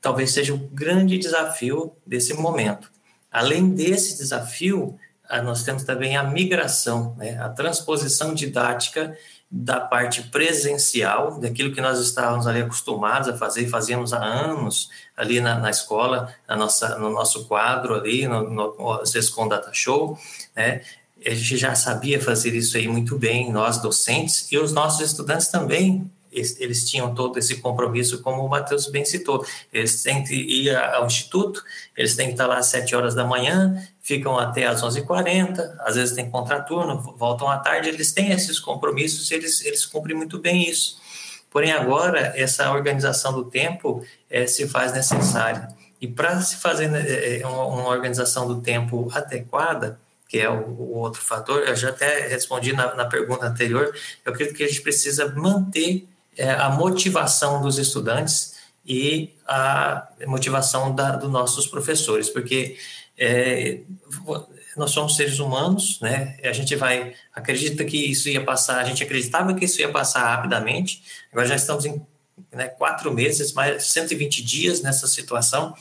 talvez 0.00 0.30
seja 0.30 0.54
o 0.54 0.58
grande 0.58 1.18
desafio 1.18 1.96
desse 2.06 2.32
momento. 2.32 2.92
Além 3.28 3.70
desse 3.70 4.16
desafio, 4.16 4.96
nós 5.42 5.62
temos 5.62 5.84
também 5.84 6.16
a 6.16 6.22
migração, 6.22 7.14
né? 7.16 7.38
a 7.40 7.48
transposição 7.48 8.34
didática 8.34 9.16
da 9.50 9.80
parte 9.80 10.22
presencial, 10.24 11.38
daquilo 11.38 11.72
que 11.72 11.80
nós 11.80 12.00
estávamos 12.00 12.46
ali 12.46 12.60
acostumados 12.60 13.28
a 13.28 13.36
fazer, 13.36 13.68
fazíamos 13.68 14.12
há 14.12 14.22
anos 14.22 14.90
ali 15.16 15.40
na, 15.40 15.58
na 15.58 15.70
escola, 15.70 16.34
na 16.48 16.56
nossa, 16.56 16.98
no 16.98 17.10
nosso 17.10 17.46
quadro 17.46 17.94
ali, 17.94 18.26
no, 18.26 18.50
no 18.50 19.06
Sescom 19.06 19.46
Data 19.46 19.70
Show, 19.72 20.18
né? 20.54 20.82
A 21.24 21.30
gente 21.30 21.56
já 21.56 21.74
sabia 21.74 22.20
fazer 22.20 22.54
isso 22.54 22.76
aí 22.76 22.86
muito 22.86 23.18
bem, 23.18 23.50
nós 23.50 23.78
docentes, 23.78 24.50
e 24.52 24.58
os 24.58 24.72
nossos 24.72 25.00
estudantes 25.00 25.48
também 25.48 26.10
eles 26.58 26.88
tinham 26.88 27.14
todo 27.14 27.38
esse 27.38 27.56
compromisso, 27.56 28.22
como 28.22 28.44
o 28.44 28.48
Matheus 28.48 28.86
bem 28.86 29.04
citou. 29.04 29.44
Eles 29.72 30.02
têm 30.02 30.22
que 30.22 30.34
ir 30.34 30.76
ao 30.76 31.06
instituto, 31.06 31.62
eles 31.96 32.14
têm 32.14 32.26
que 32.26 32.32
estar 32.32 32.46
lá 32.46 32.58
às 32.58 32.66
7 32.66 32.94
horas 32.94 33.14
da 33.14 33.24
manhã, 33.24 33.76
ficam 34.02 34.38
até 34.38 34.66
às 34.66 34.82
11h40, 34.82 35.76
às 35.80 35.96
vezes 35.96 36.14
tem 36.14 36.30
contraturno, 36.30 37.00
voltam 37.16 37.48
à 37.48 37.58
tarde, 37.58 37.88
eles 37.88 38.12
têm 38.12 38.32
esses 38.32 38.58
compromissos, 38.58 39.30
eles, 39.30 39.64
eles 39.64 39.84
cumprem 39.84 40.16
muito 40.16 40.38
bem 40.38 40.68
isso. 40.68 40.96
Porém, 41.50 41.72
agora, 41.72 42.34
essa 42.36 42.70
organização 42.70 43.32
do 43.32 43.46
tempo 43.46 44.04
é, 44.28 44.46
se 44.46 44.68
faz 44.68 44.92
necessária. 44.92 45.68
E 46.00 46.06
para 46.06 46.40
se 46.42 46.56
fazer 46.56 46.90
é, 46.94 47.46
uma, 47.46 47.64
uma, 47.64 47.88
organização 47.88 48.46
do 48.46 48.60
tempo 48.60 49.08
adequada, 49.12 49.98
que 50.28 50.38
é 50.38 50.50
o, 50.50 50.60
o, 50.60 50.98
outro 50.98 51.22
fator, 51.22 51.62
eu 51.62 51.74
já 51.74 51.88
até 51.88 52.28
respondi 52.28 52.72
na, 52.72 52.94
na 52.94 53.06
pergunta 53.06 53.46
anterior, 53.46 53.94
eu 54.24 54.32
acredito 54.32 54.56
que 54.56 54.64
a 54.64 54.68
gente 54.68 54.82
precisa 54.82 55.32
manter 55.34 56.06
é, 56.36 56.50
a 56.50 56.70
motivação 56.70 57.62
dos 57.62 57.78
estudantes 57.78 58.56
e 58.84 59.34
a 59.46 60.08
motivação 60.26 60.94
dos 60.94 61.30
nossos 61.30 61.66
professores, 61.66 62.28
porque 62.28 62.76
é, 63.18 63.80
nós 64.76 64.90
somos 64.90 65.16
seres 65.16 65.38
humanos, 65.38 65.98
né? 66.00 66.36
A 66.44 66.52
gente 66.52 66.76
vai 66.76 67.14
acredita 67.34 67.84
que 67.84 67.96
isso 67.96 68.28
ia 68.28 68.44
passar, 68.44 68.78
a 68.78 68.84
gente 68.84 69.02
acreditava 69.02 69.54
que 69.54 69.64
isso 69.64 69.80
ia 69.80 69.90
passar 69.90 70.36
rapidamente. 70.36 71.02
Agora 71.32 71.48
já 71.48 71.56
estamos 71.56 71.84
em 71.84 72.00
né, 72.52 72.68
quatro 72.68 73.12
meses, 73.12 73.52
mais 73.52 73.84
120 73.86 74.42
dias 74.44 74.82
nessa 74.82 75.06
situação 75.06 75.74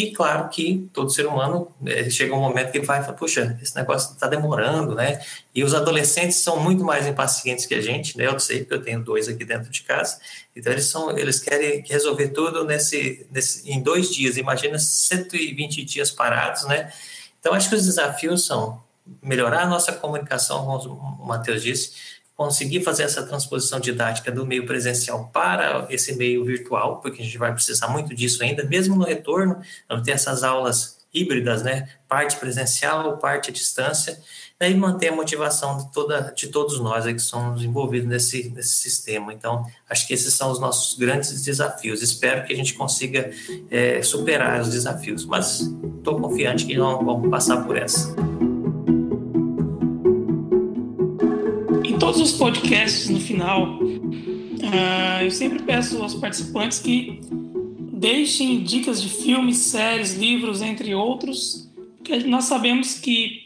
e 0.00 0.12
claro 0.12 0.48
que 0.48 0.88
todo 0.94 1.10
ser 1.10 1.26
humano 1.26 1.70
é, 1.84 2.08
chega 2.08 2.34
um 2.34 2.40
momento 2.40 2.72
que 2.72 2.80
vai 2.80 3.02
falar, 3.02 3.12
puxa, 3.12 3.58
esse 3.60 3.76
negócio 3.76 4.14
está 4.14 4.26
demorando, 4.26 4.94
né? 4.94 5.20
E 5.54 5.62
os 5.62 5.74
adolescentes 5.74 6.38
são 6.38 6.58
muito 6.58 6.82
mais 6.82 7.06
impacientes 7.06 7.66
que 7.66 7.74
a 7.74 7.80
gente, 7.82 8.16
né? 8.16 8.26
Eu 8.26 8.40
sei 8.40 8.64
que 8.64 8.72
eu 8.72 8.82
tenho 8.82 9.02
dois 9.02 9.28
aqui 9.28 9.44
dentro 9.44 9.70
de 9.70 9.82
casa, 9.82 10.18
então 10.56 10.72
eles 10.72 10.86
são, 10.86 11.16
eles 11.18 11.38
querem 11.38 11.84
resolver 11.86 12.28
tudo 12.28 12.64
nesse, 12.64 13.26
nesse 13.30 13.70
em 13.70 13.82
dois 13.82 14.10
dias. 14.10 14.38
Imagina 14.38 14.78
120 14.78 15.84
dias 15.84 16.10
parados, 16.10 16.64
né? 16.64 16.90
Então 17.38 17.52
acho 17.52 17.68
que 17.68 17.74
os 17.74 17.84
desafios 17.84 18.46
são 18.46 18.82
melhorar 19.22 19.62
a 19.62 19.66
nossa 19.66 19.92
comunicação, 19.92 20.64
como 20.64 21.18
o 21.20 21.26
Matheus 21.26 21.62
disse, 21.62 21.92
conseguir 22.40 22.82
fazer 22.82 23.02
essa 23.02 23.22
transposição 23.22 23.78
didática 23.78 24.32
do 24.32 24.46
meio 24.46 24.64
presencial 24.64 25.28
para 25.30 25.86
esse 25.90 26.16
meio 26.16 26.42
virtual, 26.42 26.98
porque 27.02 27.20
a 27.20 27.24
gente 27.26 27.36
vai 27.36 27.52
precisar 27.52 27.88
muito 27.88 28.14
disso 28.14 28.42
ainda, 28.42 28.64
mesmo 28.64 28.96
no 28.96 29.04
retorno, 29.04 29.60
vamos 29.86 30.06
ter 30.06 30.12
essas 30.12 30.42
aulas 30.42 30.96
híbridas, 31.12 31.62
né? 31.62 31.86
Parte 32.08 32.38
presencial, 32.38 33.18
parte 33.18 33.50
à 33.50 33.52
distância, 33.52 34.18
e 34.58 34.72
manter 34.72 35.08
a 35.08 35.14
motivação 35.14 35.76
de, 35.76 35.92
toda, 35.92 36.32
de 36.34 36.48
todos 36.48 36.80
nós 36.80 37.04
que 37.04 37.18
somos 37.18 37.62
envolvidos 37.62 38.08
nesse, 38.08 38.48
nesse 38.48 38.72
sistema. 38.72 39.34
Então, 39.34 39.66
acho 39.86 40.06
que 40.06 40.14
esses 40.14 40.32
são 40.32 40.50
os 40.50 40.58
nossos 40.58 40.98
grandes 40.98 41.42
desafios. 41.42 42.00
Espero 42.00 42.46
que 42.46 42.54
a 42.54 42.56
gente 42.56 42.72
consiga 42.72 43.30
é, 43.70 44.02
superar 44.02 44.62
os 44.62 44.70
desafios, 44.70 45.26
mas 45.26 45.60
estou 45.98 46.18
confiante 46.18 46.64
que 46.64 46.74
não 46.74 47.04
vamos 47.04 47.28
passar 47.28 47.62
por 47.66 47.76
essa. 47.76 48.16
Todos 52.00 52.18
os 52.18 52.32
podcasts, 52.32 53.10
no 53.10 53.20
final, 53.20 53.78
uh, 53.78 55.22
eu 55.22 55.30
sempre 55.30 55.62
peço 55.62 56.02
aos 56.02 56.14
participantes 56.14 56.78
que 56.78 57.20
deixem 57.92 58.62
dicas 58.64 59.02
de 59.02 59.10
filmes, 59.10 59.58
séries, 59.58 60.14
livros, 60.14 60.62
entre 60.62 60.94
outros, 60.94 61.70
porque 61.98 62.16
nós 62.20 62.44
sabemos 62.44 62.94
que 62.94 63.42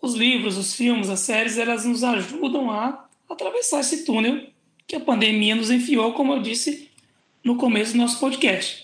os 0.00 0.14
livros, 0.14 0.56
os 0.56 0.74
filmes, 0.74 1.10
as 1.10 1.20
séries, 1.20 1.58
elas 1.58 1.84
nos 1.84 2.02
ajudam 2.02 2.70
a 2.70 3.06
atravessar 3.28 3.80
esse 3.80 4.04
túnel 4.04 4.46
que 4.86 4.96
a 4.96 5.00
pandemia 5.00 5.54
nos 5.54 5.70
enfiou, 5.70 6.14
como 6.14 6.32
eu 6.32 6.40
disse 6.40 6.88
no 7.44 7.56
começo 7.56 7.92
do 7.92 7.98
nosso 7.98 8.18
podcast. 8.18 8.82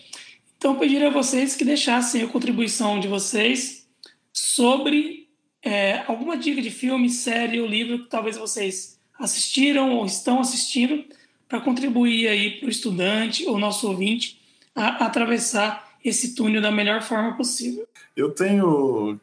Então, 0.58 0.74
eu 0.74 0.78
pediria 0.78 1.08
a 1.08 1.10
vocês 1.10 1.56
que 1.56 1.64
deixassem 1.64 2.22
a 2.22 2.28
contribuição 2.28 3.00
de 3.00 3.08
vocês 3.08 3.88
sobre 4.30 5.19
é, 5.62 6.02
alguma 6.06 6.36
dica 6.36 6.62
de 6.62 6.70
filme, 6.70 7.10
série 7.10 7.60
ou 7.60 7.66
livro 7.66 8.04
que 8.04 8.10
talvez 8.10 8.36
vocês 8.36 8.98
assistiram 9.18 9.96
ou 9.96 10.06
estão 10.06 10.40
assistindo 10.40 11.04
para 11.48 11.60
contribuir 11.60 12.28
aí 12.28 12.58
para 12.58 12.66
o 12.66 12.70
estudante 12.70 13.46
ou 13.46 13.58
nosso 13.58 13.88
ouvinte 13.88 14.40
a, 14.74 15.04
atravessar 15.04 15.90
esse 16.02 16.34
túnel 16.34 16.62
da 16.62 16.70
melhor 16.70 17.02
forma 17.02 17.36
possível. 17.36 17.86
Eu 18.16 18.30
tenho 18.30 19.20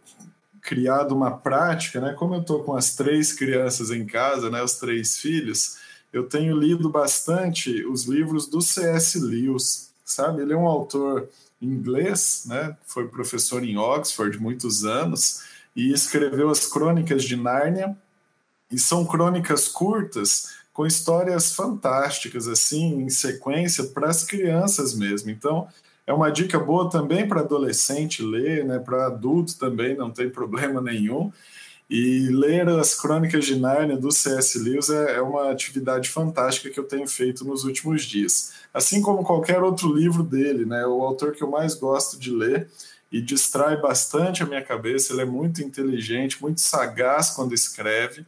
criado 0.61 1.15
uma 1.15 1.31
prática, 1.31 1.99
né? 1.99 2.13
Como 2.13 2.35
eu 2.35 2.41
estou 2.41 2.63
com 2.63 2.75
as 2.75 2.95
três 2.95 3.33
crianças 3.33 3.89
em 3.89 4.05
casa, 4.05 4.49
né? 4.49 4.61
Os 4.61 4.75
três 4.75 5.17
filhos, 5.17 5.77
eu 6.13 6.25
tenho 6.25 6.55
lido 6.55 6.89
bastante 6.89 7.85
os 7.85 8.03
livros 8.05 8.47
do 8.47 8.61
C.S. 8.61 9.19
Lewis, 9.19 9.91
sabe? 10.05 10.41
Ele 10.41 10.53
é 10.53 10.57
um 10.57 10.67
autor 10.67 11.27
inglês, 11.59 12.43
né? 12.45 12.75
Foi 12.85 13.07
professor 13.07 13.63
em 13.63 13.77
Oxford 13.77 14.37
muitos 14.39 14.85
anos 14.85 15.41
e 15.77 15.93
escreveu 15.93 16.49
as 16.49 16.65
Crônicas 16.65 17.23
de 17.23 17.35
Nárnia 17.35 17.95
e 18.71 18.79
são 18.79 19.05
crônicas 19.05 19.67
curtas 19.67 20.57
com 20.73 20.87
histórias 20.87 21.53
fantásticas, 21.53 22.47
assim, 22.47 23.03
em 23.03 23.09
sequência, 23.09 23.83
para 23.83 24.09
as 24.09 24.23
crianças 24.23 24.95
mesmo. 24.95 25.29
Então, 25.29 25.67
é 26.05 26.11
uma 26.11 26.31
dica 26.31 26.59
boa 26.59 26.89
também 26.89 27.27
para 27.27 27.41
adolescente 27.41 28.23
ler, 28.23 28.65
né? 28.65 28.79
Para 28.79 29.05
adulto 29.05 29.57
também, 29.57 29.95
não 29.95 30.09
tem 30.09 30.29
problema 30.29 30.81
nenhum. 30.81 31.31
E 31.87 32.27
ler 32.29 32.67
as 32.69 32.95
Crônicas 32.95 33.45
de 33.45 33.55
Nárnia 33.55 33.95
do 33.95 34.11
C.S. 34.11 34.57
Lewis 34.57 34.89
é, 34.89 35.17
é 35.17 35.21
uma 35.21 35.51
atividade 35.51 36.09
fantástica 36.09 36.69
que 36.69 36.79
eu 36.79 36.83
tenho 36.83 37.07
feito 37.07 37.45
nos 37.45 37.63
últimos 37.63 38.03
dias. 38.03 38.53
Assim 38.73 39.01
como 39.01 39.23
qualquer 39.23 39.61
outro 39.61 39.93
livro 39.93 40.23
dele, 40.23 40.65
né? 40.65 40.85
O 40.87 41.01
autor 41.03 41.33
que 41.33 41.43
eu 41.43 41.49
mais 41.49 41.75
gosto 41.75 42.19
de 42.19 42.31
ler 42.31 42.67
e 43.11 43.21
distrai 43.21 43.77
bastante 43.77 44.43
a 44.43 44.45
minha 44.45 44.63
cabeça. 44.63 45.13
Ele 45.13 45.21
é 45.21 45.25
muito 45.25 45.61
inteligente, 45.61 46.41
muito 46.41 46.61
sagaz 46.61 47.31
quando 47.31 47.53
escreve 47.53 48.25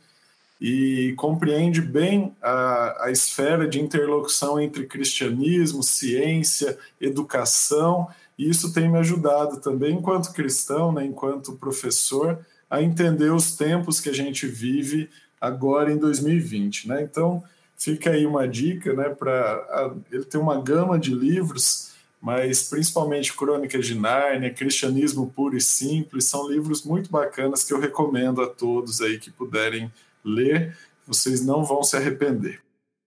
e 0.61 1.13
compreende 1.15 1.81
bem 1.81 2.35
a, 2.41 3.05
a 3.05 3.11
esfera 3.11 3.67
de 3.67 3.79
interlocução 3.79 4.59
entre 4.59 4.85
cristianismo, 4.85 5.81
ciência, 5.81 6.77
educação, 6.99 8.09
e 8.37 8.49
isso 8.49 8.73
tem 8.73 8.89
me 8.89 8.97
ajudado 8.97 9.61
também, 9.61 9.95
enquanto 9.95 10.33
cristão, 10.33 10.91
né, 10.91 11.05
enquanto 11.05 11.53
professor, 11.53 12.39
a 12.69 12.81
entender 12.81 13.31
os 13.31 13.55
tempos 13.55 13.99
que 13.99 14.09
a 14.09 14.13
gente 14.13 14.47
vive 14.47 15.09
agora 15.39 15.91
em 15.91 15.97
2020. 15.97 16.89
Né? 16.89 17.03
Então, 17.03 17.41
fica 17.77 18.11
aí 18.11 18.25
uma 18.25 18.47
dica 18.47 18.93
né, 18.93 19.09
para. 19.09 19.95
Ele 20.11 20.25
tem 20.25 20.39
uma 20.39 20.61
gama 20.61 20.99
de 20.99 21.13
livros, 21.13 21.88
mas 22.21 22.63
principalmente 22.63 23.33
Crônicas 23.33 23.85
de 23.85 23.95
Nárnia, 23.95 24.53
Cristianismo 24.53 25.31
Puro 25.33 25.55
e 25.55 25.61
Simples, 25.61 26.25
são 26.25 26.49
livros 26.49 26.83
muito 26.83 27.09
bacanas 27.09 27.63
que 27.63 27.73
eu 27.73 27.79
recomendo 27.79 28.41
a 28.41 28.47
todos 28.47 29.01
aí 29.01 29.17
que 29.17 29.31
puderem 29.31 29.91
ler, 30.23 30.77
vocês 31.07 31.45
não 31.45 31.63
vão 31.63 31.81
se 31.83 31.95
arrepender. 31.95 32.61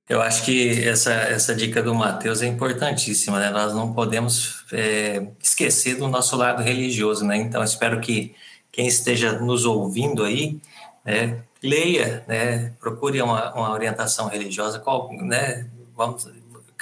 Eu 0.08 0.20
acho 0.20 0.44
que 0.44 0.86
essa, 0.86 1.12
essa 1.12 1.54
dica 1.54 1.82
do 1.82 1.94
Mateus 1.94 2.42
é 2.42 2.46
importantíssima, 2.46 3.38
né? 3.38 3.50
Nós 3.50 3.72
não 3.72 3.92
podemos 3.92 4.64
é, 4.72 5.26
esquecer 5.40 5.96
do 5.96 6.08
nosso 6.08 6.36
lado 6.36 6.62
religioso, 6.62 7.24
né? 7.24 7.36
Então, 7.36 7.62
espero 7.62 8.00
que 8.00 8.34
quem 8.70 8.86
esteja 8.86 9.38
nos 9.38 9.64
ouvindo 9.64 10.24
aí, 10.24 10.60
né, 11.04 11.42
leia, 11.62 12.24
né? 12.26 12.72
Procure 12.80 13.22
uma, 13.22 13.54
uma 13.54 13.72
orientação 13.72 14.28
religiosa, 14.28 14.80
qual, 14.80 15.10
né? 15.12 15.66
Vamos, 15.96 16.28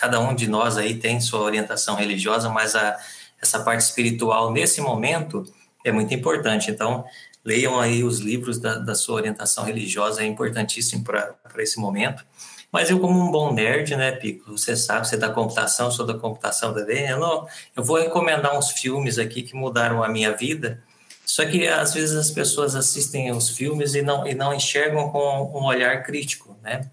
cada 0.01 0.19
um 0.19 0.35
de 0.35 0.49
nós 0.49 0.79
aí 0.79 0.95
tem 0.95 1.21
sua 1.21 1.41
orientação 1.41 1.95
religiosa, 1.95 2.49
mas 2.49 2.75
a, 2.75 2.97
essa 3.41 3.61
parte 3.61 3.83
espiritual 3.83 4.51
nesse 4.51 4.81
momento 4.81 5.45
é 5.85 5.93
muito 5.93 6.15
importante. 6.15 6.71
Então, 6.71 7.05
leiam 7.45 7.79
aí 7.79 8.03
os 8.03 8.19
livros 8.19 8.59
da, 8.59 8.77
da 8.77 8.95
sua 8.95 9.17
orientação 9.17 9.63
religiosa, 9.65 10.23
é 10.23 10.27
importantíssimo 10.27 11.05
para 11.05 11.37
esse 11.59 11.79
momento. 11.79 12.25
Mas 12.73 12.89
eu, 12.89 12.99
como 12.99 13.21
um 13.21 13.31
bom 13.31 13.53
nerd, 13.53 13.95
né, 13.95 14.13
Pico? 14.13 14.57
Você 14.57 14.75
sabe, 14.75 15.07
você 15.07 15.17
é 15.17 15.19
da 15.19 15.29
computação, 15.29 15.91
sou 15.91 16.07
da 16.07 16.15
computação 16.15 16.73
também. 16.73 17.07
Eu, 17.07 17.19
não, 17.19 17.47
eu 17.77 17.83
vou 17.83 17.99
recomendar 17.99 18.57
uns 18.57 18.71
filmes 18.71 19.19
aqui 19.19 19.43
que 19.43 19.55
mudaram 19.55 20.03
a 20.03 20.09
minha 20.09 20.35
vida. 20.35 20.83
Só 21.27 21.45
que 21.45 21.67
às 21.69 21.93
vezes 21.93 22.17
as 22.17 22.31
pessoas 22.31 22.75
assistem 22.75 23.31
os 23.33 23.51
filmes 23.51 23.95
e 23.95 24.03
não, 24.03 24.27
e 24.27 24.35
não 24.35 24.55
enxergam 24.55 25.11
com 25.11 25.51
um 25.59 25.65
olhar 25.65 26.03
crítico, 26.05 26.57
né? 26.63 26.89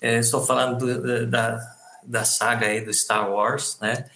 É, 0.00 0.18
estou 0.18 0.44
falando 0.44 0.78
do, 0.78 1.26
da, 1.26 1.77
da 2.08 2.24
saga 2.24 2.66
aí 2.66 2.80
do 2.80 2.92
Star 2.92 3.30
Wars, 3.30 3.78
né? 3.80 4.06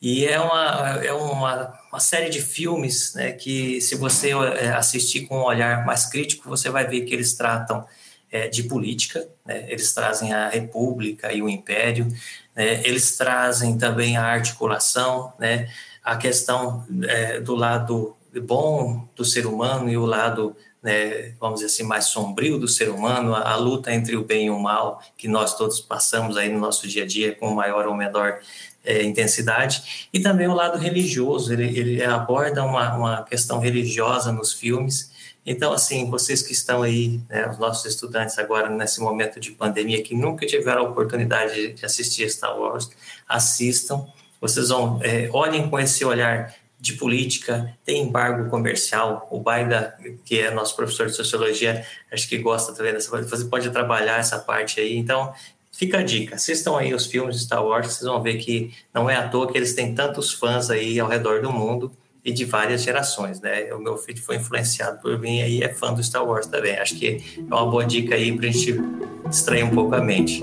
E 0.00 0.24
é 0.24 0.40
uma, 0.40 1.04
é 1.04 1.12
uma, 1.12 1.78
uma 1.90 2.00
série 2.00 2.30
de 2.30 2.40
filmes 2.40 3.12
né, 3.14 3.32
que, 3.32 3.82
se 3.82 3.96
você 3.96 4.30
é, 4.30 4.70
assistir 4.70 5.26
com 5.26 5.38
um 5.38 5.44
olhar 5.44 5.84
mais 5.84 6.06
crítico, 6.06 6.48
você 6.48 6.70
vai 6.70 6.86
ver 6.86 7.02
que 7.02 7.12
eles 7.12 7.34
tratam 7.34 7.86
é, 8.30 8.48
de 8.48 8.62
política, 8.62 9.28
né? 9.44 9.66
eles 9.68 9.92
trazem 9.92 10.32
a 10.32 10.48
república 10.48 11.30
e 11.32 11.42
o 11.42 11.50
império, 11.50 12.08
né? 12.56 12.80
eles 12.82 13.14
trazem 13.16 13.76
também 13.76 14.16
a 14.16 14.24
articulação, 14.24 15.34
né? 15.38 15.68
a 16.02 16.16
questão 16.16 16.86
é, 17.06 17.38
do 17.38 17.54
lado 17.54 18.16
bom 18.42 19.06
do 19.14 19.24
ser 19.24 19.46
humano 19.46 19.90
e 19.90 19.98
o 19.98 20.06
lado, 20.06 20.56
né, 20.82 21.34
vamos 21.38 21.60
dizer 21.60 21.72
assim, 21.72 21.82
mais 21.82 22.06
sombrio 22.06 22.58
do 22.58 22.68
ser 22.68 22.88
humano, 22.88 23.34
a, 23.34 23.50
a, 23.52 23.56
luta 23.56 23.92
entre 23.92 24.16
o 24.16 24.24
bem 24.24 24.46
e 24.46 24.50
o 24.50 24.58
mal 24.58 25.02
que 25.16 25.28
nós 25.28 25.56
todos 25.56 25.80
passamos 25.80 26.36
aí 26.36 26.48
no 26.48 26.58
nosso 26.58 26.88
dia 26.88 27.04
a 27.04 27.06
dia 27.06 27.34
com 27.34 27.50
maior 27.54 27.86
ou 27.86 27.94
menor 27.94 28.38
é, 28.84 29.02
intensidade, 29.02 30.08
e 30.12 30.20
também 30.20 30.48
o 30.48 30.54
lado 30.54 30.78
religioso, 30.78 31.52
ele, 31.52 31.78
ele 31.78 32.02
aborda 32.02 32.64
uma, 32.64 32.96
uma 32.96 33.22
questão 33.24 33.58
religiosa 33.58 34.32
nos 34.32 34.52
filmes, 34.54 35.10
então, 35.44 35.72
assim, 35.72 36.08
vocês 36.10 36.42
que 36.42 36.52
estão 36.52 36.82
aí, 36.82 37.20
né, 37.28 37.48
os 37.48 37.58
nossos 37.58 37.84
estudantes 37.86 38.38
agora 38.38 38.68
nesse 38.68 39.00
momento 39.00 39.40
de 39.40 39.50
pandemia, 39.52 40.02
que 40.02 40.14
nunca 40.14 40.46
tiveram 40.46 40.86
a 40.86 40.90
oportunidade 40.90 41.72
de 41.72 41.84
assistir 41.84 42.30
Star 42.30 42.58
Wars, 42.58 42.90
assistam. 43.28 44.06
Vocês 44.40 44.68
vão, 44.68 45.00
é, 45.02 45.28
olhem 45.32 45.68
com 45.68 45.78
esse 45.78 46.04
olhar 46.04 46.54
de 46.80 46.94
política, 46.94 47.76
tem 47.84 48.02
embargo 48.02 48.48
comercial. 48.48 49.28
O 49.30 49.38
Baida, 49.38 49.94
que 50.24 50.40
é 50.40 50.50
nosso 50.50 50.74
professor 50.74 51.06
de 51.06 51.14
sociologia, 51.14 51.84
acho 52.10 52.28
que 52.28 52.38
gosta 52.38 52.72
também 52.72 52.92
dessa 52.92 53.10
Você 53.22 53.44
pode 53.44 53.68
trabalhar 53.70 54.18
essa 54.18 54.38
parte 54.38 54.80
aí. 54.80 54.96
Então, 54.96 55.32
fica 55.70 55.98
a 55.98 56.02
dica. 56.02 56.36
Assistam 56.36 56.78
aí 56.78 56.94
os 56.94 57.06
filmes 57.06 57.36
de 57.36 57.42
Star 57.42 57.64
Wars, 57.64 57.86
vocês 57.86 58.08
vão 58.08 58.22
ver 58.22 58.38
que 58.38 58.72
não 58.94 59.08
é 59.10 59.16
à 59.16 59.28
toa 59.28 59.50
que 59.50 59.58
eles 59.58 59.74
têm 59.74 59.94
tantos 59.94 60.32
fãs 60.32 60.70
aí 60.70 60.98
ao 60.98 61.08
redor 61.08 61.42
do 61.42 61.52
mundo 61.52 61.92
e 62.24 62.32
de 62.32 62.44
várias 62.44 62.82
gerações, 62.82 63.40
né? 63.40 63.72
O 63.74 63.78
meu 63.78 63.96
filho 63.96 64.22
foi 64.22 64.36
influenciado 64.36 65.00
por 65.00 65.18
mim 65.18 65.38
e 65.38 65.62
é 65.62 65.68
fã 65.68 65.92
do 65.92 66.02
Star 66.02 66.24
Wars 66.24 66.46
também. 66.46 66.78
Acho 66.78 66.96
que 66.96 67.22
é 67.38 67.54
uma 67.54 67.66
boa 67.66 67.84
dica 67.84 68.14
aí 68.14 68.34
para 68.34 68.46
a 68.46 68.50
gente 68.50 68.74
distrair 69.28 69.64
um 69.64 69.70
pouco 69.70 69.94
a 69.94 70.00
mente. 70.00 70.42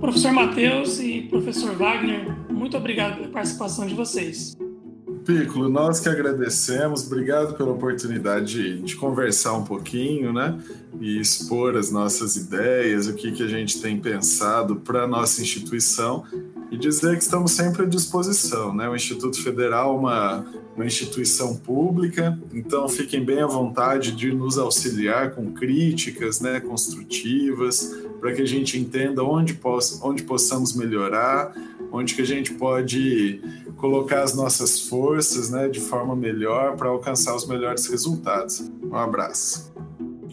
Professor 0.00 0.32
Matheus 0.32 0.98
professor 1.28 1.74
Wagner, 1.76 2.36
muito 2.50 2.76
obrigado 2.76 3.16
pela 3.16 3.28
participação 3.28 3.86
de 3.86 3.94
vocês. 3.94 4.56
Piccolo, 5.24 5.68
nós 5.68 6.00
que 6.00 6.08
agradecemos, 6.08 7.06
obrigado 7.06 7.54
pela 7.54 7.72
oportunidade 7.72 8.46
de, 8.46 8.82
de, 8.82 8.96
conversar 8.96 9.52
um 9.52 9.62
pouquinho, 9.62 10.32
né? 10.32 10.58
E 10.98 11.20
expor 11.20 11.76
as 11.76 11.90
nossas 11.90 12.36
ideias, 12.36 13.08
o 13.08 13.14
que, 13.14 13.32
que 13.32 13.42
a 13.42 13.46
gente 13.46 13.80
tem 13.82 14.00
pensado 14.00 14.76
para 14.76 15.02
a 15.02 15.06
nossa 15.06 15.42
instituição 15.42 16.24
e 16.70 16.78
dizer 16.78 17.16
que 17.16 17.22
estamos 17.22 17.52
sempre 17.52 17.82
à 17.82 17.86
disposição. 17.86 18.74
Né? 18.74 18.88
O 18.88 18.96
Instituto 18.96 19.42
Federal 19.42 19.94
é 19.94 19.98
uma, 19.98 20.46
uma 20.78 20.86
instituição 20.86 21.56
pública, 21.56 22.38
então 22.54 22.88
fiquem 22.88 23.24
bem 23.24 23.40
à 23.40 23.46
vontade 23.48 24.12
de 24.12 24.32
nos 24.32 24.56
auxiliar 24.56 25.32
com 25.32 25.50
críticas 25.50 26.40
né, 26.40 26.60
construtivas, 26.60 27.96
para 28.20 28.32
que 28.32 28.42
a 28.42 28.46
gente 28.46 28.78
entenda 28.78 29.24
onde, 29.24 29.54
possa, 29.54 30.06
onde 30.06 30.22
possamos 30.22 30.76
melhorar, 30.76 31.52
onde 31.90 32.14
que 32.14 32.22
a 32.22 32.24
gente 32.24 32.54
pode 32.54 33.40
colocar 33.76 34.22
as 34.22 34.36
nossas 34.36 34.82
forças 34.82 35.50
né, 35.50 35.68
de 35.68 35.80
forma 35.80 36.14
melhor 36.14 36.76
para 36.76 36.88
alcançar 36.88 37.34
os 37.34 37.44
melhores 37.44 37.86
resultados. 37.86 38.70
Um 38.80 38.94
abraço. 38.94 39.72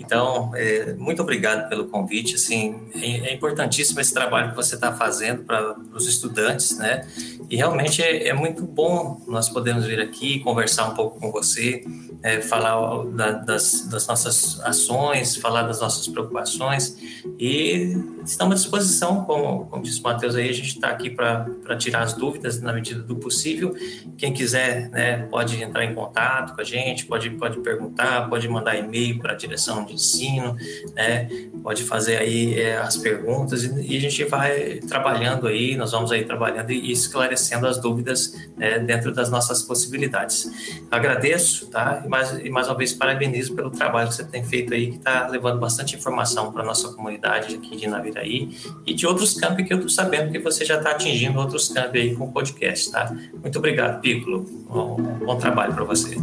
Então, 0.06 0.52
é, 0.56 0.94
muito 0.94 1.22
obrigado 1.22 1.68
pelo 1.68 1.86
convite. 1.86 2.36
Assim, 2.36 2.76
é, 2.96 3.30
é 3.30 3.34
importantíssimo 3.34 4.00
esse 4.00 4.14
trabalho 4.14 4.52
que 4.52 4.56
você 4.56 4.76
está 4.76 4.94
fazendo 4.94 5.44
para 5.44 5.76
os 5.94 6.08
estudantes, 6.08 6.78
né? 6.78 7.08
E 7.50 7.56
realmente 7.56 8.02
é, 8.02 8.30
é, 8.30 8.34
muito 8.34 8.64
bom 8.64 9.22
nós 9.28 9.50
podermos 9.50 9.86
vir 9.86 10.00
aqui 10.00 10.40
conversar 10.40 10.90
um 10.90 10.96
pouco 10.96 11.20
com 11.20 11.32
você, 11.32 11.84
é, 12.24 12.42
falar 12.42 13.06
da, 13.06 13.32
das, 13.32 13.88
das, 13.88 14.08
nossas 14.08 14.60
ações, 14.62 15.36
falar 15.36 15.64
das 15.64 15.80
nossas 15.80 16.08
preocupações 16.08 16.98
e 17.40 17.96
estamos 18.24 18.54
à 18.54 18.56
disposição, 18.56 19.24
como, 19.26 19.66
como 19.66 19.84
disse 19.84 20.00
o 20.00 20.04
Matheus 20.04 20.36
aí, 20.36 20.50
a 20.50 20.54
gente 20.54 20.70
está 20.70 20.90
aqui 20.90 21.10
para 21.10 21.46
tirar 21.78 22.02
as 22.02 22.14
dúvidas 22.14 22.60
na 22.62 22.74
medida 22.74 23.02
do 23.02 23.16
possível. 23.18 23.76
Quem 24.18 24.34
quiser, 24.34 24.90
né, 24.90 25.28
pode 25.30 25.62
entrar 25.62 25.86
em 25.86 25.94
contato 25.94 26.56
com 26.56 26.62
a 26.62 26.64
gente, 26.64 27.06
pode, 27.06 27.30
pode 27.32 27.60
perguntar, 27.60 28.28
pode 28.28 28.48
mandar 28.48 28.76
e-mail 28.76 29.20
para 29.20 29.34
a 29.34 29.36
direção 29.36 29.86
de 29.86 29.95
ensino, 29.96 30.56
né, 30.94 31.28
pode 31.64 31.84
fazer 31.84 32.18
aí 32.18 32.60
é, 32.60 32.78
as 32.78 32.98
perguntas 32.98 33.64
e, 33.64 33.94
e, 33.94 33.98
a 33.98 34.00
gente 34.00 34.24
vai 34.26 34.80
trabalhando 34.88 35.48
aí, 35.48 35.76
nós 35.76 35.92
vamos 35.92 36.12
aí 36.12 36.24
trabalhando 36.24 36.72
e 36.72 36.92
esclarecendo 36.92 37.66
as 37.66 37.78
dúvidas 37.78 38.36
né, 38.56 38.80
dentro 38.80 39.12
das 39.14 39.30
nossas 39.30 39.64
possibilidades. 39.64 40.50
Agradeço, 40.92 41.68
tá? 41.68 42.04
E 42.06 42.08
mais, 42.08 42.32
e 42.34 42.50
mais 42.50 42.68
uma 42.68 42.78
vez 42.78 42.94
parabenizo 42.94 43.56
pelo 43.56 43.72
trabalho 43.72 44.10
que 44.10 44.16
você 44.16 44.24
tem 44.24 44.44
feito 44.44 44.74
aí, 44.74 44.92
que 44.92 44.98
está 44.98 45.28
levando 45.28 45.60
bastante 45.60 45.96
informação 45.96 46.52
para 46.52 46.64
nossa 46.64 46.90
comunidade 46.90 47.56
aqui 47.56 47.76
de 47.76 47.88
Naviraí 47.88 48.56
e 48.86 48.94
de 48.94 49.08
outros 49.08 49.34
campos 49.34 49.66
que 49.66 49.74
eu 49.74 49.78
estou 49.78 49.90
sabendo 49.90 50.32
que 50.32 50.40
você 50.40 50.64
já 50.66 50.78
está 50.78 50.92
atingindo 50.92 51.40
outros 51.40 51.70
campos 51.70 51.96
aí 51.96 52.16
com 52.16 52.26
o 52.26 52.32
podcast, 52.32 52.92
tá? 52.92 53.16
Muito 53.42 53.58
obrigado, 53.58 54.02
Piccolo. 54.02 54.46
Um 54.70 55.26
bom 55.26 55.38
trabalho 55.38 55.74
para 55.74 55.84
você. 55.84 56.16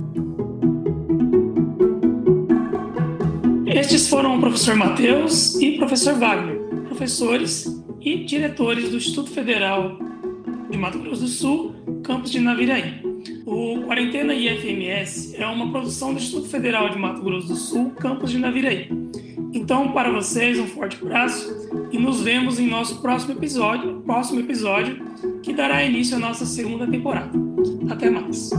Estes 3.75 4.09
foram 4.09 4.37
o 4.37 4.41
professor 4.41 4.77
Matheus 4.77 5.55
e 5.55 5.71
o 5.71 5.79
professor 5.79 6.15
Wagner, 6.15 6.59
professores 6.89 7.67
e 8.03 8.25
diretores 8.25 8.91
do 8.91 8.97
Instituto 8.99 9.31
Federal 9.31 9.99
de 10.71 10.77
Mato 10.77 10.99
Grosso 10.99 11.23
do 11.23 11.29
Sul, 11.29 11.75
campus 12.05 12.31
de 12.31 12.39
Naviraí. 12.39 13.01
O 13.47 13.81
Quarentena 13.87 14.35
IFMS 14.35 15.37
é 15.37 15.47
uma 15.47 15.71
produção 15.71 16.13
do 16.13 16.21
Instituto 16.21 16.49
Federal 16.49 16.91
de 16.91 16.99
Mato 16.99 17.23
Grosso 17.23 17.49
do 17.49 17.57
Sul, 17.57 17.93
campus 17.93 18.31
de 18.31 18.39
Naviraí. 18.39 18.91
Então, 19.55 19.93
para 19.93 20.11
vocês, 20.11 20.59
um 20.59 20.67
forte 20.67 20.99
abraço 21.01 21.69
e 21.91 21.99
nos 21.99 22.21
vemos 22.21 22.59
em 22.59 22.67
nosso 22.67 23.01
próximo 23.01 23.33
episódio, 23.33 24.03
próximo 24.05 24.41
episódio, 24.41 25.03
que 25.43 25.53
dará 25.53 25.83
início 25.83 26.17
à 26.17 26.21
nossa 26.21 26.45
segunda 26.45 26.87
temporada. 26.87 27.33
Até 27.89 28.11
mais. 28.11 28.51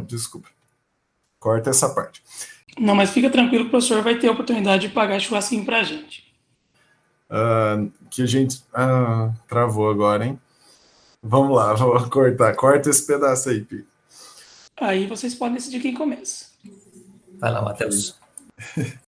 Desculpa. 0.00 0.48
Corta 1.38 1.70
essa 1.70 1.88
parte. 1.90 2.22
Não, 2.78 2.94
mas 2.94 3.10
fica 3.10 3.28
tranquilo, 3.28 3.66
o 3.66 3.70
professor 3.70 4.02
vai 4.02 4.18
ter 4.18 4.28
a 4.28 4.32
oportunidade 4.32 4.88
de 4.88 4.94
pagar 4.94 5.20
churrasquinho 5.20 5.64
pra 5.64 5.82
gente. 5.82 6.32
Uh, 7.28 7.90
que 8.10 8.22
a 8.22 8.26
gente. 8.26 8.62
Ah, 8.72 9.32
travou 9.48 9.90
agora, 9.90 10.26
hein? 10.26 10.40
Vamos 11.22 11.56
lá, 11.56 11.72
vou 11.74 12.08
cortar. 12.08 12.54
Corta 12.54 12.90
esse 12.90 13.06
pedaço 13.06 13.48
aí, 13.48 13.60
Pi. 13.62 13.86
Aí 14.80 15.06
vocês 15.06 15.34
podem 15.34 15.54
decidir 15.54 15.80
quem 15.80 15.94
começa. 15.94 16.46
Vai 17.38 17.52
lá, 17.52 17.62
Matheus. 17.62 18.16